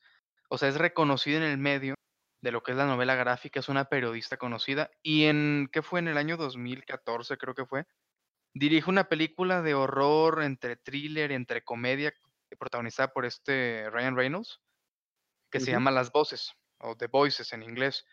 o 0.49 0.57
sea, 0.57 0.69
es 0.69 0.75
reconocida 0.75 1.37
en 1.37 1.43
el 1.43 1.57
medio 1.57 1.95
de 2.41 2.51
lo 2.51 2.61
que 2.61 2.71
es 2.71 2.77
la 2.77 2.85
novela 2.85 3.15
gráfica, 3.15 3.59
es 3.59 3.69
una 3.69 3.85
periodista 3.85 4.37
conocida 4.37 4.91
y 5.01 5.25
en, 5.25 5.69
¿qué 5.71 5.81
fue? 5.81 5.99
En 5.99 6.09
el 6.09 6.17
año 6.17 6.35
2014 6.37 7.37
creo 7.37 7.55
que 7.55 7.65
fue, 7.65 7.85
dirige 8.53 8.89
una 8.89 9.05
película 9.09 9.61
de 9.61 9.73
horror 9.73 10.43
entre 10.43 10.75
thriller, 10.75 11.31
entre 11.31 11.63
comedia, 11.63 12.13
protagonizada 12.57 13.13
por 13.13 13.25
este 13.25 13.89
Ryan 13.89 14.15
Reynolds, 14.15 14.61
que 15.51 15.59
se 15.59 15.71
llama 15.71 15.91
Las 15.91 16.11
Voces, 16.11 16.53
o 16.79 16.95
The 16.95 17.07
Voices 17.07 17.53
en 17.53 17.63
inglés. 17.63 18.05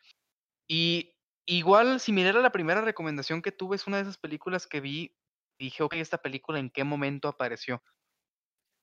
Y 0.69 1.15
igual, 1.47 2.01
similar 2.01 2.37
a 2.37 2.41
la 2.41 2.53
primera 2.53 2.81
recomendación 2.81 3.43
que 3.43 3.53
tuve, 3.53 3.77
es 3.77 3.87
una 3.87 3.97
de 3.97 4.05
esas 4.05 4.19
películas 4.19 4.67
que 4.67 4.81
vi, 4.81 5.17
dije, 5.59 5.83
ok, 5.83 5.95
esta 5.95 6.19
película 6.19 6.59
en 6.59 6.71
qué 6.71 6.85
momento 6.85 7.29
apareció. 7.29 7.83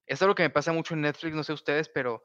Es 0.06 0.22
algo 0.22 0.36
que 0.36 0.44
me 0.44 0.50
pasa 0.50 0.74
mucho 0.74 0.94
en 0.94 1.02
Netflix, 1.02 1.36
no 1.36 1.44
sé 1.44 1.54
ustedes, 1.54 1.90
pero 1.90 2.24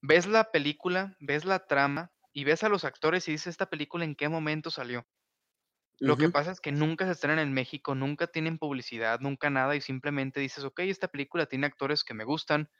ves 0.00 0.26
la 0.26 0.50
película, 0.50 1.16
ves 1.20 1.44
la 1.44 1.66
trama 1.66 2.12
y 2.32 2.44
ves 2.44 2.62
a 2.62 2.68
los 2.68 2.84
actores 2.84 3.28
y 3.28 3.32
dices, 3.32 3.48
¿esta 3.48 3.70
película 3.70 4.04
en 4.04 4.14
qué 4.14 4.28
momento 4.28 4.70
salió? 4.70 5.06
Lo 6.00 6.16
que 6.16 6.28
pasa 6.28 6.52
es 6.52 6.60
que 6.60 6.70
nunca 6.70 7.06
se 7.06 7.12
estrenan 7.12 7.40
en 7.40 7.52
México, 7.52 7.96
nunca 7.96 8.28
tienen 8.28 8.58
publicidad, 8.58 9.18
nunca 9.18 9.50
nada 9.50 9.74
y 9.74 9.80
simplemente 9.80 10.38
dices, 10.38 10.62
ok, 10.62 10.80
esta 10.80 11.08
película 11.08 11.46
tiene 11.46 11.66
actores 11.66 12.04
que 12.04 12.14
me 12.14 12.22
gustan, 12.22 12.70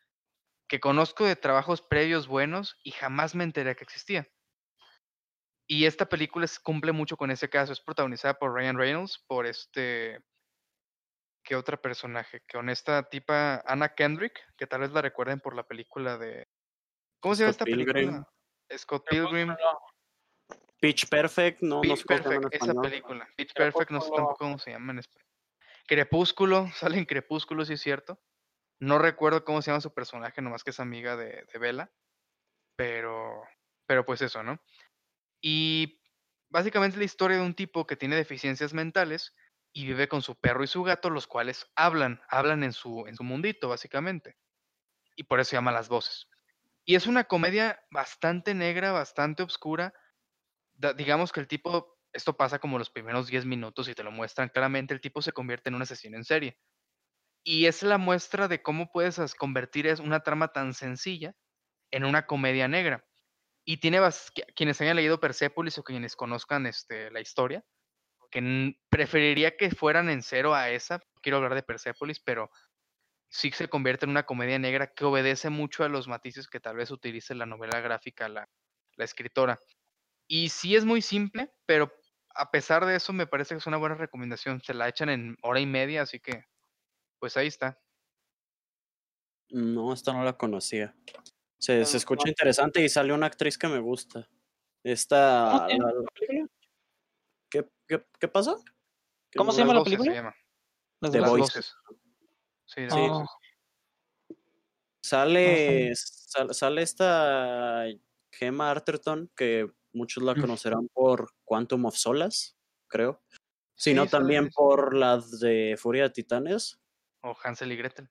que 0.68 0.78
conozco 0.78 1.24
de 1.24 1.34
trabajos 1.34 1.82
previos 1.82 2.28
buenos 2.28 2.78
y 2.84 2.92
jamás 2.92 3.34
me 3.34 3.42
enteré 3.42 3.74
que 3.74 3.82
existía. 3.82 4.28
Y 5.66 5.86
esta 5.86 6.08
película 6.08 6.46
cumple 6.62 6.92
mucho 6.92 7.16
con 7.16 7.32
ese 7.32 7.50
caso, 7.50 7.72
es 7.72 7.80
protagonizada 7.80 8.34
por 8.38 8.54
Ryan 8.54 8.78
Reynolds, 8.78 9.24
por 9.26 9.46
este... 9.46 10.20
¿Qué 11.44 11.56
otra 11.56 11.80
personaje? 11.80 12.42
Con 12.52 12.68
esta 12.68 13.08
tipa 13.08 13.62
Anna 13.66 13.94
Kendrick, 13.94 14.38
que 14.56 14.66
tal 14.66 14.82
vez 14.82 14.92
la 14.92 15.02
recuerden 15.02 15.40
por 15.40 15.56
la 15.56 15.66
película 15.66 16.18
de 16.18 16.46
¿Cómo 17.20 17.34
se 17.34 17.42
llama 17.42 17.50
esta 17.50 17.64
película? 17.64 18.28
Scott 18.76 19.04
Pilgrim. 19.08 19.54
Pitch 20.80 21.08
Perfect, 21.08 21.62
no, 21.62 21.80
Pitch 21.80 22.04
Perfect, 22.04 22.54
esa 22.54 22.74
película. 22.74 23.28
Pitch 23.36 23.52
Perfect, 23.52 23.90
no 23.90 24.00
sé 24.00 24.10
tampoco 24.14 24.36
cómo 24.36 24.58
se 24.58 24.70
llama 24.70 24.92
en 24.92 25.00
español. 25.00 25.26
Crepúsculo, 25.86 26.68
sale 26.74 26.98
en 26.98 27.04
Crepúsculo, 27.04 27.64
sí 27.64 27.74
es 27.74 27.80
cierto. 27.80 28.20
No 28.80 28.98
recuerdo 28.98 29.44
cómo 29.44 29.60
se 29.60 29.70
llama 29.70 29.80
su 29.80 29.92
personaje, 29.92 30.40
nomás 30.40 30.62
que 30.62 30.70
es 30.70 30.78
amiga 30.78 31.16
de, 31.16 31.44
de 31.52 31.58
Bella. 31.58 31.90
Pero, 32.76 33.42
pero 33.86 34.04
pues 34.04 34.22
eso, 34.22 34.44
¿no? 34.44 34.60
Y 35.42 36.00
básicamente 36.48 36.98
la 36.98 37.04
historia 37.04 37.38
de 37.38 37.42
un 37.42 37.54
tipo 37.54 37.86
que 37.86 37.96
tiene 37.96 38.14
deficiencias 38.14 38.72
mentales 38.72 39.34
y 39.72 39.84
vive 39.84 40.08
con 40.08 40.22
su 40.22 40.36
perro 40.36 40.62
y 40.62 40.68
su 40.68 40.84
gato, 40.84 41.10
los 41.10 41.26
cuales 41.26 41.66
hablan, 41.74 42.20
hablan 42.28 42.62
en 42.62 42.72
su, 42.72 43.06
en 43.08 43.16
su 43.16 43.24
mundito, 43.24 43.68
básicamente. 43.68 44.36
Y 45.16 45.24
por 45.24 45.40
eso 45.40 45.50
se 45.50 45.56
llama 45.56 45.72
las 45.72 45.88
voces. 45.88 46.28
Y 46.88 46.94
es 46.94 47.06
una 47.06 47.24
comedia 47.24 47.78
bastante 47.90 48.54
negra, 48.54 48.92
bastante 48.92 49.42
oscura. 49.42 49.92
digamos 50.96 51.32
que 51.32 51.40
el 51.40 51.46
tipo, 51.46 51.98
esto 52.14 52.34
pasa 52.34 52.60
como 52.60 52.78
los 52.78 52.88
primeros 52.88 53.26
10 53.26 53.44
minutos 53.44 53.90
y 53.90 53.94
te 53.94 54.02
lo 54.02 54.10
muestran 54.10 54.48
claramente, 54.48 54.94
el 54.94 55.02
tipo 55.02 55.20
se 55.20 55.32
convierte 55.32 55.68
en 55.68 55.74
un 55.74 55.82
asesino 55.82 56.16
en 56.16 56.24
serie. 56.24 56.58
Y 57.44 57.66
es 57.66 57.82
la 57.82 57.98
muestra 57.98 58.48
de 58.48 58.62
cómo 58.62 58.90
puedes 58.90 59.34
convertir 59.34 59.94
una 60.02 60.20
trama 60.20 60.48
tan 60.48 60.72
sencilla 60.72 61.34
en 61.90 62.06
una 62.06 62.24
comedia 62.24 62.68
negra. 62.68 63.06
Y 63.66 63.80
tiene 63.80 64.00
quienes 64.56 64.80
hayan 64.80 64.96
leído 64.96 65.20
Persepolis 65.20 65.76
o 65.76 65.82
quienes 65.84 66.16
conozcan 66.16 66.64
este, 66.64 67.10
la 67.10 67.20
historia, 67.20 67.66
que 68.30 68.74
preferiría 68.88 69.58
que 69.58 69.70
fueran 69.72 70.08
en 70.08 70.22
cero 70.22 70.54
a 70.54 70.70
esa. 70.70 71.02
Quiero 71.20 71.36
hablar 71.36 71.54
de 71.54 71.62
Persepolis, 71.62 72.18
pero 72.18 72.50
sí 73.28 73.50
se 73.52 73.68
convierte 73.68 74.06
en 74.06 74.10
una 74.10 74.24
comedia 74.24 74.58
negra 74.58 74.92
que 74.92 75.04
obedece 75.04 75.50
mucho 75.50 75.84
a 75.84 75.88
los 75.88 76.08
matices 76.08 76.48
que 76.48 76.60
tal 76.60 76.76
vez 76.76 76.90
utilice 76.90 77.34
la 77.34 77.46
novela 77.46 77.80
gráfica 77.80 78.28
la, 78.28 78.48
la 78.96 79.04
escritora. 79.04 79.58
Y 80.26 80.50
sí 80.50 80.76
es 80.76 80.84
muy 80.84 81.02
simple, 81.02 81.50
pero 81.66 81.92
a 82.34 82.50
pesar 82.50 82.86
de 82.86 82.96
eso 82.96 83.12
me 83.12 83.26
parece 83.26 83.54
que 83.54 83.58
es 83.58 83.66
una 83.66 83.78
buena 83.78 83.94
recomendación. 83.94 84.60
Se 84.62 84.74
la 84.74 84.88
echan 84.88 85.08
en 85.08 85.36
hora 85.42 85.60
y 85.60 85.66
media, 85.66 86.02
así 86.02 86.20
que 86.20 86.44
pues 87.18 87.36
ahí 87.36 87.46
está. 87.48 87.78
No, 89.50 89.92
esta 89.92 90.12
no 90.12 90.22
la 90.22 90.36
conocía. 90.36 90.94
Se, 91.58 91.84
se 91.84 91.96
escucha 91.96 92.28
interesante 92.28 92.82
y 92.82 92.88
sale 92.88 93.12
una 93.12 93.26
actriz 93.26 93.58
que 93.58 93.68
me 93.68 93.80
gusta. 93.80 94.28
Esta... 94.84 95.66
¿Qué, 97.50 97.66
qué, 97.86 98.04
qué 98.20 98.28
pasó? 98.28 98.62
¿Cómo 99.34 99.52
se 99.52 99.60
llama 99.60 99.74
la 99.74 99.84
película? 99.84 100.34
de 101.00 101.20
Las 101.20 101.30
voces. 101.30 101.74
Sí, 102.68 102.88
sí. 102.88 104.36
Sale, 105.00 105.94
sale 105.94 106.82
esta 106.82 107.86
Gemma 108.30 108.70
Arterton, 108.70 109.30
que 109.34 109.66
muchos 109.92 110.22
la 110.22 110.34
conocerán 110.34 110.88
por 110.92 111.32
Quantum 111.44 111.86
of 111.86 111.96
Solas, 111.96 112.58
creo. 112.88 113.22
Sino 113.74 114.06
también 114.06 114.50
por 114.50 114.94
las 114.94 115.40
de 115.40 115.76
Furia 115.78 116.04
de 116.04 116.10
Titanes. 116.10 116.78
O 117.22 117.34
Hansel 117.42 117.72
y 117.72 117.76
Gretel. 117.76 118.10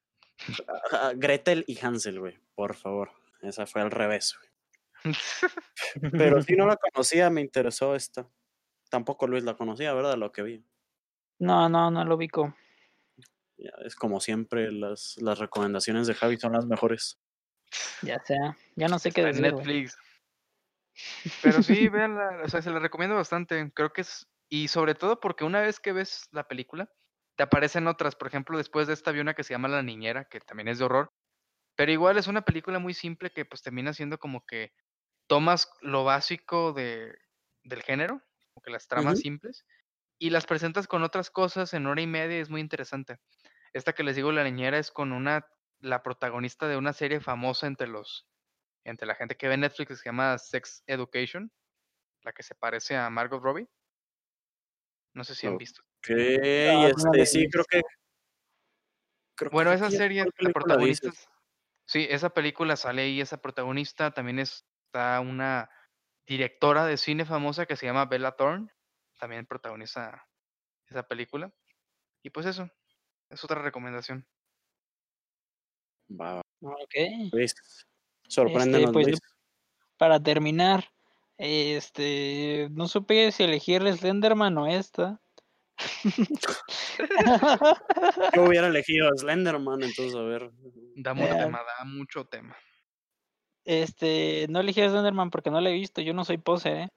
Gretel 1.16 1.64
y 1.68 1.78
Hansel, 1.86 2.20
güey, 2.20 2.40
por 2.56 2.76
favor. 2.76 3.12
Esa 3.42 3.68
fue 3.68 3.82
al 3.82 3.92
revés, 3.92 4.36
güey. 4.40 4.52
Pero 6.12 6.42
si 6.42 6.56
no 6.56 6.66
la 6.66 6.78
conocía, 6.78 7.30
me 7.30 7.42
interesó 7.42 7.96
esta. 7.96 8.28
Tampoco 8.90 9.28
Luis 9.28 9.44
la 9.44 9.56
conocía, 9.56 9.94
¿verdad? 9.94 10.18
Lo 10.18 10.32
que 10.32 10.42
vi. 10.42 10.66
No, 11.40 11.70
no, 11.70 11.92
no 11.92 12.04
lo 12.04 12.16
ubico. 12.16 12.56
Ya, 13.58 13.72
es 13.86 13.96
como 13.96 14.20
siempre, 14.20 14.72
las, 14.72 15.16
las 15.18 15.40
recomendaciones 15.40 16.08
de 16.08 16.14
Javi 16.14 16.38
son 16.38 16.54
las 16.54 16.66
mejores. 16.66 17.20
Ya 18.02 18.20
sea, 18.24 18.56
ya 18.76 18.88
no 18.88 19.00
sé 19.00 19.12
qué 19.12 19.24
decir. 19.24 19.42
Netflix. 19.42 19.98
Pero 21.44 21.62
sí, 21.64 21.88
véanla, 21.90 22.42
o 22.44 22.50
sea, 22.50 22.62
se 22.62 22.72
la 22.72 22.80
recomiendo 22.80 23.16
bastante. 23.16 23.72
Creo 23.74 23.92
que 23.94 24.02
es, 24.02 24.28
y 24.50 24.68
sobre 24.68 24.96
todo 24.96 25.20
porque 25.20 25.44
una 25.44 25.62
vez 25.62 25.80
que 25.80 25.92
ves 25.92 26.28
la 26.32 26.48
película, 26.48 26.92
te 27.36 27.44
aparecen 27.44 27.88
otras. 27.88 28.16
Por 28.16 28.28
ejemplo, 28.28 28.58
después 28.58 28.88
de 28.88 28.94
esta 28.94 29.12
vi 29.12 29.20
una 29.20 29.34
que 29.34 29.44
se 29.44 29.54
llama 29.54 29.68
La 29.68 29.84
Niñera, 29.84 30.26
que 30.26 30.40
también 30.40 30.68
es 30.68 30.80
de 30.80 30.86
horror. 30.86 31.12
Pero 31.76 31.92
igual 31.92 32.18
es 32.18 32.28
una 32.28 32.42
película 32.42 32.80
muy 32.80 32.94
simple 32.94 33.32
que 33.32 33.46
pues 33.46 33.62
termina 33.62 33.94
siendo 33.94 34.18
como 34.18 34.46
que 34.46 34.74
tomas 35.28 35.70
lo 35.82 36.04
básico 36.04 36.74
de, 36.74 37.16
del 37.64 37.84
género, 37.84 38.22
como 38.54 38.64
que 38.64 38.72
las 38.72 38.88
tramas 38.88 39.20
simples, 39.20 39.66
y 40.18 40.32
las 40.32 40.48
presentas 40.48 40.88
con 40.88 41.04
otras 41.04 41.30
cosas 41.30 41.74
en 41.74 41.86
hora 41.86 42.02
y 42.02 42.08
media, 42.08 42.40
es 42.40 42.50
muy 42.50 42.62
interesante. 42.62 43.20
Esta 43.74 43.94
que 43.94 44.04
les 44.04 44.16
digo, 44.16 44.32
La 44.32 44.44
Niñera, 44.44 44.78
es 44.78 44.92
con 44.92 45.12
una, 45.12 45.48
la 45.80 46.04
protagonista 46.04 46.68
de 46.68 46.78
una 46.78 46.94
serie 46.94 47.20
famosa 47.20 47.68
entre 47.68 47.88
los, 47.88 48.28
entre 48.84 49.08
la 49.08 49.16
gente 49.16 49.36
que 49.36 49.48
ve 49.48 49.58
Netflix, 49.58 49.88
que 49.88 49.96
se 49.96 50.06
llama 50.06 50.38
Sex 50.38 50.84
Education, 50.88 51.52
la 52.22 52.34
que 52.34 52.44
se 52.44 52.56
parece 52.56 52.96
a 52.96 53.10
Margot 53.10 53.42
Robbie. 53.42 53.68
No 55.14 55.24
sé 55.24 55.36
si 55.36 55.48
han 55.48 55.58
visto. 55.58 55.82
Sí, 56.04 56.14
este, 56.16 57.26
sí, 57.26 57.50
creo 57.50 57.66
que. 57.66 57.82
bueno, 59.52 59.72
esa 59.72 59.90
serie, 59.90 60.26
la 60.38 60.52
protagonista. 60.52 61.12
Sí, 61.86 62.06
esa 62.10 62.30
película 62.30 62.76
sale 62.76 63.04
ahí, 63.04 63.22
esa 63.22 63.42
protagonista 63.42 64.12
también 64.12 64.40
está 64.40 65.20
una 65.22 65.70
directora 66.26 66.86
de 66.86 66.98
cine 66.98 67.26
famosa 67.26 67.66
que 67.66 67.78
se 67.78 67.86
llama 67.86 68.06
Bella 68.06 68.34
Thorne, 68.34 68.68
también 69.20 69.46
protagoniza 69.46 70.28
esa 70.86 71.08
película. 71.08 71.52
Y 72.22 72.30
pues 72.30 72.46
eso, 72.46 72.70
es 73.30 73.44
otra 73.44 73.62
recomendación. 73.62 74.26
Va. 76.10 76.42
Ok. 76.62 76.96
Luis, 77.32 77.54
sorpréndenos, 78.28 78.90
este, 78.90 78.94
pues, 78.94 79.20
Para 79.98 80.22
terminar, 80.22 80.92
este, 81.38 82.70
no 82.72 82.88
supe 82.88 83.32
si 83.32 83.44
elegir 83.44 83.82
Slenderman 83.94 84.58
o 84.58 84.68
esta. 84.68 85.22
Yo 88.36 88.44
hubiera 88.44 88.68
elegido 88.68 89.08
a 89.08 89.16
Slenderman, 89.16 89.84
entonces 89.84 90.16
a 90.16 90.22
ver. 90.22 90.50
Da 90.96 91.14
mucho 91.14 91.34
eh, 91.34 91.38
tema, 91.38 91.60
da 91.60 91.86
mucho 91.86 92.26
tema. 92.26 92.58
Este, 93.64 94.48
no 94.50 94.62
elegí 94.62 94.82
a 94.82 94.90
Slenderman 94.90 95.30
porque 95.30 95.52
no 95.52 95.62
la 95.62 95.70
he 95.70 95.74
visto, 95.74 96.02
yo 96.02 96.14
no 96.14 96.26
soy 96.26 96.38
pose, 96.38 96.70
¿eh? 96.70 96.90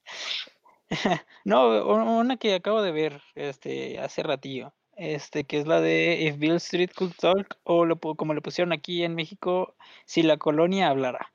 no, 1.45 1.87
una 1.87 2.37
que 2.37 2.55
acabo 2.55 2.83
de 2.83 2.93
ver 2.93 3.23
este 3.35 3.99
hace 4.01 4.23
ratillo, 4.23 4.75
este 4.97 5.45
que 5.45 5.59
es 5.59 5.67
la 5.67 5.81
de 5.81 6.21
If 6.23 6.39
Bill 6.39 6.57
Street 6.57 6.91
Could 6.95 7.15
Talk 7.21 7.59
o 7.65 7.87
como 8.17 8.35
le 8.35 8.41
pusieron 8.43 8.73
aquí 8.73 9.05
en 9.05 9.15
México, 9.15 9.77
si 10.05 10.23
la 10.23 10.37
colonia 10.37 10.89
hablara 10.89 11.33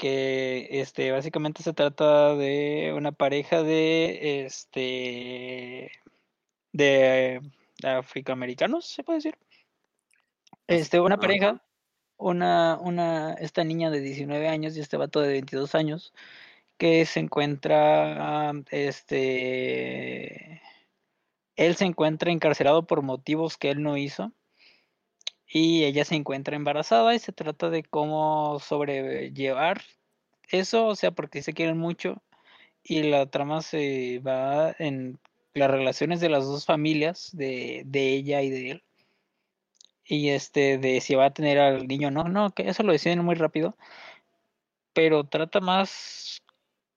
que 0.00 0.68
este 0.80 1.10
básicamente 1.12 1.62
se 1.62 1.74
trata 1.74 2.34
de 2.34 2.92
una 2.96 3.12
pareja 3.12 3.62
de 3.62 4.44
este 4.46 5.92
de 6.72 7.40
afroamericanos, 7.82 8.86
se 8.86 9.04
puede 9.04 9.18
decir. 9.18 9.38
Este, 10.66 11.00
una 11.00 11.18
pareja, 11.18 11.62
una, 12.16 12.78
una, 12.80 13.34
esta 13.34 13.64
niña 13.64 13.90
de 13.90 14.00
19 14.00 14.48
años 14.48 14.76
y 14.76 14.80
este 14.80 14.96
vato 14.96 15.20
de 15.20 15.32
22 15.32 15.74
años, 15.74 16.14
que 16.80 17.04
se 17.04 17.20
encuentra, 17.20 18.52
este, 18.70 20.62
él 21.54 21.76
se 21.76 21.84
encuentra 21.84 22.32
encarcelado 22.32 22.86
por 22.86 23.02
motivos 23.02 23.58
que 23.58 23.70
él 23.70 23.82
no 23.82 23.98
hizo 23.98 24.32
y 25.46 25.84
ella 25.84 26.06
se 26.06 26.14
encuentra 26.14 26.56
embarazada 26.56 27.14
y 27.14 27.18
se 27.18 27.32
trata 27.32 27.68
de 27.68 27.82
cómo 27.82 28.58
sobrellevar 28.60 29.82
eso, 30.48 30.86
o 30.86 30.96
sea, 30.96 31.10
porque 31.10 31.42
se 31.42 31.52
quieren 31.52 31.76
mucho 31.76 32.22
y 32.82 33.02
la 33.02 33.26
trama 33.26 33.60
se 33.60 34.20
va 34.20 34.74
en 34.78 35.20
las 35.52 35.70
relaciones 35.70 36.20
de 36.20 36.30
las 36.30 36.46
dos 36.46 36.64
familias, 36.64 37.28
de, 37.34 37.82
de 37.84 38.14
ella 38.14 38.40
y 38.40 38.48
de 38.48 38.70
él. 38.70 38.84
Y 40.04 40.30
este, 40.30 40.78
de 40.78 41.02
si 41.02 41.14
va 41.14 41.26
a 41.26 41.34
tener 41.34 41.58
al 41.58 41.86
niño 41.86 42.10
no, 42.10 42.24
no, 42.24 42.52
que 42.52 42.68
eso 42.70 42.82
lo 42.84 42.92
deciden 42.92 43.22
muy 43.22 43.34
rápido. 43.34 43.76
Pero 44.94 45.24
trata 45.24 45.60
más 45.60 46.40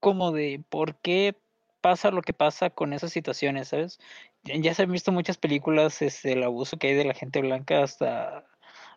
como 0.03 0.33
de 0.33 0.61
por 0.69 0.97
qué 0.97 1.37
pasa 1.81 2.11
lo 2.11 2.21
que 2.23 2.33
pasa 2.33 2.69
con 2.71 2.91
esas 2.93 3.13
situaciones, 3.13 3.69
¿sabes? 3.69 3.99
Ya 4.43 4.73
se 4.73 4.83
han 4.83 4.91
visto 4.91 5.13
muchas 5.13 5.37
películas, 5.37 6.01
este, 6.01 6.33
el 6.33 6.43
abuso 6.43 6.77
que 6.77 6.89
hay 6.89 6.95
de 6.95 7.05
la 7.05 7.13
gente 7.13 7.41
blanca 7.41 7.83
hasta 7.83 8.45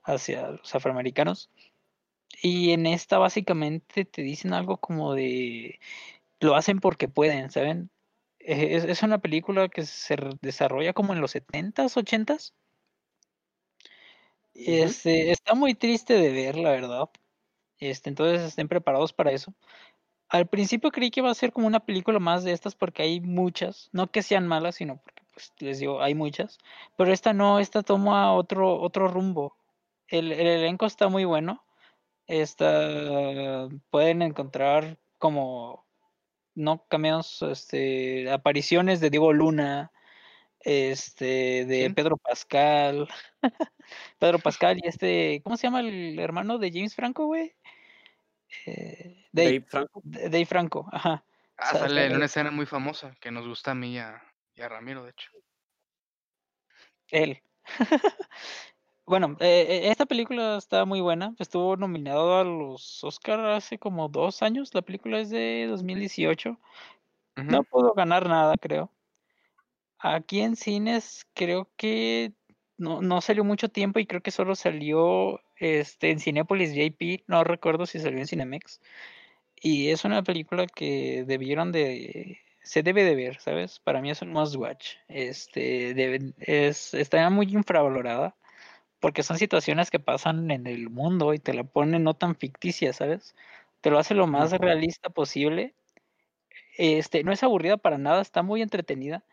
hacia 0.05 0.51
los 0.51 0.75
afroamericanos. 0.75 1.51
Y 2.43 2.73
en 2.73 2.87
esta 2.87 3.19
básicamente 3.19 4.05
te 4.05 4.23
dicen 4.23 4.53
algo 4.55 4.79
como 4.79 5.15
de 5.15 5.81
lo 6.41 6.57
hacen 6.57 6.81
porque 6.81 7.09
pueden, 7.09 7.51
¿saben? 7.51 7.91
Es, 8.41 8.85
es 8.85 9.03
una 9.05 9.19
película 9.21 9.69
que 9.69 9.85
se 9.87 10.17
desarrolla 10.43 10.93
como 10.95 11.13
en 11.15 11.21
los 11.21 11.33
70s, 11.33 11.97
80s. 11.97 12.55
Este, 14.55 15.31
está 15.31 15.55
muy 15.55 15.75
triste 15.75 16.15
de 16.15 16.33
ver, 16.33 16.57
la 16.57 16.71
verdad. 16.71 17.11
Este, 17.79 18.09
entonces 18.11 18.43
estén 18.43 18.69
preparados 18.69 19.13
para 19.13 19.33
eso. 19.33 19.55
Al 20.29 20.47
principio 20.49 20.91
creí 20.91 21.11
que 21.11 21.21
iba 21.21 21.31
a 21.31 21.35
ser 21.35 21.53
como 21.53 21.67
una 21.67 21.81
película 21.81 22.19
más 22.19 22.45
de 22.45 22.53
estas 22.53 22.75
porque 22.75 23.03
hay 23.03 23.21
muchas, 23.21 23.89
no 23.93 24.11
que 24.11 24.23
sean 24.23 24.47
malas, 24.49 24.77
sino 24.77 24.99
porque 25.03 25.23
pues 25.33 25.53
les 25.61 25.79
digo, 25.81 26.03
hay 26.03 26.15
muchas, 26.15 26.59
pero 26.97 27.13
esta 27.13 27.33
no, 27.33 27.59
esta 27.61 27.83
toma 27.83 28.33
otro 28.35 28.81
otro 28.81 29.09
rumbo. 29.09 29.57
El, 30.09 30.33
el 30.33 30.47
elenco 30.47 30.87
está 30.87 31.09
muy 31.09 31.25
bueno. 31.25 31.65
Esta 32.27 33.69
pueden 33.91 34.23
encontrar 34.23 34.99
como 35.19 35.87
no 36.55 36.87
cameos, 36.89 37.43
este 37.43 38.31
apariciones 38.31 39.01
de 39.01 39.11
Diego 39.11 39.33
Luna, 39.33 39.93
este, 40.61 41.65
de 41.67 41.91
Pedro 41.95 42.17
Pascal. 42.19 43.09
Pedro 44.19 44.39
Pascal 44.41 44.79
y 44.83 44.89
este, 44.89 45.41
¿cómo 45.45 45.57
se 45.57 45.67
llama 45.69 45.81
el 45.81 46.19
hermano 46.19 46.59
de 46.59 46.71
James 46.73 46.95
Franco, 46.95 47.27
güey? 47.27 47.55
Eh, 48.65 49.27
Dave, 49.33 49.65
Franco. 49.69 50.03
Dave 50.05 50.47
Franco, 50.47 50.89
ajá. 50.93 51.25
Ah, 51.59 51.73
sale 51.73 52.07
en 52.07 52.17
una 52.17 52.27
escena 52.27 52.51
muy 52.51 52.67
famosa 52.67 53.15
que 53.21 53.31
nos 53.31 53.47
gusta 53.47 53.71
a 53.71 53.75
mí 53.75 53.95
y 53.95 53.99
a, 53.99 54.23
Ramiro, 54.57 55.05
de 55.05 55.11
hecho. 55.11 55.31
Él. 57.11 57.43
bueno, 59.07 59.37
eh, 59.41 59.67
eh, 59.69 59.91
esta 59.91 60.07
película 60.07 60.57
está 60.57 60.85
muy 60.85 61.01
buena. 61.01 61.35
Estuvo 61.39 61.77
nominado 61.77 62.39
a 62.39 62.45
los 62.45 63.03
Oscar 63.05 63.41
hace 63.47 63.79
como 63.79 64.09
dos 64.09 64.43
años. 64.43 64.75
La 64.75 64.83
película 64.83 65.21
es 65.21 65.31
de 65.31 65.67
2018. 65.69 66.59
No 67.37 67.65
pudo 67.65 67.93
ganar 67.93 68.29
nada, 68.29 68.55
creo. 68.57 68.91
Aquí 69.99 70.41
en 70.41 70.57
cines 70.57 71.27
creo 71.35 71.71
que 71.77 72.33
no, 72.79 73.03
no 73.03 73.21
salió 73.21 73.45
mucho 73.45 73.69
tiempo 73.69 73.99
y 73.99 74.07
creo 74.07 74.23
que 74.23 74.31
solo 74.31 74.55
salió 74.55 75.41
este, 75.57 76.11
en 76.11 76.21
Cinepolis 76.21 76.75
JP, 76.75 77.25
no 77.27 77.45
recuerdo 77.45 77.87
si 77.87 77.99
salió 78.01 78.19
en 78.21 78.27
Cinemex. 78.27 78.81
Y 79.61 79.89
es 79.91 80.05
una 80.05 80.23
película 80.23 80.67
que 80.67 81.25
debieron 81.27 81.73
de 81.73 82.39
se 82.67 82.83
debe 82.83 83.05
de 83.05 83.15
ver, 83.15 83.41
¿sabes? 83.41 83.79
Para 83.81 84.01
mí 84.03 84.11
es 84.11 84.23
un 84.23 84.33
must 84.33 84.57
watch. 84.57 84.97
Este 85.09 85.95
debe, 85.95 86.35
es 86.39 86.95
está 86.95 87.31
muy 87.31 87.47
infravalorada 87.53 88.37
porque 89.01 89.23
son 89.23 89.39
situaciones 89.39 89.91
que 89.91 90.01
pasan 90.01 90.51
en 90.51 90.67
el 90.67 90.91
mundo 90.91 91.35
y 91.35 91.39
te 91.39 91.55
la 91.55 91.65
ponen 91.65 92.05
no 92.05 92.15
tan 92.15 92.37
ficticia, 92.37 92.93
¿sabes? 92.93 93.37
Te 93.83 93.91
lo 93.91 93.99
hace 93.99 94.15
lo 94.15 94.27
más 94.27 94.53
realista 94.53 95.11
posible. 95.11 95.75
Este, 96.79 97.25
no 97.25 97.33
es 97.33 97.43
aburrida 97.43 97.77
para 97.79 97.99
nada, 97.99 98.21
está 98.23 98.43
muy 98.43 98.63
entretenida 98.63 99.25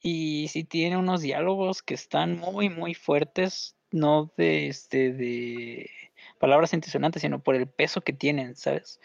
y 0.00 0.48
sí 0.48 0.64
tiene 0.64 0.96
unos 0.96 1.20
diálogos 1.20 1.82
que 1.82 1.94
están 1.94 2.38
muy, 2.38 2.70
muy 2.70 2.94
fuertes, 2.94 3.75
no 3.90 4.30
de, 4.36 4.68
este, 4.68 5.12
de 5.12 5.90
palabras 6.38 6.72
intencionantes, 6.72 7.22
sino 7.22 7.42
por 7.42 7.54
el 7.54 7.66
peso 7.66 8.00
que 8.00 8.12
tienen, 8.12 8.56
¿sabes? 8.56 9.00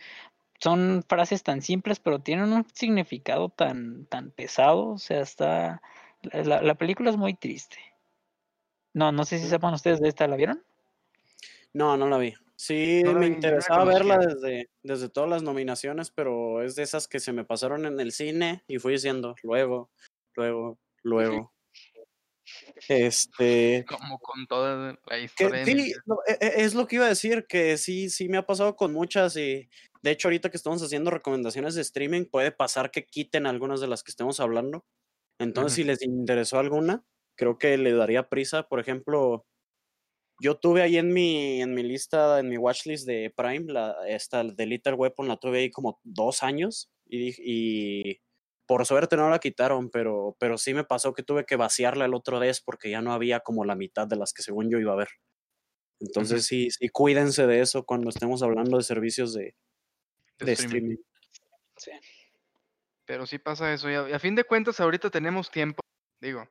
Son 0.60 1.04
frases 1.08 1.44
tan 1.44 1.62
simples, 1.62 2.00
pero 2.00 2.20
tienen 2.20 2.54
un 2.54 2.66
significado 2.74 3.50
tan, 3.50 4.06
tan 4.06 4.32
pesado, 4.32 4.90
o 4.90 4.98
sea, 4.98 5.22
está... 5.22 5.82
La, 6.22 6.62
la 6.62 6.76
película 6.76 7.10
es 7.10 7.18
muy 7.18 7.34
triste. 7.34 7.78
No, 8.94 9.12
no 9.12 9.26
sé 9.26 9.40
si 9.40 9.48
sepan 9.48 9.74
ustedes 9.74 10.00
de 10.00 10.10
esta, 10.10 10.28
¿la 10.28 10.36
vieron? 10.36 10.64
No, 11.74 11.98
no 11.98 12.08
la 12.08 12.18
vi. 12.18 12.34
Sí, 12.56 13.02
me 13.04 13.26
interesaba 13.26 13.86
verla 13.86 14.20
desde, 14.20 14.70
desde 14.84 15.10
todas 15.10 15.28
las 15.28 15.42
nominaciones, 15.42 16.12
pero 16.12 16.62
es 16.62 16.76
de 16.76 16.84
esas 16.84 17.08
que 17.08 17.20
se 17.20 17.34
me 17.34 17.44
pasaron 17.44 17.88
en 17.88 18.00
el 18.00 18.12
cine 18.12 18.62
y 18.68 18.78
fui 18.78 18.94
diciendo 18.94 19.36
luego, 19.42 19.90
luego, 20.36 20.78
luego. 21.02 21.52
Este. 22.88 23.86
Como 23.88 24.20
con 24.20 24.48
toda 24.48 24.98
la 25.06 25.20
historia. 25.20 25.66
sí, 25.66 25.94
e, 26.28 26.38
e, 26.40 26.64
es 26.64 26.74
lo 26.74 26.88
que 26.88 26.98
iba 26.98 27.06
a 27.06 27.10
decir, 27.10 27.46
que 27.48 27.78
sí, 27.78 28.10
sí 28.10 28.30
me 28.30 28.38
ha 28.38 28.46
pasado 28.46 28.76
con 28.76 28.94
muchas 28.94 29.36
y 29.38 29.70
de 30.02 30.12
hecho 30.12 30.28
ahorita 30.28 30.50
que 30.50 30.58
estamos 30.58 30.82
haciendo 30.82 31.12
recomendaciones 31.12 31.76
de 31.76 31.82
streaming 31.82 32.26
puede 32.26 32.52
pasar 32.52 32.92
que 32.92 33.06
quiten 33.06 33.46
algunas 33.46 33.82
de 33.82 33.88
las 33.88 34.04
que 34.04 34.12
estemos 34.12 34.40
hablando. 34.40 34.86
Entonces, 35.40 35.74
si 35.74 35.84
les 35.84 36.02
interesó 36.04 36.60
alguna, 36.60 37.04
creo 37.36 37.58
que 37.58 37.78
le 37.78 37.94
daría 37.94 38.30
prisa. 38.30 38.68
Por 38.68 38.80
ejemplo, 38.80 39.46
yo 40.40 40.58
tuve 40.58 40.82
ahí 40.82 40.98
en 40.98 41.14
mi, 41.14 41.62
en 41.62 41.74
mi 41.74 41.84
lista, 41.84 42.40
en 42.40 42.50
mi 42.50 42.58
watchlist 42.58 43.08
de 43.08 43.32
Prime, 43.36 43.72
la, 43.72 43.96
esta 44.08 44.44
de 44.44 44.66
Little 44.66 44.94
Weapon, 44.94 45.28
la 45.28 45.38
tuve 45.38 45.60
ahí 45.60 45.72
como 45.72 46.00
dos 46.04 46.44
años 46.44 46.92
y, 47.08 47.34
y 47.38 48.22
por 48.72 48.86
suerte 48.86 49.18
no 49.18 49.30
la 49.30 49.40
quitaron, 49.40 49.90
pero, 49.90 50.38
pero 50.40 50.58
sí 50.58 50.74
me 50.74 50.86
pasó 50.86 51.14
que 51.14 51.24
tuve 51.24 51.46
que 51.46 51.58
vaciarla 51.58 52.06
el 52.06 52.14
otro 52.14 52.40
vez 52.40 52.62
porque 52.62 52.90
ya 52.90 53.02
no 53.02 53.12
había 53.12 53.42
como 53.42 53.66
la 53.66 53.76
mitad 53.76 54.08
de 54.08 54.16
las 54.16 54.32
que 54.32 54.44
según 54.44 54.72
yo 54.72 54.80
iba 54.80 54.94
a 54.94 54.96
ver. 54.96 55.10
Entonces 56.00 56.46
sí, 56.46 56.72
sí, 56.72 56.88
cuídense 56.88 57.48
de 57.48 57.60
eso 57.60 57.84
cuando 57.84 58.10
estemos 58.10 58.42
hablando 58.42 58.78
de 58.78 58.84
servicios 58.84 59.34
de, 59.34 59.58
de, 60.40 60.54
streaming. 60.54 60.96
Sí. 61.76 61.92
Pero 63.04 63.26
sí 63.26 63.40
pasa 63.40 63.74
eso. 63.74 63.90
Y 63.90 63.96
a, 63.96 64.20
fin 64.20 64.36
de 64.36 64.46
cuentas, 64.46 64.80
ahorita 64.80 65.10
tenemos 65.10 65.52
tiempo. 65.52 65.82
Digo, 66.22 66.48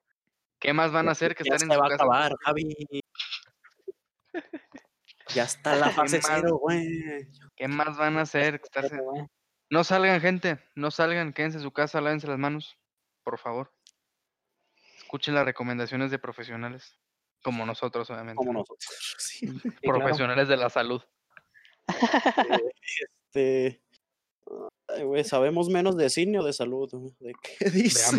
¿qué 0.59 0.75
más 0.75 0.93
van 0.93 1.09
a 1.09 1.13
hacer 1.13 1.35
que 1.35 1.43
estar 1.43 1.63
en 1.63 1.71
se 1.71 1.77
va 1.79 1.87
a 1.87 1.95
acabar, 1.95 2.35
Javi. 2.45 2.77
ya 5.35 5.45
está 5.45 5.75
la 5.75 5.89
fase 5.89 6.21
cero, 6.23 6.59
güey. 6.59 7.31
¿Qué 7.57 7.67
más 7.67 7.97
van 7.97 8.19
a 8.19 8.21
hacer? 8.21 8.61
No 9.71 9.85
salgan, 9.85 10.21
gente. 10.21 10.59
No 10.75 10.91
salgan. 10.91 11.33
Quédense 11.33 11.59
en 11.59 11.63
su 11.63 11.71
casa, 11.71 12.01
lávense 12.01 12.27
las 12.27 12.39
manos. 12.39 12.77
Por 13.23 13.39
favor. 13.39 13.73
Escuchen 14.99 15.35
las 15.35 15.45
recomendaciones 15.45 16.11
de 16.11 16.19
profesionales. 16.19 16.97
Como 17.43 17.65
nosotros, 17.65 18.11
obviamente. 18.11 18.37
Como 18.37 18.53
nosotros. 18.53 18.89
Profesionales 19.83 20.49
de 20.49 20.57
la 20.57 20.71
salud. 20.71 21.03
este. 23.27 23.81
sabemos 25.25 25.69
menos 25.69 25.97
de 25.97 26.11
cine 26.11 26.41
o 26.41 26.45
de 26.45 26.53
salud. 26.53 26.91
¿De 27.21 27.33
qué 27.43 27.71
dices? 27.71 28.13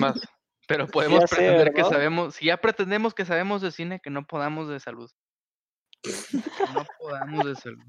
Pero 0.68 0.88
podemos 0.88 1.30
pretender 1.30 1.74
que 1.74 1.84
sabemos. 1.84 2.36
Si 2.36 2.45
ya 2.45 2.58
pretendemos 2.58 3.14
que 3.14 3.26
sabemos 3.26 3.62
de 3.62 3.72
cine, 3.72 3.99
que 3.99 4.10
no 4.10 4.26
podamos 4.26 4.70
de 4.70 4.80
salud. 4.80 5.12
no 6.74 6.86
podamos 6.97 7.45
de 7.45 7.56
salud. 7.56 7.84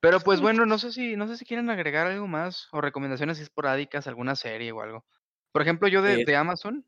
Pero 0.00 0.20
pues 0.20 0.40
bueno, 0.40 0.64
no 0.64 0.78
sé 0.78 0.92
si, 0.92 1.14
no 1.16 1.28
sé 1.28 1.36
si 1.36 1.44
quieren 1.44 1.68
agregar 1.68 2.06
algo 2.06 2.26
más 2.26 2.68
o 2.72 2.80
recomendaciones 2.80 3.38
esporádicas, 3.38 4.06
alguna 4.06 4.34
serie 4.34 4.72
o 4.72 4.80
algo. 4.80 5.04
Por 5.52 5.60
ejemplo, 5.60 5.88
yo 5.88 6.00
de, 6.00 6.24
de 6.24 6.36
Amazon 6.36 6.86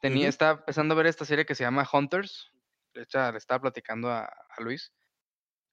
tenía, 0.00 0.28
estaba 0.28 0.60
empezando 0.60 0.94
a 0.94 0.96
ver 0.96 1.06
esta 1.06 1.26
serie 1.26 1.44
que 1.44 1.54
se 1.54 1.64
llama 1.64 1.88
Hunters. 1.92 2.50
De 2.94 3.02
hecho, 3.02 3.30
le 3.30 3.38
estaba 3.38 3.60
platicando 3.60 4.10
a, 4.10 4.32
Luis. 4.58 4.92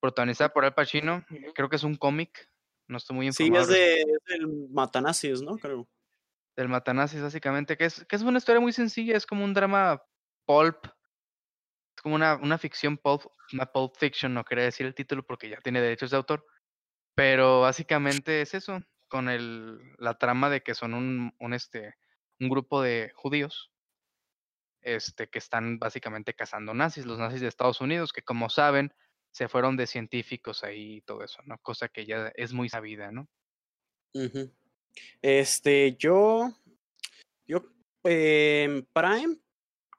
Protagonizada 0.01 0.49
por 0.49 0.65
Al 0.65 0.73
Pacino. 0.73 1.25
Creo 1.53 1.69
que 1.69 1.77
es 1.77 1.83
un 1.83 1.95
cómic. 1.95 2.49
No 2.87 2.97
estoy 2.97 3.15
muy 3.15 3.27
informado. 3.27 3.65
Sí, 3.65 3.71
es, 3.73 3.79
de, 3.79 4.05
del 4.27 4.67
Matanazis, 4.69 5.41
¿no? 5.41 5.57
Creo. 5.57 5.87
Del 6.57 6.67
Matanazis, 6.67 7.21
básicamente. 7.21 7.77
Que 7.77 7.85
es, 7.85 8.05
que 8.05 8.15
es 8.15 8.21
una 8.21 8.37
historia 8.37 8.59
muy 8.59 8.73
sencilla. 8.73 9.15
Es 9.15 9.25
como 9.25 9.45
un 9.45 9.53
drama 9.53 10.03
pulp. 10.45 10.85
Es 11.95 12.01
como 12.03 12.15
una, 12.15 12.35
una 12.35 12.57
ficción 12.57 12.97
pulp. 12.97 13.23
Una 13.53 13.65
pulp 13.65 13.95
fiction, 13.95 14.33
no 14.33 14.43
quería 14.43 14.65
decir 14.65 14.85
el 14.85 14.93
título 14.93 15.25
porque 15.25 15.49
ya 15.49 15.61
tiene 15.61 15.81
derechos 15.81 16.11
de 16.11 16.17
autor 16.17 16.45
pero 17.15 17.61
básicamente 17.61 18.41
es 18.41 18.53
eso, 18.53 18.81
con 19.07 19.29
el, 19.29 19.79
la 19.97 20.17
trama 20.17 20.49
de 20.49 20.61
que 20.61 20.75
son 20.75 20.93
un, 20.93 21.33
un, 21.39 21.53
este, 21.53 21.95
un 22.39 22.49
grupo 22.49 22.81
de 22.81 23.11
judíos 23.15 23.71
este, 24.81 25.27
que 25.29 25.39
están 25.39 25.79
básicamente 25.79 26.33
cazando 26.33 26.73
nazis, 26.73 27.05
los 27.05 27.17
nazis 27.17 27.41
de 27.41 27.47
Estados 27.47 27.81
Unidos, 27.81 28.13
que 28.13 28.21
como 28.21 28.49
saben, 28.49 28.93
se 29.31 29.47
fueron 29.47 29.75
de 29.77 29.87
científicos 29.87 30.63
ahí 30.63 30.97
y 30.97 31.01
todo 31.01 31.23
eso, 31.23 31.41
¿no? 31.45 31.57
Cosa 31.59 31.89
que 31.89 32.05
ya 32.05 32.31
es 32.35 32.53
muy 32.53 32.69
sabida, 32.69 33.11
¿no? 33.11 33.27
Este, 35.21 35.95
yo, 35.97 36.53
yo, 37.47 37.65
eh, 38.03 38.85
Prime, 38.93 39.37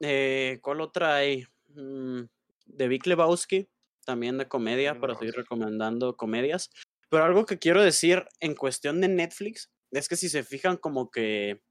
eh, 0.01 0.59
¿cuál 0.63 0.81
otra 0.81 1.17
hay? 1.17 1.47
Mm, 1.75 2.23
de 2.67 2.89
Vic 2.89 3.07
Lebowski, 3.07 3.69
también 4.05 4.39
de 4.39 4.49
comedia, 4.49 4.99
para 5.01 5.15
seguir 5.17 5.35
recomendando 5.35 6.17
comedias. 6.17 6.71
Pero 7.11 7.25
algo 7.25 7.47
que 7.47 7.59
quiero 7.59 7.83
decir 7.83 8.25
en 8.41 8.55
cuestión 8.55 9.01
de 9.01 9.09
Netflix 9.09 9.71
es 9.93 10.09
que 10.09 10.17
si 10.17 10.29
se 10.29 10.43
fijan 10.45 10.77
como 10.77 11.11
que 11.11 11.63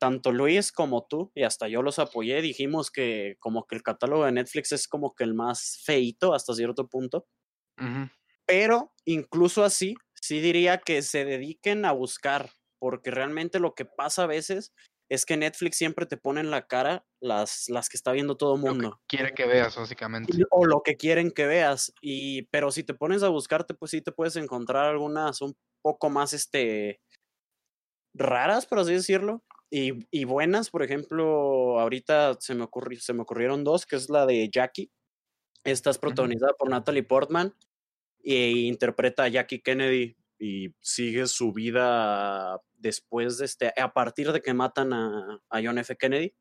tanto 0.00 0.32
Luis 0.32 0.72
como 0.72 1.06
tú, 1.06 1.32
y 1.34 1.44
hasta 1.44 1.68
yo 1.68 1.82
los 1.82 1.98
apoyé, 1.98 2.42
dijimos 2.42 2.90
que 2.90 3.36
como 3.40 3.66
que 3.66 3.76
el 3.76 3.82
catálogo 3.82 4.24
de 4.26 4.32
Netflix 4.32 4.72
es 4.72 4.88
como 4.88 5.14
que 5.14 5.24
el 5.24 5.34
más 5.34 5.82
feito 5.84 6.34
hasta 6.34 6.54
cierto 6.54 6.88
punto. 6.88 7.26
Pero 8.46 8.92
incluso 9.06 9.64
así, 9.64 9.94
sí 10.14 10.40
diría 10.40 10.78
que 10.78 11.02
se 11.02 11.24
dediquen 11.24 11.84
a 11.86 11.92
buscar, 11.92 12.50
porque 12.78 13.10
realmente 13.10 13.58
lo 13.60 13.74
que 13.74 13.86
pasa 13.86 14.24
a 14.24 14.26
veces 14.26 14.74
es 15.08 15.26
que 15.26 15.36
Netflix 15.36 15.76
siempre 15.76 16.06
te 16.06 16.16
pone 16.16 16.40
en 16.40 16.50
la 16.50 16.66
cara 16.66 17.04
las, 17.20 17.68
las 17.68 17.88
que 17.88 17.96
está 17.96 18.12
viendo 18.12 18.36
todo 18.36 18.54
el 18.54 18.60
mundo. 18.60 19.00
quiere 19.06 19.32
que 19.32 19.46
veas, 19.46 19.76
básicamente. 19.76 20.32
O 20.50 20.66
lo 20.66 20.82
que 20.82 20.96
quieren 20.96 21.30
que 21.30 21.46
veas. 21.46 21.92
Y, 22.00 22.42
pero 22.44 22.70
si 22.70 22.84
te 22.84 22.94
pones 22.94 23.22
a 23.22 23.28
buscarte, 23.28 23.74
pues 23.74 23.90
sí 23.90 24.00
te 24.00 24.12
puedes 24.12 24.36
encontrar 24.36 24.86
algunas 24.86 25.40
un 25.40 25.56
poco 25.82 26.10
más 26.10 26.32
este 26.32 27.00
raras, 28.14 28.66
por 28.66 28.78
así 28.78 28.92
decirlo. 28.92 29.44
Y, 29.70 30.06
y 30.10 30.24
buenas, 30.24 30.70
por 30.70 30.82
ejemplo, 30.82 31.80
ahorita 31.80 32.36
se 32.40 32.54
me, 32.54 32.68
se 32.98 33.12
me 33.12 33.22
ocurrieron 33.22 33.64
dos, 33.64 33.86
que 33.86 33.96
es 33.96 34.08
la 34.08 34.24
de 34.24 34.48
Jackie. 34.50 34.90
Esta 35.64 35.90
es 35.90 35.98
protagonizada 35.98 36.52
por 36.58 36.68
Natalie 36.68 37.02
Portman 37.02 37.54
e 38.22 38.50
interpreta 38.50 39.24
a 39.24 39.28
Jackie 39.28 39.60
Kennedy 39.60 40.16
y 40.38 40.74
sigue 40.80 41.26
su 41.26 41.52
vida 41.52 42.60
después 42.72 43.38
de 43.38 43.44
este, 43.46 43.72
a 43.80 43.92
partir 43.92 44.32
de 44.32 44.40
que 44.40 44.54
matan 44.54 44.92
a, 44.92 45.40
a 45.48 45.62
John 45.62 45.78
F. 45.78 45.96
Kennedy, 45.96 46.34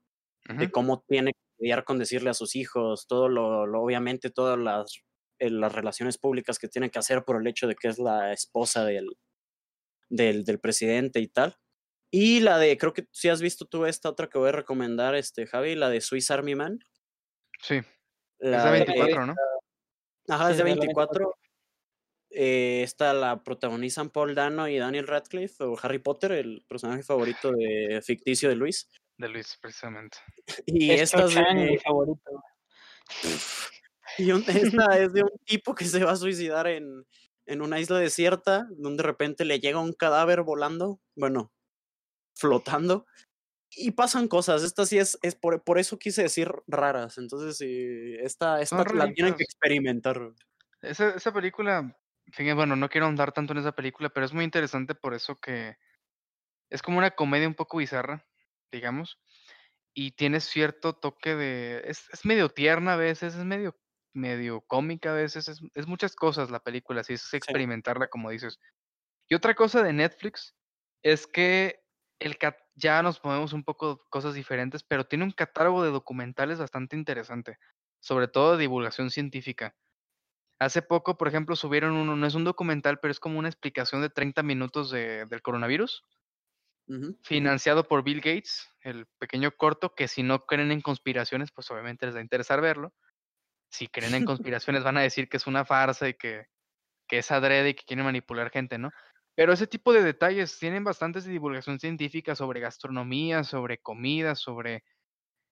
de 0.49 0.71
cómo 0.71 1.05
tiene 1.07 1.31
que 1.31 1.39
lidiar 1.59 1.85
con 1.85 1.99
decirle 1.99 2.29
a 2.29 2.33
sus 2.33 2.55
hijos, 2.55 3.07
todo 3.07 3.29
lo, 3.29 3.61
obviamente 3.81 4.29
todas 4.29 4.59
las, 4.59 4.99
eh, 5.39 5.49
las 5.49 5.73
relaciones 5.73 6.17
públicas 6.17 6.59
que 6.59 6.67
tiene 6.67 6.89
que 6.89 6.99
hacer 6.99 7.23
por 7.23 7.39
el 7.39 7.47
hecho 7.47 7.67
de 7.67 7.75
que 7.75 7.87
es 7.87 7.97
la 7.97 8.33
esposa 8.33 8.83
del, 8.83 9.07
del, 10.09 10.43
del 10.43 10.59
presidente 10.59 11.21
y 11.21 11.27
tal. 11.27 11.55
Y 12.11 12.41
la 12.41 12.59
de, 12.59 12.77
creo 12.77 12.93
que 12.93 13.07
si 13.11 13.29
has 13.29 13.41
visto 13.41 13.65
tú 13.65 13.85
esta 13.85 14.09
otra 14.09 14.27
que 14.27 14.37
voy 14.37 14.49
a 14.49 14.51
recomendar, 14.51 15.15
este, 15.15 15.47
Javi, 15.47 15.75
la 15.75 15.89
de 15.89 16.01
Swiss 16.01 16.29
Army 16.29 16.55
Man. 16.55 16.79
Sí. 17.59 17.81
La 18.39 18.57
es 18.57 18.63
de 18.65 18.71
24, 18.71 19.25
¿no? 19.25 19.35
Ajá, 20.27 20.51
es 20.51 20.57
de 20.57 20.63
24. 20.63 21.35
Eh, 22.36 22.81
esta 22.81 23.13
la 23.13 23.43
protagonizan 23.43 24.09
Paul 24.09 24.34
Dano 24.34 24.67
y 24.67 24.77
Daniel 24.77 25.07
Radcliffe, 25.07 25.63
o 25.63 25.77
Harry 25.81 25.99
Potter, 25.99 26.31
el 26.31 26.65
personaje 26.67 27.03
favorito 27.03 27.51
de 27.51 28.01
ficticio 28.03 28.49
de 28.49 28.55
Luis. 28.55 28.89
De 29.17 29.29
Luis, 29.29 29.57
precisamente. 29.61 30.17
Y 30.65 30.89
esta 30.91 31.25
es 31.25 31.36
de, 31.36 31.53
mi 31.53 31.77
favorito. 31.77 32.43
Y 34.17 34.29
esta 34.29 34.99
es 34.99 35.13
de 35.13 35.23
un 35.23 35.31
tipo 35.45 35.73
que 35.73 35.86
se 35.86 36.03
va 36.03 36.11
a 36.11 36.15
suicidar 36.15 36.67
en, 36.67 37.05
en 37.47 37.61
una 37.61 37.79
isla 37.79 37.97
desierta, 37.97 38.67
donde 38.71 39.01
de 39.01 39.07
repente 39.07 39.43
le 39.43 39.59
llega 39.59 39.79
un 39.79 39.93
cadáver 39.93 40.43
volando, 40.43 40.99
bueno, 41.15 41.51
flotando, 42.36 43.07
y 43.71 43.91
pasan 43.91 44.27
cosas. 44.27 44.61
Esta 44.63 44.86
sí 44.86 44.99
es, 44.99 45.17
es 45.23 45.36
por, 45.36 45.63
por 45.63 45.79
eso 45.79 45.97
quise 45.97 46.23
decir 46.23 46.51
raras. 46.67 47.17
Entonces, 47.17 47.57
sí, 47.57 48.15
esta, 48.19 48.61
esta 48.61 48.84
la 48.93 49.11
tienen 49.11 49.34
que 49.34 49.43
experimentar. 49.43 50.31
Esa, 50.81 51.15
esa 51.15 51.34
película 51.34 51.95
bueno, 52.55 52.75
no 52.75 52.89
quiero 52.89 53.05
ahondar 53.05 53.31
tanto 53.31 53.53
en 53.53 53.59
esa 53.59 53.73
película, 53.73 54.09
pero 54.09 54.25
es 54.25 54.34
muy 54.34 54.43
interesante 54.43 54.95
por 54.95 55.13
eso 55.13 55.36
que 55.36 55.77
es 56.69 56.81
como 56.81 56.97
una 56.97 57.11
comedia 57.11 57.47
un 57.47 57.53
poco 57.53 57.77
bizarra, 57.77 58.25
digamos, 58.71 59.19
y 59.93 60.11
tiene 60.11 60.39
cierto 60.39 60.93
toque 60.93 61.36
de... 61.36 61.84
Es, 61.86 62.09
es 62.11 62.25
medio 62.25 62.49
tierna 62.49 62.93
a 62.93 62.97
veces, 62.97 63.36
es 63.36 63.45
medio, 63.45 63.77
medio 64.13 64.61
cómica 64.61 65.11
a 65.11 65.15
veces, 65.15 65.47
es, 65.47 65.61
es 65.75 65.88
muchas 65.88 66.15
cosas 66.15 66.49
la 66.49 66.59
película, 66.59 67.01
así 67.01 67.13
es 67.13 67.34
experimentarla 67.34 68.07
como 68.07 68.31
dices. 68.31 68.59
Y 69.29 69.36
otra 69.36 69.53
cosa 69.53 69.84
de 69.84 69.93
Netflix 69.93 70.55
es 71.03 71.27
que 71.27 71.84
el 72.19 72.38
ya 72.75 73.03
nos 73.03 73.19
ponemos 73.19 73.53
un 73.53 73.63
poco 73.63 74.05
cosas 74.09 74.34
diferentes, 74.34 74.84
pero 74.84 75.05
tiene 75.05 75.25
un 75.25 75.31
catálogo 75.31 75.84
de 75.84 75.91
documentales 75.91 76.59
bastante 76.59 76.95
interesante, 76.95 77.59
sobre 77.99 78.27
todo 78.27 78.53
de 78.53 78.61
divulgación 78.61 79.11
científica. 79.11 79.75
Hace 80.64 80.82
poco, 80.82 81.18
por 81.18 81.28
ejemplo, 81.28 81.55
subieron 81.55 81.93
uno, 81.93 82.16
no 82.16 82.26
es 82.26 82.36
un 82.36 82.43
documental, 82.43 82.99
pero 82.99 83.11
es 83.11 83.20
como 83.20 83.38
una 83.38 83.49
explicación 83.49 84.01
de 84.01 84.09
30 84.09 84.43
minutos 84.43 84.89
de, 84.91 85.26
del 85.26 85.41
coronavirus, 85.41 86.03
financiado 87.24 87.88
por 87.88 88.03
Bill 88.03 88.20
Gates, 88.20 88.70
el 88.82 89.05
pequeño 89.18 89.51
corto, 89.51 89.95
que 89.95 90.07
si 90.07 90.22
no 90.22 90.45
creen 90.45 90.72
en 90.72 90.82
conspiraciones, 90.82 91.51
pues 91.51 91.70
obviamente 91.72 92.05
les 92.05 92.16
va 92.16 92.20
a 92.20 92.24
interesar 92.24 92.61
verlo. 92.61 92.93
Si 93.70 93.88
creen 93.88 94.16
en 94.16 94.26
conspiraciones 94.26 94.84
van 94.84 94.97
a 94.97 95.01
decir 95.01 95.30
que 95.30 95.38
es 95.38 95.47
una 95.47 95.66
farsa 95.66 96.09
y 96.09 96.14
que, 96.14 96.47
que 97.07 97.20
es 97.20 97.32
adrede 97.32 97.70
y 97.70 97.74
que 97.74 97.86
quieren 97.86 98.05
manipular 98.05 98.49
gente, 98.49 98.78
¿no? 98.78 98.91
Pero 99.36 99.53
ese 99.53 99.68
tipo 99.68 99.93
de 99.93 100.03
detalles 100.03 100.59
tienen 100.59 100.84
bastantes 100.84 101.26
de 101.26 101.32
divulgación 101.32 101.80
científica 101.80 102.36
sobre 102.36 102.59
gastronomía, 102.59 103.43
sobre 103.43 103.80
comida, 103.80 104.36
sobre 104.36 104.84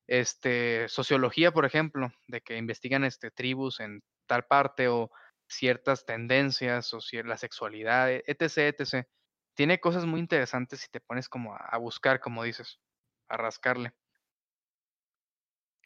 este, 0.07 0.87
sociología, 0.87 1.51
por 1.51 1.65
ejemplo, 1.65 2.11
de 2.27 2.41
que 2.41 2.57
investigan 2.57 3.03
este, 3.03 3.31
tribus 3.31 3.79
en 3.79 4.01
tal 4.27 4.45
parte 4.45 4.87
o 4.87 5.11
ciertas 5.47 6.05
tendencias 6.05 6.93
o 6.93 6.99
la 7.23 7.37
sexualidad, 7.37 8.11
etc., 8.11 8.73
etc. 8.77 9.07
Tiene 9.53 9.79
cosas 9.79 10.05
muy 10.05 10.19
interesantes 10.19 10.79
si 10.79 10.89
te 10.89 11.01
pones 11.01 11.27
como 11.27 11.55
a, 11.55 11.77
buscar, 11.77 12.19
como 12.19 12.43
dices, 12.43 12.79
a 13.27 13.37
rascarle. 13.37 13.93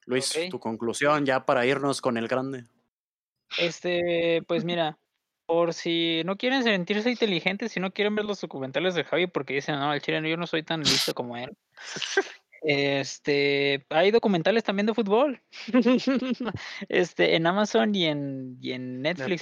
Luis, 0.05 0.31
tu 0.51 0.59
conclusión 0.59 1.25
ya 1.25 1.45
para 1.45 1.65
irnos 1.65 1.99
con 1.99 2.17
el 2.17 2.27
grande. 2.27 2.65
Este, 3.57 4.43
pues 4.47 4.63
mira, 4.63 4.99
por 5.45 5.73
si 5.73 6.21
no 6.25 6.37
quieren 6.37 6.63
sentirse 6.63 7.09
inteligentes, 7.09 7.71
si 7.71 7.79
no 7.79 7.91
quieren 7.91 8.15
ver 8.15 8.25
los 8.25 8.41
documentales 8.41 8.95
de 8.95 9.03
Javi 9.03 9.27
porque 9.27 9.55
dicen, 9.55 9.75
no, 9.79 9.93
el 9.93 10.01
chileno 10.01 10.27
yo 10.27 10.37
no 10.37 10.47
soy 10.47 10.63
tan 10.63 10.81
listo 10.81 11.13
como 11.13 11.37
él. 11.37 11.55
Este, 12.61 13.85
hay 13.89 14.11
documentales 14.11 14.63
también 14.63 14.87
de 14.87 14.93
fútbol. 14.93 15.41
este, 16.89 17.35
en 17.35 17.47
Amazon 17.47 17.93
y 17.93 18.05
en, 18.05 18.57
y 18.61 18.71
en 18.71 19.01
Netflix. 19.01 19.41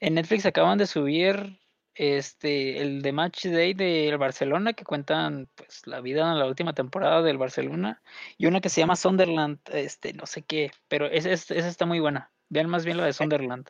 En 0.00 0.14
Netflix, 0.14 0.46
acaban 0.46 0.78
de 0.78 0.86
subir 0.86 1.58
este 1.94 2.80
el 2.80 3.02
de 3.02 3.12
Match 3.12 3.46
Day 3.46 3.74
del 3.74 4.16
Barcelona 4.16 4.72
que 4.72 4.84
cuentan 4.84 5.46
pues 5.54 5.86
la 5.86 6.00
vida 6.00 6.32
en 6.32 6.38
la 6.38 6.46
última 6.46 6.72
temporada 6.72 7.20
del 7.20 7.36
Barcelona 7.36 8.00
y 8.38 8.46
una 8.46 8.62
que 8.62 8.70
se 8.70 8.80
llama 8.80 8.96
Sunderland, 8.96 9.58
este 9.70 10.14
no 10.14 10.24
sé 10.26 10.42
qué, 10.42 10.70
pero 10.88 11.06
esa, 11.06 11.30
esa 11.30 11.54
está 11.54 11.84
muy 11.84 12.00
buena. 12.00 12.32
Vean 12.48 12.68
más 12.68 12.84
bien 12.84 12.96
la 12.96 13.04
de 13.04 13.12
Sunderland. 13.12 13.68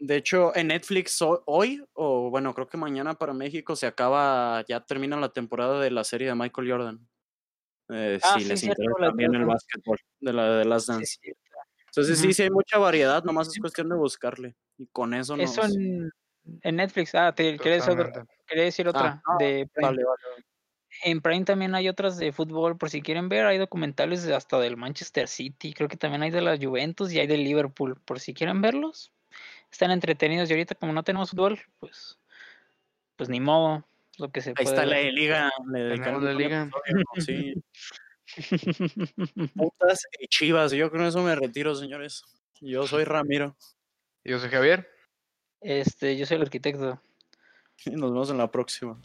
De 0.00 0.16
hecho, 0.16 0.54
en 0.54 0.68
Netflix 0.68 1.18
hoy, 1.46 1.84
o 1.92 2.30
bueno, 2.30 2.54
creo 2.54 2.68
que 2.68 2.76
mañana 2.76 3.14
para 3.14 3.32
México 3.32 3.74
se 3.74 3.86
acaba, 3.86 4.64
ya 4.68 4.80
termina 4.84 5.16
la 5.16 5.30
temporada 5.30 5.80
de 5.80 5.90
la 5.90 6.04
serie 6.04 6.28
de 6.28 6.36
Michael 6.36 6.70
Jordan. 6.70 7.08
Eh, 7.90 8.18
ah, 8.22 8.36
si 8.38 8.44
les 8.44 8.62
interesa 8.62 8.94
también 9.00 9.34
el 9.34 9.46
básquetbol 9.46 9.98
de 10.20 10.32
la 10.32 10.58
de 10.58 10.64
las 10.64 10.86
Dance. 10.86 11.18
Entonces 11.86 12.18
sí, 12.18 12.32
sí 12.32 12.42
hay 12.42 12.50
mucha 12.50 12.78
variedad, 12.78 13.24
nomás 13.24 13.48
es 13.48 13.58
cuestión 13.58 13.88
de 13.88 13.96
buscarle. 13.96 14.54
Y 14.76 14.86
con 14.88 15.14
eso 15.14 15.36
no. 15.36 15.42
Eso 15.42 15.64
en, 15.64 16.10
en, 16.62 16.76
Netflix, 16.76 17.14
ah, 17.14 17.34
te 17.34 17.56
quería 17.58 17.74
decir, 18.64 18.88
otra 18.88 19.22
ah, 19.26 19.36
de 19.38 19.68
Prime. 19.72 19.96
En 21.04 21.20
Prime 21.20 21.44
también 21.44 21.74
hay 21.74 21.88
otras 21.88 22.18
de 22.18 22.32
fútbol, 22.32 22.76
por 22.76 22.90
si 22.90 23.02
quieren 23.02 23.28
ver, 23.28 23.46
hay 23.46 23.58
documentales 23.58 24.26
hasta 24.28 24.58
del 24.58 24.76
Manchester 24.76 25.28
City, 25.28 25.72
creo 25.72 25.88
que 25.88 25.96
también 25.96 26.22
hay 26.22 26.30
de 26.30 26.40
la 26.40 26.56
Juventus 26.56 27.12
y 27.12 27.20
hay 27.20 27.26
de 27.26 27.36
Liverpool, 27.36 28.00
por 28.04 28.20
si 28.20 28.34
quieren 28.34 28.60
verlos. 28.60 29.12
Están 29.70 29.90
entretenidos 29.90 30.48
y 30.50 30.54
ahorita 30.54 30.74
como 30.74 30.92
no 30.92 31.02
tenemos 31.02 31.30
fútbol, 31.30 31.60
pues 31.78 32.18
pues 33.18 33.28
ni 33.28 33.40
modo, 33.40 33.84
lo 34.18 34.30
que 34.30 34.40
se 34.40 34.50
Ahí 34.56 34.64
está 34.64 34.84
la 34.84 35.00
liga, 35.00 35.50
la 35.66 36.32
liga. 36.32 36.70
Sí. 37.18 37.54
Putas 39.54 40.06
y 40.18 40.26
chivas. 40.28 40.72
Yo 40.72 40.90
con 40.90 41.02
eso 41.02 41.22
me 41.22 41.34
retiro, 41.34 41.74
señores. 41.74 42.22
Yo 42.60 42.86
soy 42.86 43.04
Ramiro. 43.04 43.56
Yo 44.24 44.38
soy 44.38 44.50
Javier. 44.50 44.88
Este, 45.60 46.16
yo 46.16 46.26
soy 46.26 46.36
el 46.36 46.42
arquitecto. 46.42 47.00
Nos 47.86 48.12
vemos 48.12 48.30
en 48.30 48.38
la 48.38 48.50
próxima. 48.50 49.00